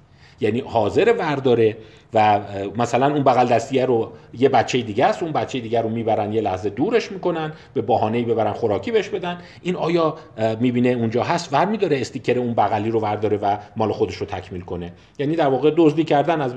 یعنی 0.43 0.61
حاضر 0.61 1.15
ورداره 1.19 1.77
و 2.15 2.41
مثلا 2.77 3.13
اون 3.13 3.23
بغل 3.23 3.47
دستیه 3.47 3.87
رو 3.87 4.13
یه 4.39 4.49
بچه 4.49 4.83
دیگه 4.83 5.05
است 5.05 5.23
اون 5.23 5.33
بچه 5.33 5.61
دیگه 5.61 5.81
رو 5.81 5.89
می‌برن 5.89 6.33
یه 6.33 6.41
لحظه 6.41 6.71
دورش 6.71 7.13
می‌کنن 7.13 7.53
به 7.75 7.83
بهانه 7.83 8.23
ببرن 8.23 8.53
خوراکی 8.53 8.91
بهش 8.91 9.09
بدن. 9.09 9.39
این 9.63 9.77
آیا 9.77 10.17
می‌بینه 10.61 10.89
اونجا 10.89 11.23
هست؟ 11.23 11.53
ور 11.53 11.65
میداره 11.65 12.01
استیکر 12.01 12.39
اون 12.39 12.55
بغلی 12.55 12.91
رو 12.91 13.01
ورداره 13.01 13.37
و 13.37 13.57
مال 13.77 13.93
خودش 13.93 14.17
رو 14.17 14.27
تکمیل 14.27 14.63
کنه. 14.63 14.93
یعنی 15.19 15.37
در 15.37 15.49
واقع 15.49 15.73
دزدی 15.77 16.05
کردن 16.05 16.41
از 16.41 16.55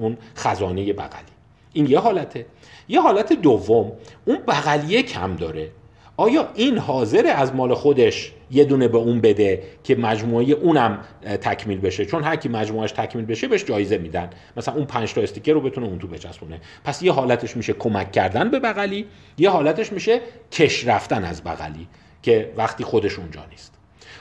اون 0.00 0.16
خزانه 0.36 0.92
بغلی. 0.92 1.34
این 1.72 1.86
یه 1.86 1.98
حالته. 1.98 2.46
یه 2.88 3.00
حالت 3.00 3.32
دوم 3.32 3.92
اون 4.24 4.38
بغلیه 4.48 5.02
کم 5.02 5.36
داره. 5.36 5.68
آیا 6.16 6.48
این 6.54 6.78
حاضر 6.78 7.32
از 7.36 7.54
مال 7.54 7.74
خودش 7.74 8.32
یه 8.50 8.64
دونه 8.64 8.88
به 8.88 8.98
اون 8.98 9.20
بده 9.20 9.62
که 9.84 9.96
مجموعه 9.96 10.44
اونم 10.44 10.98
تکمیل 11.40 11.80
بشه؟ 11.80 12.04
چون 12.04 12.24
هر 12.24 12.36
کی 12.36 12.48
مجموعش 12.48 12.92
تکمیل 12.92 13.24
بشه 13.24 13.48
بهش 13.48 13.64
جایزه 13.64 13.98
میدن. 13.98 14.30
مثلا 14.56 14.74
اون 14.74 14.84
پنج 14.84 15.12
تا 15.12 15.20
استیکر 15.20 15.52
رو 15.52 15.60
بتونه 15.60 15.86
اون 15.86 15.98
تو 15.98 16.06
بچسبونه. 16.06 16.60
پس 16.84 17.02
یه 17.02 17.12
حالتش 17.12 17.56
میشه 17.56 17.72
کمک 17.72 18.12
کردن 18.12 18.50
به 18.50 18.58
بغلی 18.58 19.06
یه 19.38 19.50
حالتش 19.50 19.92
میشه 19.92 20.20
کش 20.52 20.86
رفتن 20.86 21.24
از 21.24 21.44
بغلی 21.44 21.86
که 22.22 22.52
وقتی 22.56 22.84
خودش 22.84 23.18
اونجا 23.18 23.40
نیست. 23.50 23.74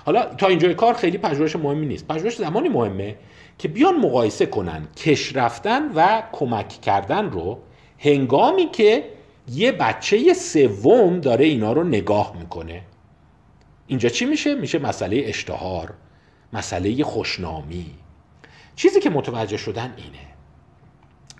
حالا 0.06 0.26
تا 0.26 0.48
اینجای 0.48 0.74
کار 0.74 0.94
خیلی 0.94 1.18
پژوهش 1.18 1.56
مهمی 1.56 1.86
نیست. 1.86 2.08
پژوهش 2.08 2.36
زمانی 2.36 2.70
مهمه 2.70 3.16
که 3.58 3.68
بیان 3.68 3.96
مقایسه 3.96 4.46
کنن 4.46 4.88
کش 4.98 5.36
رفتن 5.36 5.92
و 5.96 6.24
کمک 6.32 6.68
کردن 6.68 7.30
رو 7.30 7.60
هنگامی 8.00 8.70
که 8.70 9.04
یه 9.48 9.72
بچه 9.72 10.34
سوم 10.34 11.20
داره 11.20 11.46
اینا 11.46 11.74
رو 11.74 11.84
نگاه 11.84 12.38
می‌کنه. 12.40 12.82
اینجا 13.88 14.10
چی 14.10 14.26
میشه؟ 14.26 14.56
میشه 14.56 14.80
مسئله 14.80 15.22
اشتهار 15.26 15.94
مسئله 16.54 17.04
خوشنامی. 17.04 17.86
چیزی 18.76 19.00
که 19.00 19.10
متوجه 19.10 19.58
شدن 19.58 19.94
اینه. 19.98 20.28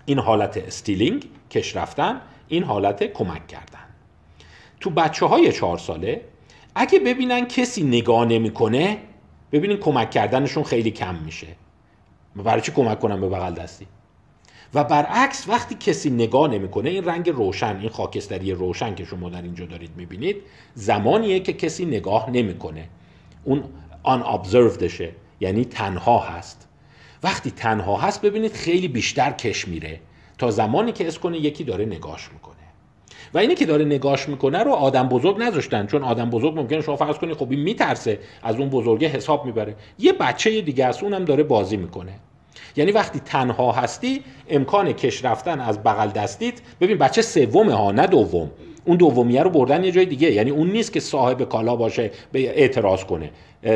این 0.04 0.18
حالت 0.18 0.56
stealing 0.56 1.28
کش 1.50 1.76
رفتن 1.76 2.20
این 2.48 2.64
حالت 2.64 3.12
کمک 3.12 3.46
کردن. 3.46 3.84
تو 4.80 4.90
بچه 4.90 5.26
های 5.26 5.52
چهار 5.52 5.78
ساله 5.78 6.24
اگه 6.74 6.98
ببینن 6.98 7.46
کسی 7.46 7.82
نگاه 7.82 8.24
نمی‌کنه 8.24 8.98
ببینین 9.52 9.76
کمک 9.76 10.10
کردنشون 10.10 10.64
خیلی 10.64 10.90
کم 10.90 11.14
میشه. 11.14 11.46
برای 12.36 12.60
چی 12.60 12.72
کمک 12.72 13.00
کنم 13.00 13.20
به 13.20 13.28
بغل 13.28 13.54
دستی؟ 13.54 13.86
و 14.74 14.84
برعکس 14.84 15.48
وقتی 15.48 15.74
کسی 15.74 16.10
نگاه 16.10 16.50
نمی‌کنه 16.50 16.90
این 16.90 17.04
رنگ 17.04 17.30
روشن 17.30 17.76
این 17.80 17.88
خاکستری 17.88 18.52
روشن 18.52 18.94
که 18.94 19.04
شما 19.04 19.30
در 19.30 19.42
اینجا 19.42 19.64
دارید 19.64 19.90
می‌بینید 19.96 20.36
زمانیه 20.74 21.40
که 21.40 21.52
کسی 21.52 21.84
نگاه 21.84 22.30
نمی‌کنه. 22.30 22.88
اون 23.44 23.64
آن 24.02 24.42
شه 24.88 25.12
یعنی 25.40 25.64
تنها 25.64 26.18
هست. 26.18 26.68
وقتی 27.22 27.50
تنها 27.50 27.96
هست 27.96 28.22
ببینید 28.22 28.52
خیلی 28.52 28.88
بیشتر 28.88 29.30
کش 29.30 29.68
میره. 29.68 30.00
تا 30.38 30.50
زمانی 30.50 30.92
که 30.92 31.08
اس 31.08 31.18
کنه 31.18 31.38
یکی 31.38 31.64
داره 31.64 31.84
نگاش 31.84 32.28
می‌کنه. 32.32 32.54
و 33.34 33.38
اینی 33.38 33.54
که 33.54 33.66
داره 33.66 33.84
نگاش 33.84 34.28
می‌کنه 34.28 34.58
رو 34.62 34.70
آدم 34.72 35.08
بزرگ 35.08 35.42
نذاشتن 35.42 35.86
چون 35.86 36.02
آدم 36.02 36.30
بزرگ 36.30 36.58
ممکنه 36.58 36.80
شما 36.80 36.96
فرض 36.96 37.16
کنید 37.16 37.36
خب 37.36 37.50
این 37.50 37.60
میترسه 37.60 38.18
از 38.42 38.56
اون 38.56 38.68
بزرگه 38.68 39.08
حساب 39.08 39.46
می‌بره. 39.46 39.76
یه 39.98 40.12
بچه 40.12 40.60
دیگه 40.60 40.86
از 40.86 41.02
اونم 41.02 41.24
داره 41.24 41.42
بازی 41.42 41.76
می‌کنه. 41.76 42.12
یعنی 42.76 42.92
وقتی 42.92 43.20
تنها 43.20 43.72
هستی 43.72 44.22
امکان 44.48 44.92
کش 44.92 45.24
رفتن 45.24 45.60
از 45.60 45.82
بغل 45.82 46.08
دستیت 46.08 46.60
ببین 46.80 46.98
بچه 46.98 47.22
سومه 47.22 47.74
ها 47.74 47.92
نه 47.92 48.06
دوم. 48.06 48.50
اون 48.86 48.96
دومیه 48.96 49.42
رو 49.42 49.50
بردن 49.50 49.84
یه 49.84 49.92
جای 49.92 50.06
دیگه. 50.06 50.30
یعنی 50.32 50.50
اون 50.50 50.70
نیست 50.70 50.92
که 50.92 51.00
صاحب 51.00 51.42
کالا 51.42 51.76
باشه 51.76 52.10
به 52.32 52.58
اعتراض 52.60 53.04
کنه. 53.04 53.30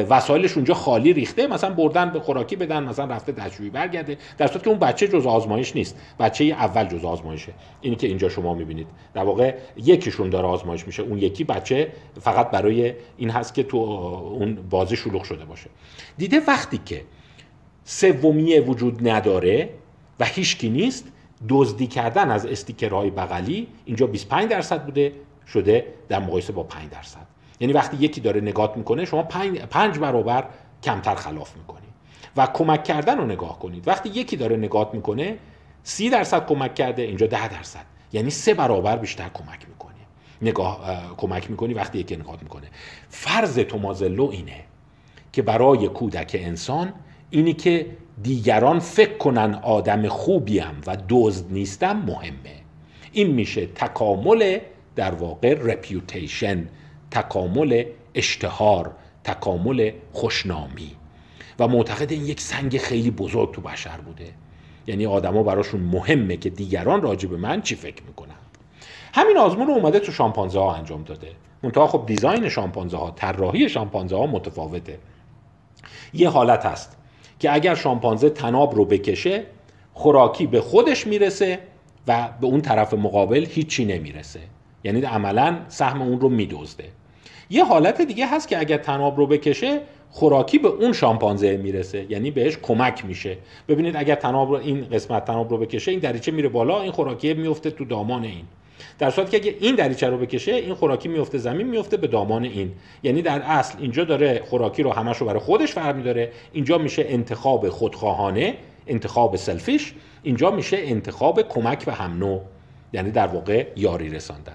وسایلش 0.09 0.55
اونجا 0.55 0.75
خالی 0.75 1.13
ریخته 1.13 1.47
مثلا 1.47 1.71
بردن 1.71 2.11
به 2.11 2.21
خوراکی 2.21 2.57
بدن 2.57 2.85
مثلا 2.85 3.05
رفته 3.05 3.33
دستشویی 3.33 3.71
برگرده 3.71 4.19
در 4.39 4.47
صورتی 4.47 4.65
که 4.65 4.71
اون 4.71 4.79
بچه 4.79 5.09
جز 5.09 5.27
آزمایش 5.27 5.77
نیست. 5.77 5.97
بچه 6.21 6.45
اول 6.45 6.85
جز 6.85 7.05
آزمایشه. 7.05 7.53
اینی 7.81 7.97
که 7.97 8.07
اینجا 8.07 8.29
شما 8.29 8.55
می‌بینید. 8.55 8.87
در 9.15 9.25
واقع 9.25 9.55
یکیشون 9.77 10.31
داره 10.31 10.47
آزمایش 10.47 10.87
میشه. 10.87 11.03
اون 11.03 11.19
یکی 11.19 11.45
بچه 11.45 11.93
فقط 12.21 12.51
برای 12.51 12.95
این 13.17 13.31
هست 13.31 13.55
که 13.55 13.63
تو 13.63 13.77
اون 13.77 14.59
بازی 14.71 14.97
شلوغ 14.97 15.23
شده 15.23 15.45
باشه. 15.45 15.71
دیده 16.19 16.41
وقتی 16.47 16.81
که 16.87 17.03
سومیه 17.91 18.61
وجود 18.61 19.09
نداره 19.09 19.71
و 20.21 20.25
هیچکی 20.25 20.71
نیست. 20.71 21.05
دزدی 21.49 21.87
کردن 21.87 22.31
از 22.31 22.47
استیکرهای 22.47 23.11
بغلی 23.11 23.69
اینجا 23.85 24.07
25 24.07 24.51
درصد 24.51 24.85
بوده 24.85 25.13
شده 25.47 25.87
در 26.09 26.19
مقایسه 26.19 26.53
با 26.53 26.63
5 26.63 26.91
درصد. 26.91 27.27
یعنی 27.61 27.73
وقتی 27.73 27.97
یکی 27.97 28.21
داره 28.21 28.41
نگاه 28.41 28.73
می‌کنه 28.77 29.05
شما 29.05 29.23
5 29.23 29.99
برابر 29.99 30.45
کمتر 30.83 31.15
خلاف 31.15 31.57
می‌کنید 31.57 31.89
و 32.37 32.47
کمک 32.47 32.85
کردن 32.85 33.19
رو 33.19 33.27
نگاه 33.27 33.59
کنید. 33.59 33.89
وقتی 33.89 34.09
یکی 34.09 34.37
داره 34.37 34.57
نگاه 34.57 34.91
می‌کنه 34.93 35.39
30 35.83 36.11
درصد 36.11 36.47
کمک 36.47 36.75
کرده 36.75 37.03
اینجا 37.03 37.27
10 37.27 37.49
درصد. 37.49 37.85
یعنی 38.13 38.31
سه 38.31 38.55
برابر 38.55 38.97
بیشتر 38.97 39.29
کمک 39.29 39.69
می‌کنه 39.69 39.95
نگاه 40.43 41.15
کمک 41.17 41.51
می‌کنی 41.51 41.75
وقتی 41.75 41.99
یکی 41.99 42.17
نگاه 42.17 42.39
می‌کنه. 42.43 42.67
فرض 43.09 43.59
تومازلو 43.59 44.29
اینه 44.33 44.65
که 45.33 45.43
برای 45.43 45.89
کودک 45.89 46.37
انسان 46.39 46.93
اینی 47.31 47.53
که 47.53 47.87
دیگران 48.23 48.79
فکر 48.79 49.17
کنن 49.17 49.55
آدم 49.55 50.09
خوبیم 50.09 50.81
و 50.87 50.97
دزد 51.09 51.53
نیستم 51.53 51.97
مهمه. 51.97 52.57
این 53.13 53.31
میشه 53.31 53.67
تکامل 53.67 54.59
در 54.97 55.15
واقع 55.15 55.55
رپیوتیشن 55.55 56.69
تکامل 57.11 57.85
اشتهار 58.15 58.95
تکامل 59.25 59.91
خوشنامی. 60.13 60.91
و 61.59 61.69
معتقد 61.69 62.13
این 62.13 62.27
یک 62.27 62.41
سنگ 62.41 62.79
خیلی 62.79 63.11
بزرگ 63.11 63.55
تو 63.55 63.61
بشر 63.61 63.97
بوده. 63.97 64.33
یعنی 64.87 65.07
آدما 65.07 65.43
براشون 65.43 65.81
مهمه 65.81 66.37
که 66.37 66.51
دیگران 66.51 67.03
راجع 67.03 67.29
به 67.29 67.37
من 67.37 67.63
چی 67.63 67.75
فکر 67.75 68.03
می‌کنن. 68.03 68.35
همین 69.15 69.39
آزمون 69.39 69.67
رو 69.67 69.73
اومده 69.73 70.01
تو 70.01 70.13
شامپانزه 70.13 70.59
ها 70.59 70.75
انجام 70.75 71.03
داده. 71.03 71.29
منتها 71.63 71.87
خب 71.87 72.05
دیزاین 72.07 72.49
شامپانزه 72.49 72.97
ها 72.97 73.11
طراحی 73.11 73.69
شامپانزه 73.69 74.17
ها 74.17 74.27
متفاوته. 74.27 74.99
یه 76.13 76.29
حالت 76.29 76.67
هست. 76.67 76.98
که 77.39 77.55
اگر 77.55 77.75
شامپانزه 77.75 78.31
تناب 78.31 78.75
رو 78.75 78.85
بکشه 78.85 79.43
خوراکی 79.93 80.47
به 80.47 80.61
خودش 80.61 81.07
می‌رسه 81.07 81.59
و 82.09 82.29
به 82.41 82.47
اون 82.47 82.61
طرف 82.61 82.95
مقابل 82.95 83.47
هیچی 83.51 83.85
نمی‌رسه. 83.85 84.41
یعنی 84.85 85.01
عملا 85.03 85.59
سهم 85.69 86.03
اون 86.03 86.21
رو 86.21 86.29
میدزده. 86.29 86.85
یه 87.51 87.65
حالت 87.65 88.01
دیگه 88.03 88.27
هست 88.27 88.49
که 88.49 88.59
اگر 88.59 88.77
تناب 88.77 89.17
رو 89.17 89.27
بکشه 89.27 89.81
خوراکی 90.11 90.59
به 90.59 90.69
اون 90.69 90.93
شامپانزه 90.93 91.57
می‌رسه. 91.57 92.07
یعنی 92.09 92.31
بهش 92.31 92.57
کمک 92.63 93.05
میشه. 93.05 93.37
ببینید 93.69 93.97
اگر 93.97 94.15
تناب 94.15 94.51
رو 94.51 94.57
این 94.57 94.85
قسمت 94.85 95.25
تناب 95.25 95.51
رو 95.51 95.59
بکشه 95.59 95.91
این 95.91 96.01
دریچه 96.01 96.33
میره 96.33 96.49
بالا 96.49 96.83
این 96.83 96.93
خوراکی 96.93 97.35
میفته 97.35 97.71
تو 97.71 97.85
دامان 97.85 98.25
این. 98.25 98.45
در 98.99 99.11
صورتی 99.11 99.31
که 99.31 99.37
اگه 99.37 99.57
این 99.61 99.75
دریچه 99.75 100.09
رو 100.09 100.19
بکشه 100.19 100.53
این 100.53 100.75
خوراکی 100.75 101.09
میفته 101.09 101.39
زمین 101.39 101.67
میفته 101.67 101.97
به 101.97 102.07
دامان 102.07 102.45
این. 102.45 102.73
یعنی 103.03 103.23
در 103.23 103.43
اصل 103.43 103.79
اینجا 103.81 104.05
داره 104.05 104.43
خوراکی 104.51 104.83
رو 104.83 104.93
همش 104.93 105.17
رو 105.17 105.27
برای 105.27 105.41
خودش 105.41 105.73
فرمی 105.73 106.03
داره 106.03 106.33
اینجا 106.53 106.79
میشه 106.79 107.05
انتخاب 107.09 107.69
خودخواهانه 107.69 108.55
انتخاب 108.87 109.37
سلفیش 109.37 109.95
اینجا 110.23 110.51
میشه 110.51 110.77
انتخاب 110.81 111.43
کمک 111.43 111.85
به 111.85 111.93
هم 111.93 112.19
نوع 112.19 112.41
یعنی 112.93 113.11
در 113.11 113.27
واقع 113.27 113.67
یاری 113.77 114.09
رساندن. 114.09 114.53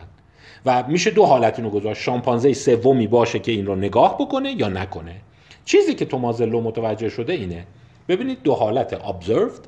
و 0.65 0.83
میشه 0.87 1.09
دو 1.09 1.25
حالت 1.25 1.59
اینو 1.59 1.69
گذاشت. 1.69 2.01
شامپانزه 2.01 2.53
سومی 2.53 3.07
باشه 3.07 3.39
که 3.39 3.51
این 3.51 3.65
رو 3.65 3.75
نگاه 3.75 4.17
بکنه 4.17 4.51
یا 4.51 4.69
نکنه. 4.69 5.15
چیزی 5.65 5.95
که 5.95 6.05
تومازلو 6.05 6.61
متوجه 6.61 7.09
شده 7.09 7.33
اینه. 7.33 7.65
ببینید 8.07 8.43
دو 8.43 8.53
حالت 8.53 8.95
observed 8.95 9.67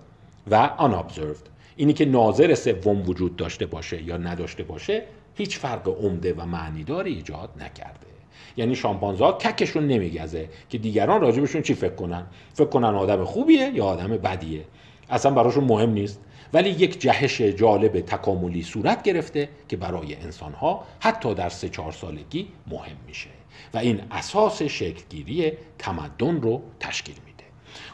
و 0.52 0.70
unobserved. 0.80 1.55
اینی 1.76 1.94
که 1.94 2.06
ناظر 2.06 2.56
سوم 2.56 3.10
وجود 3.10 3.36
داشته 3.36 3.66
باشه 3.66 4.04
یا 4.04 4.18
نداشته 4.18 4.64
باشه 4.64 5.04
هیچ 5.36 5.58
فرق 5.58 5.88
عمده 5.88 6.34
و 6.34 6.46
معنیداری 6.46 7.14
ایجاد 7.14 7.50
نکرده. 7.60 8.08
یعنی 8.58 8.76
شامپانزا 8.76 9.32
ککشون 9.32 9.88
نمیگزه 9.88 10.50
که 10.70 10.78
دیگران 10.78 11.22
راجبشون 11.22 11.62
چی 11.62 11.74
فکر 11.74 11.96
کنن؟ 11.96 12.26
فکر 12.54 12.66
کنن 12.66 12.96
آدم 12.96 13.24
خوبیه 13.24 13.72
یا 13.74 13.86
آدم 13.86 14.08
بدیه؟ 14.08 14.66
اصلا 15.10 15.32
براشون 15.32 15.64
مهم 15.64 15.90
نیست. 15.90 16.22
ولی 16.54 16.70
یک 16.70 17.02
جهش 17.02 17.42
جالب 17.42 18.00
تکاملی 18.00 18.64
صورت 18.64 19.04
گرفته 19.04 19.50
که 19.68 19.78
برای 19.78 20.16
انسانها 20.16 20.84
حتی 21.00 21.34
در 21.34 21.50
سه 21.50 21.70
چهار 21.70 21.92
سالگی 21.92 22.48
مهم 22.68 22.98
میشه. 23.08 23.30
و 23.74 23.78
این 23.78 24.02
اساس 24.12 24.62
شکلگیری 24.62 25.52
تمدن 25.78 26.42
رو 26.42 26.62
تشکیل 26.80 27.16
میده. 27.26 27.35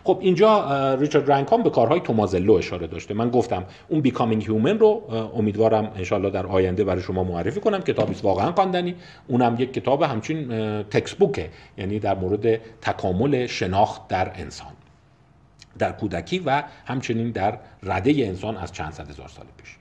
خب 0.03 0.17
اینجا 0.21 0.93
ریچارد 0.93 1.31
رنگهام 1.31 1.63
به 1.63 1.69
کارهای 1.69 1.99
تومازلو 1.99 2.53
اشاره 2.53 2.87
داشته. 2.87 3.13
من 3.13 3.29
گفتم 3.29 3.65
اون 3.87 4.01
Becoming 4.01 4.43
Human 4.43 4.79
رو 4.79 5.03
امیدوارم 5.35 5.91
انشالله 5.95 6.29
در 6.29 6.47
آینده 6.47 6.83
برای 6.83 7.01
شما 7.01 7.23
معرفی 7.23 7.59
کنم. 7.59 7.81
کتابی 7.81 8.15
واقعا 8.23 8.51
خواندنی. 8.51 8.95
اونم 9.27 9.55
یک 9.59 9.73
کتاب 9.73 10.01
همچین 10.01 10.47
تکس 10.83 11.13
بوکه 11.13 11.49
یعنی 11.77 11.99
در 11.99 12.15
مورد 12.15 12.61
تکامل 12.81 13.47
شناخت 13.47 14.07
در 14.07 14.31
انسان. 14.35 14.71
در 15.79 15.91
کودکی 15.91 16.39
و 16.39 16.63
همچنین 16.85 17.31
در 17.31 17.57
رده 17.83 18.11
انسان 18.11 18.57
از 18.57 18.71
چند 18.71 18.93
صد 18.93 19.09
هزار 19.09 19.27
سال 19.27 19.45
پیش. 19.57 19.77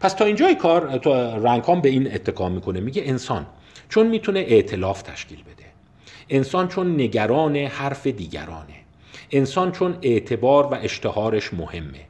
پس 0.00 0.12
تا 0.12 0.24
اینجای 0.24 0.54
کار 0.54 0.98
تو 0.98 1.12
رنکام 1.46 1.80
به 1.80 1.88
این 1.88 2.14
اتکا 2.14 2.48
می‌کنه. 2.48 2.80
میگه 2.80 3.02
انسان 3.06 3.46
چون 3.88 4.06
می‌تونه 4.06 4.44
ائتلاف 4.48 5.02
تشکیل 5.02 5.42
بده. 5.42 5.64
انسان 6.30 6.68
چون 6.68 7.00
نگران 7.00 7.56
حرف 7.56 8.06
دیگرانه. 8.06 8.74
انسان 9.32 9.72
چون 9.72 9.98
اعتبار 10.02 10.66
و 10.66 10.74
اشتهارش 10.74 11.54
مهمه 11.54 12.00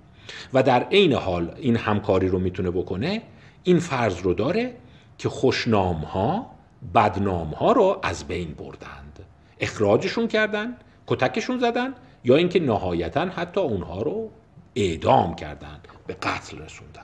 و 0.53 0.63
در 0.63 0.83
عین 0.83 1.13
حال 1.13 1.55
این 1.59 1.77
همکاری 1.77 2.29
رو 2.29 2.39
می‌تونه 2.39 2.71
بکنه 2.71 3.23
این 3.63 3.79
فرض 3.79 4.19
رو 4.21 4.35
داره 4.35 4.75
که 5.19 5.29
خوشنام 5.29 5.97
ها 5.97 6.47
بدنام 6.95 7.49
ها 7.49 7.73
رو 7.73 8.01
از 8.03 8.25
بین 8.25 8.55
بردند. 8.55 9.25
اخراجشون 9.61 10.29
کردن 10.29 10.77
کتکشون 11.07 11.59
زدن 11.59 11.95
یا 12.25 12.37
اینکه 12.37 12.61
نهایتا 12.61 13.21
حتی 13.21 13.61
اونها 13.61 14.03
رو 14.03 14.31
اعدام 14.75 15.35
کردن 15.35 15.81
به 16.07 16.15
قتل 16.15 16.59
رسوندن. 16.59 17.03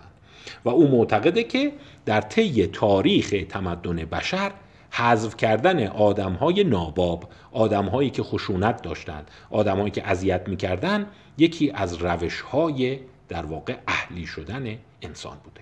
و 0.64 0.68
او 0.68 0.88
معتقده 0.88 1.42
که 1.42 1.72
در 2.06 2.20
طی 2.20 2.66
تاریخ 2.66 3.34
تمدن 3.48 3.96
بشر 3.96 4.52
حذف 4.90 5.36
کردن 5.36 5.86
آدم 5.86 6.32
های 6.32 6.64
ناباب 6.64 7.28
آدم 7.52 7.84
هایی 7.84 8.10
که 8.10 8.22
خشونت 8.22 8.82
داشتند 8.82 9.30
آدم 9.50 9.76
هایی 9.76 9.90
که 9.90 10.08
اذیت 10.08 10.48
می‌کردن 10.48 11.06
یکی 11.38 11.70
از 11.74 11.94
روش 11.94 12.40
های 12.40 12.98
در 13.28 13.46
واقع 13.46 13.76
اهلی 13.88 14.26
شدن 14.26 14.78
انسان 15.02 15.36
بوده. 15.44 15.60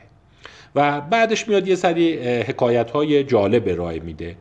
و 0.74 1.00
بعدش 1.00 1.48
میاد 1.48 1.68
یه 1.68 1.74
سری 1.74 2.16
حکایت 2.40 2.90
های 2.90 3.24
جالب 3.24 3.68
ارائه 3.68 4.00
میده 4.00 4.36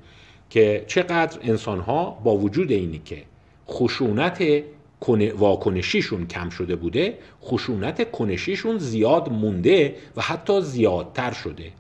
که 0.50 0.84
چقدر 0.88 1.40
انسان 1.42 1.80
ها 1.80 2.10
با 2.24 2.38
وجود 2.38 2.72
اینی 2.72 3.02
که 3.06 3.24
خشونت 3.70 4.44
واکنشیشون 5.38 6.28
کم 6.28 6.50
شده 6.50 6.76
بوده 6.76 7.18
خشونت 7.44 8.12
کنشیشون 8.12 8.78
زیاد 8.78 9.32
مونده 9.32 9.96
و 10.16 10.22
حتی 10.22 10.62
زیادتر 10.62 11.32
شده. 11.32 11.72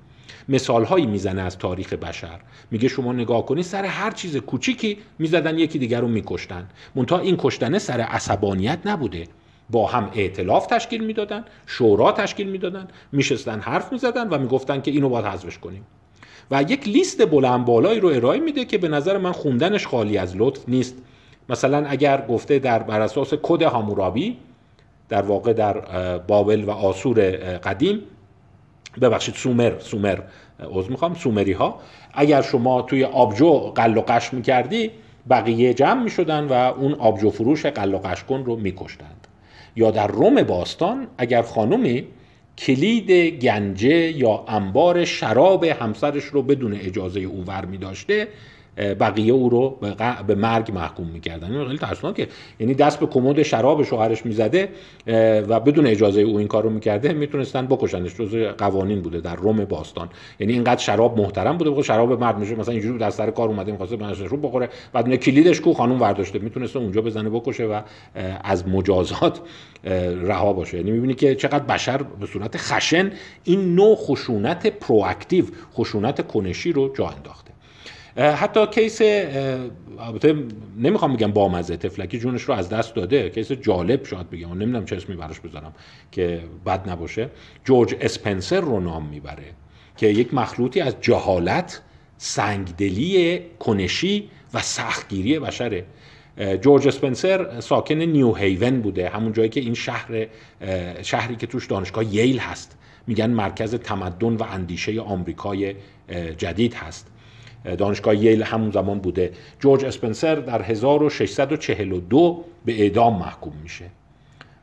مثال 0.49 0.83
هایی 0.83 1.05
می‌زنه 1.05 1.41
از 1.41 1.57
تاریخ 1.57 1.93
بشر. 1.93 2.39
میگه 2.71 2.87
شما 2.87 3.13
نگاه 3.13 3.45
کنی 3.45 3.63
سر 3.63 3.85
هر 3.85 4.11
چیز 4.11 4.37
کوچیکی 4.37 4.97
می‌زدن 5.19 5.59
یکی 5.59 5.79
دیگر 5.79 6.01
رو 6.01 6.07
میکشتن. 6.07 6.67
منتها 6.95 7.19
این 7.19 7.35
کشتنه 7.39 7.79
سر 7.79 7.99
عصبانیت 7.99 8.79
نبوده. 8.85 9.23
با 9.69 9.87
هم 9.87 10.09
ائتلاف 10.15 10.67
تشکیل 10.67 11.03
می‌دادن 11.03 11.45
شورا 11.65 12.11
تشکیل 12.11 12.47
می‌دادن 12.47 12.87
میشستن 13.11 13.59
حرف 13.59 13.91
می‌زدن 13.91 14.29
و 14.29 14.37
می‌گفتن 14.37 14.81
که 14.81 14.91
اینو 14.91 15.09
باید 15.09 15.25
حذفش 15.25 15.57
کنیم. 15.57 15.85
و 16.51 16.61
یک 16.61 16.87
لیست 16.87 17.29
بلند 17.29 17.65
بالایی 17.65 17.99
رو 17.99 18.09
ارائه 18.09 18.39
میده 18.39 18.65
که 18.65 18.77
به 18.77 18.87
نظر 18.87 19.17
من 19.17 19.31
خوندنش 19.31 19.87
خالی 19.87 20.17
از 20.17 20.37
لطف 20.37 20.63
نیست. 20.67 20.95
مثلا 21.49 21.85
اگر 21.87 22.25
گفته 22.29 22.59
در 22.59 22.83
بر 22.83 23.01
اساس 23.01 23.33
کد 23.43 23.61
هامورابی 23.61 24.37
در 25.09 25.21
واقع 25.21 25.53
در 25.53 25.73
بابل 26.17 26.63
و 26.63 26.71
آسور 26.71 27.21
قدیم 27.57 27.99
ببخشید 29.01 29.35
سومر 29.35 29.79
سومر. 29.79 30.19
عذر 30.63 30.89
می‌خوام 30.89 31.13
سومری 31.13 31.51
ها 31.51 31.79
اگر 32.13 32.41
شما 32.41 32.81
توی 32.81 33.03
آبجو 33.03 33.51
قل 33.51 33.97
و 33.97 34.01
قش 34.07 34.33
می‌کردی 34.33 34.91
بقیه 35.29 35.73
جمع 35.73 36.03
می‌شدن 36.03 36.43
و 36.43 36.53
اون 36.53 36.93
آبجو 36.93 37.29
فروش 37.29 37.65
قل 37.65 37.93
و 37.93 37.97
قش 37.97 38.23
کن 38.23 38.43
رو 38.45 38.55
میکشتند. 38.55 39.27
یا 39.75 39.91
در 39.91 40.07
روم 40.07 40.43
باستان 40.43 41.07
اگر 41.17 41.41
خانومی 41.41 42.07
کلید 42.57 43.11
گنجه 43.41 44.11
یا 44.11 44.43
انبار 44.47 45.05
شراب 45.05 45.63
همسرش 45.63 46.23
رو 46.23 46.41
بدون 46.41 46.73
اجازه 46.73 47.19
او 47.19 47.43
ور 47.47 47.65
می 47.65 47.77
داشته 47.77 48.27
بقیه 48.77 49.33
او 49.33 49.49
رو 49.49 49.79
به 50.27 50.35
مرگ 50.35 50.71
محکوم 50.71 51.07
می‌کردن. 51.07 51.51
این 51.51 51.65
خیلی 51.65 51.77
ترسناکه. 51.77 52.27
یعنی 52.59 52.73
دست 52.73 52.99
به 52.99 53.05
کمد 53.05 53.43
شراب 53.43 53.83
شوهرش 53.83 54.25
می‌زده 54.25 54.69
و 55.47 55.59
بدون 55.59 55.87
اجازه 55.87 56.21
او 56.21 56.37
این 56.37 56.47
کار 56.47 56.63
رو 56.63 56.69
می‌کرده 56.69 57.13
می‌تونستن 57.13 57.67
بکشنش. 57.67 58.15
جز 58.15 58.35
قوانین 58.57 59.01
بوده 59.01 59.21
در 59.21 59.35
روم 59.35 59.65
باستان. 59.65 60.09
یعنی 60.39 60.53
اینقدر 60.53 60.81
شراب 60.81 61.19
محترم 61.19 61.57
بوده 61.57 61.81
شراب 61.81 62.19
مرد 62.19 62.37
میشه 62.37 62.55
مثلا 62.55 62.73
اینجوری 62.73 62.99
دست 62.99 63.17
سر 63.17 63.31
کار 63.31 63.49
اومده 63.49 63.71
می‌خواسته 63.71 63.95
بنش 63.95 64.17
رو 64.17 64.37
بخوره 64.37 64.69
بعد 64.93 65.15
کلیدش 65.15 65.61
کو 65.61 65.73
خانم 65.73 66.01
ورداشته 66.01 66.39
می‌تونسته 66.39 66.79
اونجا 66.79 67.01
بزنه 67.01 67.29
بکشه 67.29 67.65
و 67.65 67.81
از 68.43 68.67
مجازات 68.67 69.39
رها 70.23 70.53
باشه. 70.53 70.77
یعنی 70.77 70.91
می‌بینی 70.91 71.13
که 71.13 71.35
چقدر 71.35 71.63
بشر 71.63 71.97
به 71.97 72.25
صورت 72.25 72.57
خشن 72.57 73.11
این 73.43 73.75
نوع 73.75 73.95
خشونت 73.95 74.67
پرواکتیو 74.67 75.45
خشونت 75.73 76.27
کنشی 76.27 76.71
رو 76.71 76.93
جا 76.95 77.07
انداخته. 77.07 77.51
حتی 78.17 78.67
کیس 78.67 79.01
البته 79.99 80.43
نمی‌خوام 80.77 81.13
بگم 81.13 81.31
بامزه 81.31 81.77
تفلکی 81.77 82.19
جونش 82.19 82.41
رو 82.41 82.53
از 82.53 82.69
دست 82.69 82.95
داده. 82.95 83.29
کیس 83.29 83.51
جالب 83.51 84.05
شاید 84.05 84.29
بگم. 84.29 84.53
نمی‌دونم 84.53 84.85
چه 84.85 84.95
اسمی 84.95 85.15
براش 85.15 85.39
بذارم 85.39 85.73
که 86.11 86.41
بد 86.65 86.89
نباشه. 86.89 87.29
جورج 87.65 87.95
اسپنسر 88.01 88.61
رو 88.61 88.79
نام 88.79 89.05
می‌بره 89.05 89.43
که 89.97 90.07
یک 90.07 90.33
مخلوطی 90.33 90.81
از 90.81 90.95
جهالت 91.01 91.81
سنگدلی 92.17 93.39
کنشی 93.59 94.29
و 94.53 94.59
سختگیری 94.59 95.39
بشره. 95.39 95.85
جورج 96.61 96.87
اسپنسر 96.87 97.59
ساکن 97.59 97.95
نیو 97.95 98.33
هیون 98.33 98.81
بوده. 98.81 99.09
همون 99.09 99.33
جایی 99.33 99.49
که 99.49 99.59
این 99.59 99.73
شهر 99.73 100.27
شهری 101.01 101.35
که 101.35 101.47
توش 101.47 101.65
دانشگاه 101.67 102.15
ییل 102.15 102.39
هست. 102.39 102.77
میگن 103.07 103.29
مرکز 103.29 103.75
تمدن 103.75 104.35
و 104.35 104.43
اندیشه 104.43 105.01
آمریکای 105.01 105.75
جدید 106.37 106.73
هست. 106.73 107.11
دانشگاه 107.77 108.15
ییل 108.15 108.43
همون 108.43 108.71
زمان 108.71 108.99
بوده. 108.99 109.31
جورج 109.59 109.85
اسپنسر 109.85 110.35
در 110.35 110.61
1642 110.61 112.43
به 112.65 112.81
اعدام 112.81 113.19
محکوم 113.19 113.53
میشه. 113.63 113.85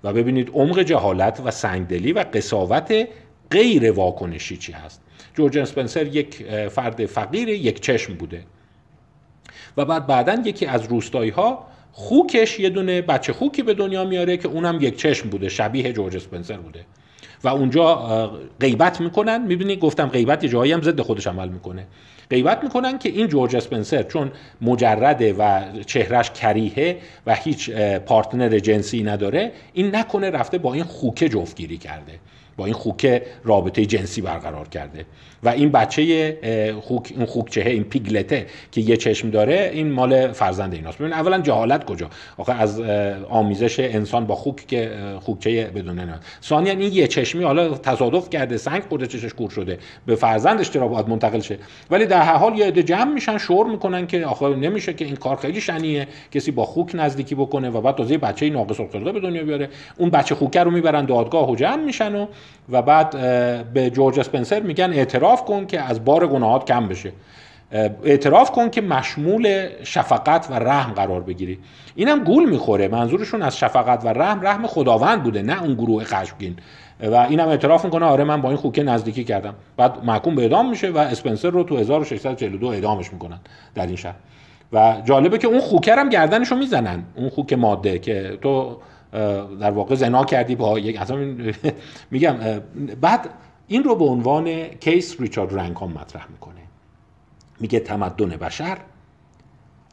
و 0.04 0.12
ببینید 0.12 0.50
عمق 0.54 0.82
جهالت 0.82 1.42
و 1.44 1.50
سنگدلی 1.50 2.12
و 2.12 2.24
قصاوت 2.34 3.08
غیر 3.50 3.92
واکنشی 3.92 4.56
چی 4.56 4.72
هست. 4.72 5.02
جورج 5.34 5.58
اسپنسر 5.58 6.06
یک 6.06 6.44
فرد 6.68 7.06
فقیر 7.06 7.48
یک 7.48 7.80
چشم 7.80 8.14
بوده. 8.14 8.42
و 9.76 9.84
بعد 9.84 10.06
بعدا 10.06 10.42
یکی 10.44 10.66
از 10.66 10.86
روستایی 10.86 11.30
ها 11.30 11.66
خوکش 11.92 12.60
یه 12.60 12.70
دونه 12.70 13.02
بچه 13.02 13.32
خوکی 13.32 13.62
به 13.62 13.74
دنیا 13.74 14.04
میاره 14.04 14.36
که 14.36 14.48
اونم 14.48 14.78
یک 14.80 14.96
چشم 14.96 15.28
بوده 15.28 15.48
شبیه 15.48 15.92
جورج 15.92 16.16
اسپنسر 16.16 16.56
بوده. 16.56 16.84
و 17.44 17.48
اونجا 17.48 18.30
غیبت 18.60 19.00
می‌کنن. 19.00 19.42
می‌بینی؟ 19.46 19.76
گفتم 19.76 20.06
غیبت 20.06 20.44
یه 20.44 20.50
جایی 20.50 20.72
هم 20.72 20.82
ضد 20.82 21.00
خودش 21.00 21.26
عمل 21.26 21.48
می‌کنه. 21.48 21.86
غیبت 22.32 22.64
می‌کنن 22.64 22.98
که 22.98 23.08
این 23.08 23.26
جورج 23.26 23.56
اسپنسر 23.56 24.02
چون 24.02 24.32
مجرده 24.60 25.32
و 25.32 25.60
چهرش 25.86 26.30
کریهه 26.30 26.96
و 27.26 27.34
هیچ 27.34 27.70
پارتنر 28.06 28.58
جنسی 28.58 29.02
نداره 29.02 29.52
این 29.72 29.96
نکنه 29.96 30.30
رفته 30.30 30.58
با 30.58 30.74
این 30.74 30.84
خوکه 30.84 31.28
جفتگیری 31.28 31.78
کرده. 31.78 32.12
با 32.56 32.64
این 32.64 32.74
خوکه 32.74 33.22
رابطه 33.44 33.86
جنسی 33.86 34.20
برقرار 34.20 34.68
کرده. 34.68 35.04
و 35.42 35.48
این 35.48 35.68
بچه 35.68 36.78
خوک 36.82 37.12
این 37.16 37.26
خوکچه 37.26 37.60
این 37.60 37.84
پیگلته 37.84 38.46
که 38.72 38.80
یه 38.80 38.96
چشم 38.96 39.30
داره 39.30 39.70
این 39.72 39.90
مال 39.90 40.32
فرزند 40.32 40.74
ایناست. 40.74 40.98
ببین 40.98 41.12
اولا 41.12 41.38
جهالت 41.38 41.84
کجا؟ 41.84 42.10
آخه 42.36 42.52
از 42.52 42.80
آمیزش 43.28 43.80
انسان 43.80 44.26
با 44.26 44.34
خوک 44.34 44.66
که 44.66 44.90
خوکچه 45.20 45.70
بدون 45.74 46.00
نه 46.00 46.20
ثانیا 46.42 46.72
این 46.72 46.92
یه 46.92 47.06
چشمی 47.06 47.44
حالا 47.44 47.68
تصادف 47.68 48.30
کرده 48.30 48.56
سنگ 48.56 48.82
خورده 48.88 49.06
چشش 49.06 49.34
کور 49.34 49.50
شده. 49.50 49.78
به 50.06 50.14
فرزندش 50.14 50.70
چرا 50.70 50.88
باید 50.88 51.08
منتقل 51.08 51.40
شه. 51.40 51.58
ولی 51.90 52.06
در 52.06 52.22
هر 52.22 52.36
حال 52.36 52.58
یه 52.58 52.66
عده 52.66 52.82
جمع 52.82 53.12
میشن 53.12 53.38
شور 53.38 53.66
می‌کنن 53.66 54.06
که 54.06 54.26
آخه 54.26 54.48
نمیشه 54.48 54.92
که 54.92 55.04
این 55.04 55.16
کار 55.16 55.36
خیلی 55.36 55.60
شنیه. 55.60 56.06
کسی 56.32 56.50
با 56.50 56.64
خوک 56.64 56.90
نزدیکی 56.94 57.34
بکنه 57.34 57.70
و 57.70 57.80
بعد 57.80 57.94
تازه 57.94 58.18
بچه 58.18 58.50
ناقص 58.50 58.80
الخلقه 58.80 59.12
به 59.12 59.20
دنیا 59.20 59.44
بیاره. 59.44 59.68
اون 59.98 60.10
بچه 60.10 60.34
خوکه 60.34 60.60
رو 60.60 60.70
می‌برن 60.70 61.04
دادگاه 61.04 61.50
و 61.50 61.56
جمع 61.56 61.84
میشن 61.84 62.14
و 62.14 62.26
و 62.68 62.82
بعد 62.82 63.10
به 63.72 63.90
جورج 63.90 64.20
اسپنسر 64.20 64.60
میگن 64.60 64.92
اعتراف 64.92 65.44
کن 65.44 65.66
که 65.66 65.80
از 65.80 66.04
بار 66.04 66.26
گناهات 66.26 66.64
کم 66.64 66.88
بشه. 66.88 67.12
اعتراف 68.04 68.50
کن 68.50 68.70
که 68.70 68.80
مشمول 68.80 69.68
شفقت 69.84 70.46
و 70.50 70.54
رحم 70.54 70.92
قرار 70.92 71.20
بگیری. 71.20 71.58
اینم 71.94 72.24
گول 72.24 72.50
می‌خوره. 72.50 72.88
منظورشون 72.88 73.42
از 73.42 73.58
شفقت 73.58 74.04
و 74.04 74.08
رحم 74.08 74.46
رحم 74.46 74.66
خداوند 74.66 75.22
بوده 75.22 75.42
نه 75.42 75.62
اون 75.62 75.74
گروه 75.74 76.04
خشمگین 76.04 76.56
و 77.00 77.14
اینم 77.14 77.48
اعتراف 77.48 77.84
می‌کنه 77.84 78.06
آره 78.06 78.24
من 78.24 78.42
با 78.42 78.48
این 78.48 78.58
خوکه 78.58 78.82
نزدیکی 78.82 79.24
کردم. 79.24 79.54
بعد 79.76 80.04
محکوم 80.04 80.34
به 80.34 80.42
اعدام 80.42 80.70
میشه 80.70 80.90
و 80.90 80.98
اسپنسر 80.98 81.50
رو 81.50 81.64
تو 81.64 81.76
1642 81.76 82.66
اعدامش 82.66 83.12
می‌کنن 83.12 83.38
در 83.74 83.86
این 83.86 83.96
شهر. 83.96 84.14
و 84.72 84.96
جالبه 85.04 85.38
که 85.38 85.46
اون 85.46 85.60
خوکه 85.60 85.94
هم 85.94 86.08
گردنشو 86.08 86.56
می‌زنن. 86.56 87.02
اون 87.16 87.28
خوک 87.28 87.52
ماده 87.52 87.98
که 87.98 88.38
تو 88.42 88.76
در 89.60 89.70
واقع 89.70 89.94
زنا 89.94 90.24
کردی 90.24 90.54
با 90.54 90.78
یک 90.78 91.00
اصلا 91.00 91.34
میگم 92.10 92.62
بعد 93.00 93.30
این 93.68 93.84
رو 93.84 93.96
به 93.96 94.04
عنوان 94.04 94.64
کیس 94.64 95.20
ریچارد 95.20 95.54
رنکام 95.54 95.92
مطرح 95.92 96.26
می‌کنه. 96.30 96.60
میگه 97.60 97.80
تمدن 97.80 98.28
بشر 98.28 98.78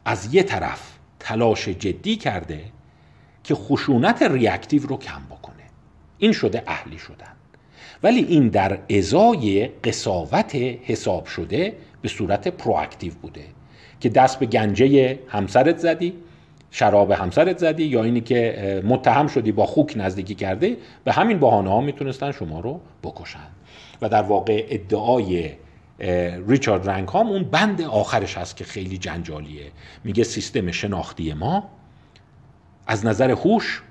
از 0.04 0.34
یه 0.34 0.42
طرف 0.42 0.98
تلاش 1.20 1.68
جدی 1.68 2.16
کرده 2.16 2.64
که 3.44 3.54
خشونت 3.54 4.22
reactive 4.22 4.86
رو 4.86 4.96
کم 4.96 5.22
بکنه. 5.30 5.54
این 6.18 6.32
شده 6.32 6.62
اهلی 6.66 6.98
شدن. 6.98 7.32
ولی 8.02 8.24
این 8.24 8.48
در 8.48 8.78
ازای 8.90 9.66
قساوت 9.66 10.54
حساب 10.82 11.26
شده 11.26 11.76
به 12.02 12.08
صورت 12.08 12.48
proactive 12.48 13.12
بوده 13.22 13.44
که 14.00 14.08
دست 14.08 14.38
به 14.38 14.46
گنجه 14.46 15.18
همسرت 15.28 15.78
زدی 15.78 16.14
شراب 16.70 17.10
همسرت 17.10 17.58
زدی 17.58 17.84
یا 17.84 18.04
اینی 18.04 18.20
که 18.20 18.82
متهم 18.86 19.26
شدی 19.26 19.52
با 19.52 19.66
خوک 19.66 19.92
نزدیکی 19.96 20.34
کرده 20.34 20.76
به 21.04 21.12
همین 21.12 21.38
بهانه 21.38 21.70
ها 21.70 21.80
می‌تونستن 21.80 22.32
شما 22.32 22.60
رو 22.60 22.80
بکشن. 23.02 23.48
و 24.02 24.08
در 24.08 24.22
واقع 24.22 24.66
ادعای 24.68 25.50
ریچارد 26.48 26.90
رنگهام 26.90 27.26
اون 27.26 27.42
بند 27.42 27.82
آخرش 27.82 28.38
هست 28.38 28.56
که 28.56 28.64
خیلی 28.64 28.98
جنجالیه. 28.98 29.70
میگه 30.04 30.24
سیستم 30.24 30.70
شناختی 30.70 31.32
ما 31.32 31.68
از 32.86 33.06
نظر 33.06 33.30
هوش 33.30 33.82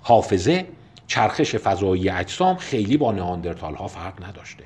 حافظه 0.00 0.66
چرخش 1.06 1.56
فضایی 1.56 2.08
اجسام 2.08 2.56
خیلی 2.56 2.96
با 2.96 3.12
نئاندرتال 3.12 3.74
ها 3.74 3.86
فرق 3.88 4.24
نداشته. 4.24 4.64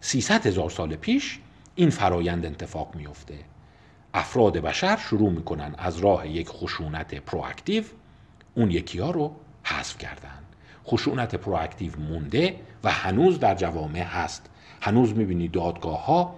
300 0.00 0.46
هزار 0.46 0.70
سال 0.70 0.96
پیش 0.96 1.38
این 1.74 1.90
فرایند 1.90 2.46
اتفاق 2.46 2.94
میفته 2.94 3.34
افراد 4.14 4.58
بشر 4.58 4.96
شروع 4.96 5.30
می‌کنن 5.30 5.74
از 5.78 5.98
راه 5.98 6.28
یک 6.28 6.48
خشونت 6.48 7.14
proactive 7.14 7.84
اون 8.54 8.70
یکی 8.70 8.98
ها 8.98 9.10
رو 9.10 9.34
حذف 9.64 9.98
کردن. 9.98 10.38
خشونت 10.86 11.34
proactive 11.34 11.92
مونده 12.00 12.54
و 12.84 12.90
هنوز 12.90 13.40
در 13.40 13.54
جوامع 13.54 14.02
هست. 14.02 14.50
هنوز 14.80 15.16
می‌بینی 15.16 15.48
دادگاه 15.48 16.06
ها 16.06 16.34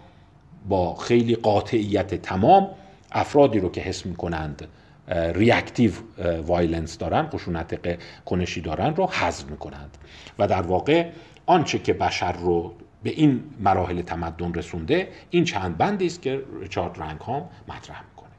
با 0.69 0.95
خیلی 0.95 1.35
قاطعیت 1.35 2.15
تمام 2.15 2.71
افرادی 3.13 3.61
رو 3.61 3.71
که 3.71 3.81
حس 3.81 4.07
می‌کنند 4.07 4.69
reactive 5.09 5.93
violence 6.47 6.99
دارن 6.99 7.29
خشونت 7.29 7.99
کنشی 8.25 8.61
دارن 8.61 8.95
رو 8.95 9.07
حذف 9.07 9.45
می‌کنند. 9.51 9.99
و 10.39 10.47
در 10.47 10.63
واقع 10.63 11.11
آنچه 11.47 11.79
که 11.79 11.93
بشر 11.93 12.33
رو 12.33 12.75
به 13.03 13.11
این 13.11 13.45
مراحل 13.61 14.03
تمدن 14.03 14.55
رسونده 14.55 15.09
این 15.31 15.45
جمع 15.45 15.79
بندی 15.79 16.07
است 16.07 16.23
که 16.23 16.43
ریچارد 16.61 17.01
رنگهام 17.01 17.49
مطرح 17.69 18.03
می‌کنه. 18.11 18.31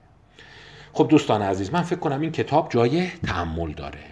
خب 0.94 1.08
دوستان 1.08 1.42
عزیز 1.42 1.74
من 1.74 1.82
فکر 1.82 2.00
کنم 2.00 2.22
این 2.22 2.32
کتاب 2.32 2.70
جای 2.70 3.08
تأمل 3.08 3.72
داره. 3.72 4.04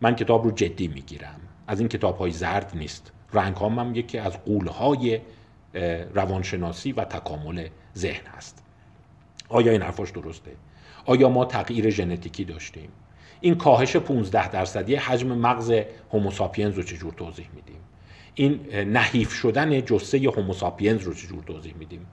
من 0.00 0.14
کتاب 0.14 0.44
رو 0.44 0.50
جدی 0.50 0.88
می‌گیرم. 0.88 1.40
از 1.66 1.80
این 1.80 1.88
کتاب 1.88 2.18
های 2.18 2.30
زرد 2.30 2.72
نیست. 2.74 3.12
رنگهام 3.32 3.78
هم 3.78 3.94
یکی 3.94 4.18
از 4.18 4.44
غولهای 4.44 5.20
روانشناسی 6.14 6.92
و 6.92 7.04
تکامل 7.04 7.68
ذهن 7.96 8.26
هست 8.36 8.62
آیا 9.48 9.72
این 9.72 9.82
حرفاش 9.82 10.10
درسته؟ 10.10 10.50
آیا 11.04 11.28
ما 11.28 11.44
تغییر 11.44 11.90
ژنتیکی 11.90 12.44
داشتیم؟ 12.44 12.88
این 13.40 13.54
کاهش 13.54 13.96
15 13.96 14.48
درصدی 14.48 14.94
حجم 14.94 15.28
مغز 15.28 15.72
هوموساپینز 16.12 16.74
رو 16.74 16.82
چجور 16.82 17.12
توضیح 17.12 17.48
میدیم؟ 17.54 17.76
این 18.38 18.60
نحیف 18.74 19.32
شدن 19.32 19.80
جسه 19.80 20.18
هوموساپینز 20.18 21.02
رو 21.02 21.14
چجور 21.14 21.42
توضیح 21.46 21.74
میدیم؟ 21.78 22.06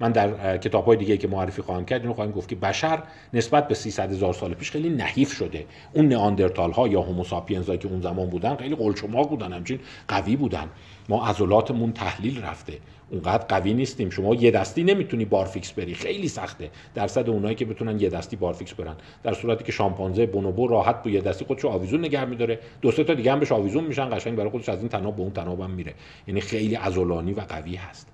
من 0.00 0.12
در 0.12 0.58
کتاب 0.58 0.84
های 0.84 0.96
دیگه 0.96 1.16
که 1.16 1.28
معرفی 1.28 1.62
خواهم 1.62 1.84
کرد 1.84 2.00
اینو 2.00 2.14
خواهیم 2.14 2.32
گفت 2.32 2.48
که 2.48 2.56
بشر 2.56 3.02
نسبت 3.34 3.68
به 3.68 3.74
300 3.74 4.10
هزار 4.10 4.32
سال 4.34 4.54
پیش 4.54 4.70
خیلی 4.70 4.88
نحیف 4.88 5.32
شده. 5.32 5.66
اون 5.92 6.08
نئاندرتال 6.08 6.72
ها 6.72 6.88
یا 6.88 7.02
هوموساپینز 7.02 7.70
که 7.70 7.88
اون 7.88 8.00
زمان 8.00 8.28
بودن 8.28 8.56
خیلی 8.56 8.74
قلچماق 8.74 9.28
بودن 9.28 9.52
همچین 9.52 9.80
قوی 10.08 10.36
بودن. 10.36 10.68
ما 11.08 11.26
عضلاتمون 11.26 11.92
تحلیل 11.92 12.42
رفته. 12.42 12.78
اونقدر 13.12 13.44
قوی 13.46 13.74
نیستیم. 13.74 14.10
شما 14.10 14.34
یه 14.34 14.50
دستی 14.50 14.84
نمی‌تونی 14.84 15.24
بارفیکس 15.24 15.72
بری. 15.72 15.94
خیلی 15.94 16.28
سخته. 16.28 16.70
درصد 16.94 17.28
اونایی 17.28 17.54
که 17.54 17.64
بتونن 17.64 18.00
یه 18.00 18.08
دستی 18.08 18.36
بارفیکس 18.36 18.74
برن. 18.74 18.96
در 19.22 19.32
صورتی 19.32 19.64
که 19.64 19.72
شامپانزه 19.72 20.26
بونوبو 20.26 20.66
راحت 20.66 21.02
با 21.02 21.10
یه 21.10 21.20
دستی 21.20 21.44
خودشو 21.44 21.68
آویزون 21.68 22.00
نگه 22.00 22.24
میداره. 22.24 22.58
دو 22.80 22.90
سه 22.90 23.04
تا 23.04 23.14
دیگه 23.14 23.32
هم 23.32 23.40
بهش 23.40 23.52
آویزون 23.52 23.84
میشن. 23.84 24.16
قشنگ 24.16 24.36
برای 24.36 24.50
خودش 24.50 24.68
از 24.68 24.78
این 24.78 24.88
تناب 24.88 25.16
به 25.16 25.22
اون 25.22 25.32
تناب 25.32 25.60
هم 25.60 25.70
میره. 25.70 25.94
یعنی 26.28 26.40
خیلی 26.40 26.74
عضلانی 26.74 27.32
و 27.32 27.40
قوی 27.40 27.74
هست. 27.74 28.08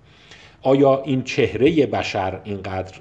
آیا 0.63 1.03
این 1.03 1.23
چهره 1.23 1.87
بشر 1.87 2.41
اینقدر 2.45 2.99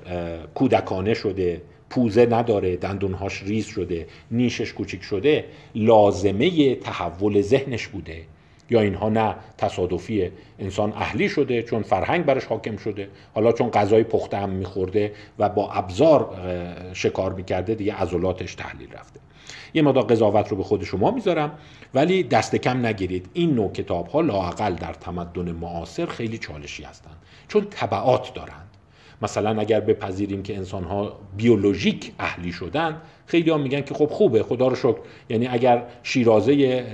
کودکانه 0.56 1.14
شده؟ 1.14 1.62
پوزه 1.90 2.26
نداره. 2.26 2.78
دندونهاش 2.78 3.44
ریز 3.44 3.66
شده. 3.66 4.08
نیشش 4.32 4.74
کوچیک 4.74 5.04
شده. 5.04 5.46
لازمه 5.76 6.76
تحول 6.76 7.42
ذهنش 7.42 7.88
بوده. 7.88 8.22
یا 8.70 8.82
اینها 8.82 9.10
نه 9.10 9.36
تصادفیه. 9.58 10.32
انسان 10.60 10.94
اهلی 10.94 11.30
شده 11.30 11.64
چون 11.64 11.84
فرهنگ 11.84 12.26
برش 12.26 12.46
حاکم 12.46 12.78
شده. 12.78 13.10
حالا 13.36 13.52
چون 13.52 13.70
غذای 13.70 14.04
پخته 14.04 14.38
هم 14.38 14.50
میخورده 14.50 15.12
و 15.40 15.50
با 15.50 15.72
ابزار 15.72 16.38
شکار 16.94 17.34
می‌کرده 17.34 17.76
دیگه 17.76 17.96
عضلاتش 17.96 18.56
تحلیل 18.56 18.92
رفته. 18.92 19.20
یه 19.74 19.82
مدار 19.82 20.04
قضاوت 20.04 20.50
رو 20.50 20.58
به 20.58 20.64
خود 20.64 20.84
شما 20.84 21.12
می‌ذارم. 21.12 21.52
ولی 21.94 22.24
دست 22.24 22.56
کم 22.56 22.86
نگیرید. 22.86 23.30
این 23.34 23.56
نوع 23.56 23.72
کتاب 23.72 24.08
ها 24.08 24.22
لاقل 24.22 24.74
در 24.74 24.94
تمدن 24.94 25.52
معاصر 25.52 26.06
خیلی 26.06 26.38
چالشی 26.38 26.84
هستند. 26.84 27.16
چون 27.48 27.68
طبعات 27.70 28.34
دارند. 28.34 28.68
مثلا 29.22 29.60
اگر 29.60 29.80
بپذیریم 29.80 30.44
که 30.44 30.58
انسان 30.58 30.84
ها 30.84 31.20
بیولوژیک 31.38 32.12
اهلی 32.20 32.52
شدن 32.52 33.02
خیلی 33.26 33.50
ها 33.50 33.58
میگن 33.58 33.82
که 33.82 33.94
خب 33.94 34.06
خوبه 34.06 34.44
خدا 34.44 34.68
رو 34.68 34.76
شکر. 34.76 34.98
یعنی 35.30 35.48
اگر 35.48 35.84
شیرازه 36.04 36.86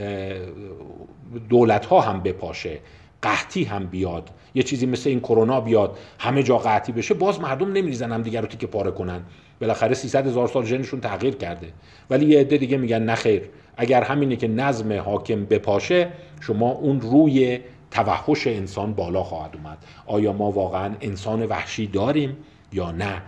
دولت 1.50 1.86
ها 1.86 2.02
هم 2.02 2.20
بپاشه 2.20 2.80
قحطی 3.22 3.64
هم 3.64 3.86
بیاد 3.86 4.30
یه 4.56 4.64
چیزی 4.64 4.86
مثل 4.86 5.10
این 5.10 5.20
کرونا 5.20 5.62
بیاد 5.62 5.98
همه 6.20 6.44
جا 6.44 6.58
قحطی 6.58 6.92
بشه 6.92 7.14
باز 7.14 7.42
مردم 7.42 7.68
نمیریزن 7.68 8.12
هم 8.12 8.22
دیگر 8.22 8.42
رو 8.42 8.48
تیکه 8.48 8.68
پاره 8.68 8.92
کنن. 8.92 9.22
بالاخره 9.62 9.94
300 9.94 10.28
هزار 10.28 10.48
سال 10.48 10.66
ژنشون 10.66 11.02
تغییر 11.02 11.36
کرده. 11.36 11.68
ولی 12.10 12.26
یه 12.26 12.40
عده 12.40 12.58
دیگه 12.58 12.78
میگن 12.78 13.04
نخیر 13.04 13.42
اگر 13.78 14.04
همینه 14.04 14.36
که 14.36 14.48
نظم 14.48 15.00
حاکم 15.00 15.46
بپاشه 15.46 16.10
شما 16.42 16.72
اون 16.72 17.02
روی 17.02 17.60
توحش 17.92 18.48
انسان 18.48 18.94
بالا 18.94 19.24
خواهد 19.24 19.56
اومد. 19.56 19.78
آیا 20.06 20.34
ما 20.34 20.52
واقعا 20.52 20.96
انسان 21.02 21.46
وحشی 21.46 21.88
داریم 21.88 22.38
یا 22.74 22.92
نه؟ 22.92 23.22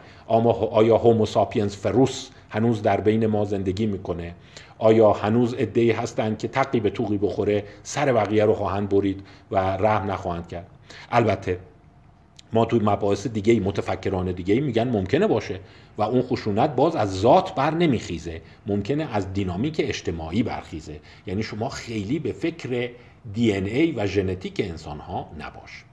آیا 0.72 0.98
هوموساپینز 0.98 1.76
فروس 1.76 2.30
هنوز 2.50 2.82
در 2.82 3.02
بین 3.02 3.28
ما 3.28 3.46
زندگی 3.46 3.86
می‌کنه؟ 3.86 4.36
آیا 4.78 5.14
هنوز 5.14 5.56
ادهی 5.58 5.92
هستند 5.92 6.38
که 6.38 6.48
تقی 6.48 6.80
به 6.80 6.90
توقی 6.90 7.18
بخوره 7.18 7.64
سر 7.84 8.14
بقیه 8.14 8.46
رو 8.46 8.54
خواهند 8.54 8.90
برید 8.90 9.24
و 9.52 9.58
رحم 9.58 10.12
نخواهند 10.12 10.48
کرد؟ 10.48 10.68
البته 11.12 11.60
ما 12.54 12.66
توی 12.66 12.80
مباحث 12.80 13.28
دیگه 13.28 13.60
متفکران 13.60 14.32
دیگه 14.32 14.62
میگن 14.62 14.88
ممکنه 14.88 15.28
باشه 15.28 15.60
و 15.98 16.02
اون 16.02 16.22
خشونت 16.22 16.76
باز 16.76 16.96
از 16.96 17.20
ذات 17.20 17.56
بر 17.56 17.74
نمیخیزه. 17.74 18.42
ممکنه 18.66 19.16
از 19.16 19.34
دینامیک 19.34 19.76
اجتماعی 19.80 20.44
برخیزه. 20.44 21.00
یعنی 21.28 21.44
شما 21.44 21.70
خیلی 21.70 22.20
به 22.20 22.32
فکر 22.32 22.90
دی 23.34 23.52
ای 23.54 23.92
و 23.92 24.08
ژنتیک 24.08 24.62
انسان 24.64 25.00
ها 25.00 25.32
نباش. 25.40 25.84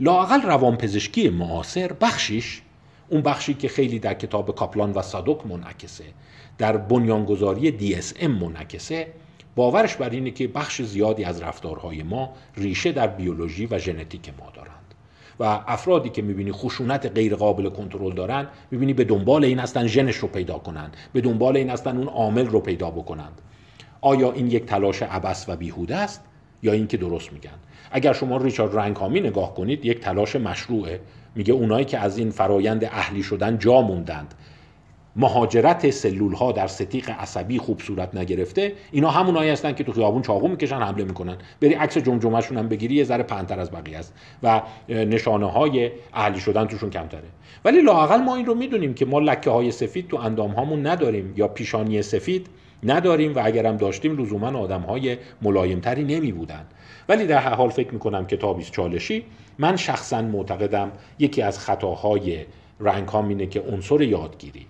لاقل 0.00 0.42
روانپزشکی 0.42 1.28
معاصر 1.28 1.92
بخشیش 1.92 2.62
اون 3.08 3.22
بخشی 3.22 3.54
که 3.54 3.68
خیلی 3.68 3.98
در 3.98 4.14
کتاب 4.14 4.54
کاپلان 4.54 4.92
و 4.92 5.02
صادوک 5.02 5.46
منعکسه. 5.46 6.04
در 6.58 6.76
بنیانگذاری 6.76 7.78
DSM 7.78 8.24
منعکسه 8.24 9.06
باورش 9.56 9.96
بر 9.96 10.10
اینه 10.10 10.30
که 10.30 10.48
بخش 10.48 10.82
زیادی 10.82 11.24
از 11.24 11.42
رفتارهای 11.42 12.02
ما 12.02 12.32
ریشه 12.56 12.92
در 12.92 13.06
بیولوژی 13.06 13.66
و 13.66 13.78
ژنتیک 13.78 14.30
ما 14.38 14.50
دارند. 14.50 14.94
و 15.40 15.44
افرادی 15.44 16.08
که 16.08 16.22
می‌بینی 16.22 16.52
خشونت 16.52 17.06
غیر 17.06 17.36
قابل 17.36 17.68
کنترل 17.68 18.14
دارن 18.14 18.46
می‌بینی 18.70 18.92
به 18.92 19.04
دنبال 19.04 19.44
این 19.44 19.58
هستن 19.58 19.86
ژنش 19.86 20.16
رو 20.16 20.28
پیدا 20.28 20.58
کنند 20.58 20.96
به 21.12 21.20
دنبال 21.20 21.56
این 21.56 21.70
هستن 21.70 21.96
اون 21.96 22.08
عامل 22.08 22.46
رو 22.46 22.60
پیدا 22.60 22.90
بکنند. 22.90 23.40
آیا 24.00 24.32
این 24.32 24.50
یک 24.50 24.66
تلاش 24.66 25.02
عبس 25.02 25.48
و 25.48 25.56
بیهوده 25.56 25.96
است 25.96 26.20
یا 26.62 26.72
اینکه 26.72 26.96
درست 26.96 27.32
میگن؟ 27.32 27.50
اگر 27.90 28.12
شما 28.12 28.36
ریچارد 28.36 28.76
رنگهامی 28.76 29.20
نگاه 29.20 29.54
کنید 29.54 29.84
یک 29.84 30.00
تلاش 30.00 30.36
مشروعه. 30.36 31.00
میگه 31.34 31.54
اونایی 31.54 31.84
که 31.84 31.98
از 31.98 32.18
این 32.18 32.30
فرایند 32.30 32.84
اهلی 32.84 33.22
شدن 33.22 33.58
جا 33.58 33.80
موندند. 33.80 34.34
مهاجرت 35.18 35.90
سلول 35.90 36.32
ها 36.32 36.52
در 36.52 36.66
ستیق 36.66 37.10
عصبی 37.10 37.58
خوب 37.58 37.80
صورت 37.80 38.14
نگرفته 38.14 38.72
اینا 38.92 39.10
همونایی 39.10 39.50
هستن 39.50 39.72
که 39.72 39.84
تو 39.84 39.92
خیابون 39.92 40.22
چاقو 40.22 40.48
می‌کشن 40.48 40.76
حمله 40.76 41.04
می‌کنن. 41.04 41.36
بری 41.60 41.74
عکس 41.74 41.98
جمجمهشون 41.98 42.58
هم 42.58 42.68
بگیری 42.68 42.94
یه 42.94 43.04
ذره 43.04 43.22
پنتر 43.22 43.60
از 43.60 43.70
بقیه 43.70 43.98
است 43.98 44.14
و 44.42 44.62
نشانه 44.88 45.50
های 45.50 45.90
اهلی 46.14 46.40
شدن 46.40 46.64
توشون 46.64 46.90
کمتره. 46.90 47.28
ولی 47.64 47.80
لاقل 47.80 48.16
ما 48.16 48.36
این 48.36 48.46
رو 48.46 48.54
می‌دونیم 48.54 48.94
که 48.94 49.06
ما 49.06 49.18
لکه 49.18 49.50
های 49.50 49.70
سفید 49.70 50.08
تو 50.08 50.16
اندام 50.16 50.50
هامون 50.50 50.86
نداریم 50.86 51.34
یا 51.36 51.48
پیشانی 51.48 52.02
سفید 52.02 52.46
نداریم 52.82 53.34
و 53.34 53.40
اگرم 53.44 53.76
داشتیم 53.76 54.22
لزوما 54.22 54.58
آدم 54.58 54.80
های 54.80 55.16
ملایمتری 55.42 56.04
نمی 56.04 56.32
بودن 56.32 56.66
ولی 57.08 57.26
در 57.26 57.38
هر 57.38 57.54
حال 57.54 57.68
فکر 57.68 57.92
می‌کنم 57.92 58.26
کتابی 58.26 58.64
چالشی 58.64 59.24
من 59.58 59.76
شخصا 59.76 60.22
معتقدم 60.22 60.92
یکی 61.18 61.42
از 61.42 61.58
خطاهای 61.58 62.44
رنگ 62.80 63.14
اینه 63.14 63.46
که 63.46 63.60
عنصر 63.60 64.02
یادگیری. 64.02 64.66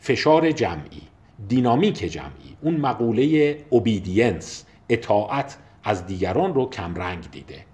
فشار 0.00 0.50
جمعی 0.50 1.02
دینامیک 1.48 1.98
جمعی 2.12 2.56
اون 2.62 2.76
مقوله 2.76 3.56
اوبیدینس 3.70 4.64
اطاعت 4.88 5.56
از 5.84 6.06
دیگران 6.06 6.54
رو 6.54 6.70
کمرنگ 6.70 7.30
دیده. 7.30 7.64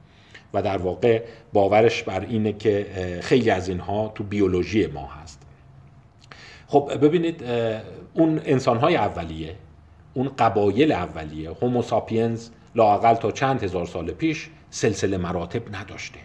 و 0.54 0.62
در 0.62 0.78
واقع 0.78 1.22
باورش 1.52 2.02
بر 2.02 2.20
اینه 2.20 2.52
که 2.52 2.86
خیلی 3.22 3.50
از 3.50 3.68
اینها 3.68 4.12
تو 4.14 4.24
بیولوژی 4.24 4.86
ما 4.86 5.06
هست. 5.06 5.42
خب 6.66 6.98
ببینید 7.02 7.44
اون 8.14 8.40
انسانهای 8.44 8.96
اولیه 8.96 9.56
اون 10.14 10.28
قبایل 10.38 10.92
اولیه 10.92 11.50
هوموساپینز 11.50 12.48
لاقل 12.74 13.14
تا 13.14 13.30
چند 13.30 13.62
هزار 13.62 13.86
سال 13.86 14.10
پیش 14.10 14.50
سلسله 14.70 15.16
مراتب 15.16 15.76
نداشته. 15.76 16.18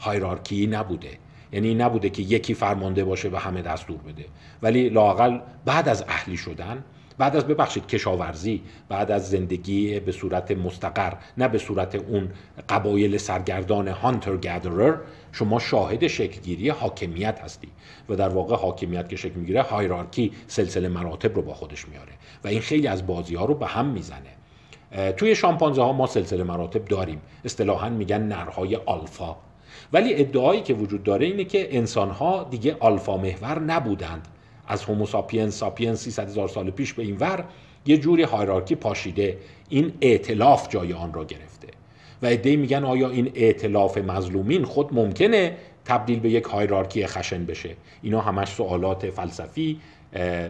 هایرارکی 0.00 0.66
نبوده. 0.66 1.18
یعنی 1.52 1.74
نبوده 1.74 2.10
که 2.10 2.22
یکی 2.22 2.54
فرمانده 2.54 3.04
باشه 3.04 3.28
و 3.28 3.36
همه 3.36 3.62
دستور 3.62 3.96
بده. 3.96 4.24
ولی 4.62 4.88
لاقل 4.88 5.38
بعد 5.64 5.88
از 5.88 6.04
اهلی 6.08 6.36
شدن 6.36 6.84
بعد 7.18 7.36
از 7.36 7.46
ببخشید 7.46 7.86
کشاورزی 7.86 8.62
بعد 8.88 9.10
از 9.10 9.30
زندگی 9.30 10.00
به 10.00 10.12
صورت 10.12 10.50
مستقر 10.50 11.12
نه 11.38 11.48
به 11.48 11.58
صورت 11.58 11.94
اون 11.94 12.28
قبایل 12.68 13.16
سرگردان 13.16 13.88
هانتر 13.88 14.36
گادرر 14.36 14.96
شما 15.32 15.58
شاهد 15.58 16.06
شکلگیری 16.06 16.68
حاکمیت 16.68 17.40
هستی. 17.40 17.68
و 18.08 18.16
در 18.16 18.28
واقع 18.28 18.56
حاکمیت 18.56 19.08
که 19.08 19.16
شکل 19.16 19.34
می‌گیره 19.34 19.62
hierarchy 19.62 20.32
سلسله 20.46 20.88
مراتب 20.88 21.34
رو 21.34 21.42
با 21.42 21.54
خودش 21.54 21.88
میاره. 21.88 22.12
و 22.44 22.48
این 22.48 22.60
خیلی 22.60 22.86
از 22.86 23.06
بازی 23.06 23.34
ها 23.34 23.44
رو 23.44 23.54
به 23.54 23.66
هم 23.66 23.86
می‌زنه. 23.86 25.12
توی 25.12 25.34
شامپانزه 25.34 25.82
ها 25.82 25.92
ما 25.92 26.06
سلسله 26.06 26.44
مراتب 26.44 26.84
داریم. 26.84 27.20
اصطلاحا 27.44 27.88
میگن 27.88 28.22
نرهای 28.22 28.76
آلفا. 28.76 29.36
ولی 29.92 30.14
ادعایی 30.14 30.60
که 30.60 30.74
وجود 30.74 31.02
داره 31.02 31.26
اینه 31.26 31.44
که 31.44 31.76
انسان 31.76 32.10
ها 32.10 32.44
دیگه 32.50 32.76
آلفا 32.80 33.16
محور 33.16 33.58
نبودند. 33.58 34.28
از 34.66 34.84
هوموساپینس 34.84 35.58
ساپینس 35.58 36.00
300 36.00 36.28
هزار 36.28 36.48
سال 36.48 36.70
پیش 36.70 36.92
به 36.92 37.02
این 37.02 37.16
ور 37.16 37.44
یه 37.86 37.98
جوری 37.98 38.22
hierarchy 38.22 38.74
پاشیده. 38.74 39.38
این 39.68 39.92
ائتلاف 40.00 40.68
جای 40.68 40.92
آن 40.92 41.12
را 41.12 41.24
گرفته. 41.24 41.68
و 42.22 42.26
ادعی 42.26 42.56
میگن 42.56 42.84
آیا 42.84 43.10
این 43.10 43.32
ائتلاف 43.34 43.98
مظلومین 43.98 44.64
خود 44.64 44.94
ممکنه 44.94 45.56
تبدیل 45.84 46.20
به 46.20 46.30
یک 46.30 46.44
هایرارکی 46.44 47.06
خشن 47.06 47.46
بشه؟ 47.46 47.76
اینا 48.02 48.20
همش 48.20 48.48
سوالات 48.48 49.10
فلسفی 49.10 49.80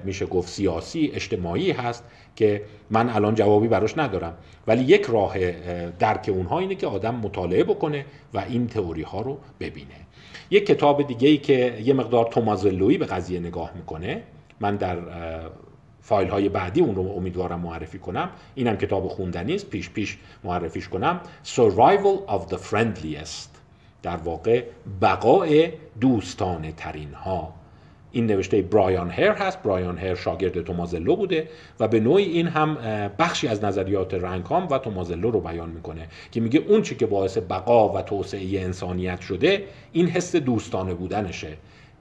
میشه 0.04 0.26
گفت 0.26 0.48
سیاسی 0.48 1.10
اجتماعی 1.14 1.70
هست 1.70 2.04
که 2.36 2.62
من 2.90 3.08
الان 3.08 3.34
جوابی 3.34 3.68
براش 3.68 3.98
ندارم. 3.98 4.34
ولی 4.66 4.84
یک 4.84 5.02
راه 5.02 5.50
درک 5.90 6.30
اونها 6.32 6.58
اینه 6.58 6.74
که 6.74 6.86
آدم 6.86 7.14
مطالعه 7.14 7.64
بکنه 7.64 8.04
و 8.34 8.38
این 8.38 8.66
تئوری 8.66 9.02
ها 9.02 9.20
رو 9.20 9.38
ببینه. 9.60 9.94
یک 10.50 10.66
کتاب 10.66 11.06
دیگه 11.06 11.28
ای 11.28 11.38
که 11.38 11.78
یه 11.84 11.94
مقدار 11.94 12.24
تومازلویی 12.24 12.98
به 12.98 13.06
قضیه 13.06 13.40
نگاه 13.40 13.72
می‌کنه. 13.76 14.22
من 14.60 14.76
در 14.76 14.98
فایل 16.00 16.28
های 16.28 16.48
بعدی 16.48 16.80
اون 16.80 16.94
رو 16.94 17.12
امیدوارم 17.16 17.60
معرفی 17.60 17.98
کنم. 17.98 18.30
اینم 18.54 18.76
کتاب 18.76 19.08
خوندنی 19.08 19.54
است. 19.54 19.70
پیش 19.70 19.90
پیش 19.90 20.18
معرفیش 20.44 20.88
کنم. 20.88 21.20
Survival 21.44 22.30
of 22.30 22.52
the 22.52 22.56
Friendliest. 22.56 23.48
در 24.02 24.16
واقع 24.16 24.64
بقای 25.02 25.70
دوستانه 26.00 26.72
ترین 26.72 27.14
ها 27.14 27.54
این 28.12 28.26
نوشته 28.26 28.62
برایان 28.62 29.10
هر 29.10 29.32
هست. 29.32 29.62
برایان 29.62 29.98
هر 29.98 30.14
شاگرد 30.14 30.64
تومازلو 30.64 31.16
بوده 31.16 31.48
و 31.80 31.88
به 31.88 32.00
نوعی 32.00 32.24
این 32.24 32.46
هم 32.46 32.78
بخشی 33.18 33.48
از 33.48 33.64
نظریات 33.64 34.14
رنکام 34.14 34.68
و 34.70 34.78
تومازلو 34.78 35.30
رو 35.30 35.40
بیان 35.40 35.70
می‌کنه 35.70 36.08
که 36.32 36.40
میگه 36.40 36.60
اون 36.68 36.82
چی 36.82 36.94
که 36.94 37.06
باعث 37.06 37.38
بقا 37.50 37.88
و 37.88 38.02
توسعه 38.02 38.60
انسانیت 38.60 39.20
شده 39.20 39.64
این 39.92 40.06
حس 40.06 40.36
دوستانه 40.36 40.94
بودنشه. 40.94 41.56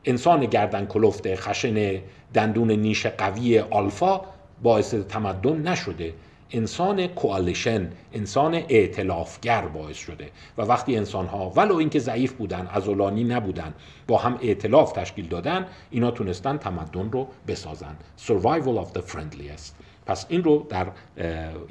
انسان 0.06 0.46
گردن 0.46 0.86
کلفت 0.86 1.36
خشن 1.36 2.00
دندون 2.34 2.72
نیش 2.72 3.06
قوی 3.06 3.60
آلفا 3.60 4.22
باعث 4.64 4.94
تمدن 4.94 5.68
نشده. 5.68 6.14
انسان 6.54 7.08
کوالیشن 7.08 7.90
انسان 8.14 8.54
ائتلافگر 8.54 9.62
باعث 9.62 9.98
شده. 9.98 10.30
و 10.58 10.62
وقتی 10.62 10.98
انسان 10.98 11.26
ها 11.26 11.50
ولو 11.56 11.76
اینکه 11.76 12.00
ضعیف 12.00 12.34
بودن 12.34 12.68
ازولانی 12.74 13.24
نبودن 13.24 13.74
با 14.08 14.18
هم 14.18 14.40
ائتلاف 14.42 14.92
تشکیل 14.92 15.28
دادن 15.28 15.66
اینا 15.92 16.12
تونستن 16.12 16.58
تمدن 16.58 17.12
رو 17.12 17.28
بسازن. 17.48 17.96
Survival 18.28 18.86
of 18.86 18.98
the 18.98 19.02
friendliest. 19.02 19.81
پس 20.06 20.26
این 20.30 20.44
رو 20.44 20.68
در 20.70 20.88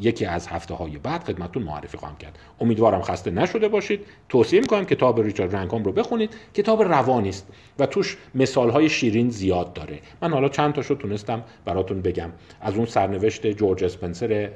یکی 0.01 0.25
از 0.25 0.47
هفته 0.47 0.75
های 0.75 0.99
بعد 0.99 1.25
خدمتتون 1.25 1.63
معرفی 1.63 1.99
خواهم 1.99 2.17
کرد. 2.17 2.39
امیدوارم 2.61 3.03
خسته 3.03 3.31
نشده 3.31 3.69
باشید. 3.69 4.01
توصیه 4.29 4.61
می‌کنم 4.61 4.85
کتاب 4.85 5.21
ریچارد 5.21 5.57
رنکام 5.57 5.85
رو 5.85 5.93
بخونید. 5.93 6.35
کتاب 6.55 6.83
روانی 6.83 7.29
است 7.29 7.47
و 7.79 7.87
توش 7.87 8.17
مثال 8.35 8.71
های 8.71 8.89
شیرین 8.89 9.31
زیاد 9.31 9.73
داره. 9.73 9.99
من 10.23 10.33
حالا 10.33 10.49
چند 10.49 10.73
تاشو 10.73 10.95
تونستم 10.95 11.45
براتون 11.65 12.03
بگم. 12.03 12.31
از 12.61 12.75
اون 12.75 12.87
سرنوشت 12.87 13.47
جورج 13.47 13.85
اسپنسر 13.85 14.51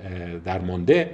در 0.44 0.60
مانده 0.60 1.10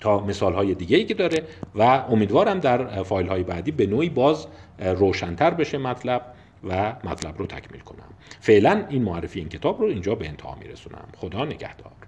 تا 0.00 0.20
مثال 0.20 0.52
های 0.52 0.74
دیگه 0.74 0.96
ای 0.96 1.04
که 1.04 1.14
داره 1.14 1.42
و 1.74 1.82
امیدوارم 1.82 2.58
در 2.60 3.02
فایل 3.02 3.26
های 3.26 3.42
بعدی 3.42 3.70
به 3.70 3.86
نوعی 3.86 4.08
باز 4.08 4.46
روشنتر 4.78 5.50
بشه 5.50 5.78
مطلب. 5.78 6.22
و 6.64 6.96
مطلب 7.04 7.38
رو 7.38 7.46
تکمیل 7.46 7.80
کنم. 7.80 8.08
فعلا 8.40 8.86
این 8.88 9.02
معرفی 9.02 9.40
این 9.40 9.48
کتاب 9.48 9.80
رو 9.80 9.86
اینجا 9.86 10.14
به 10.14 10.28
انتها 10.28 10.54
میرسونم. 10.54 11.08
خدا 11.16 11.44
نگهدار. 11.44 12.07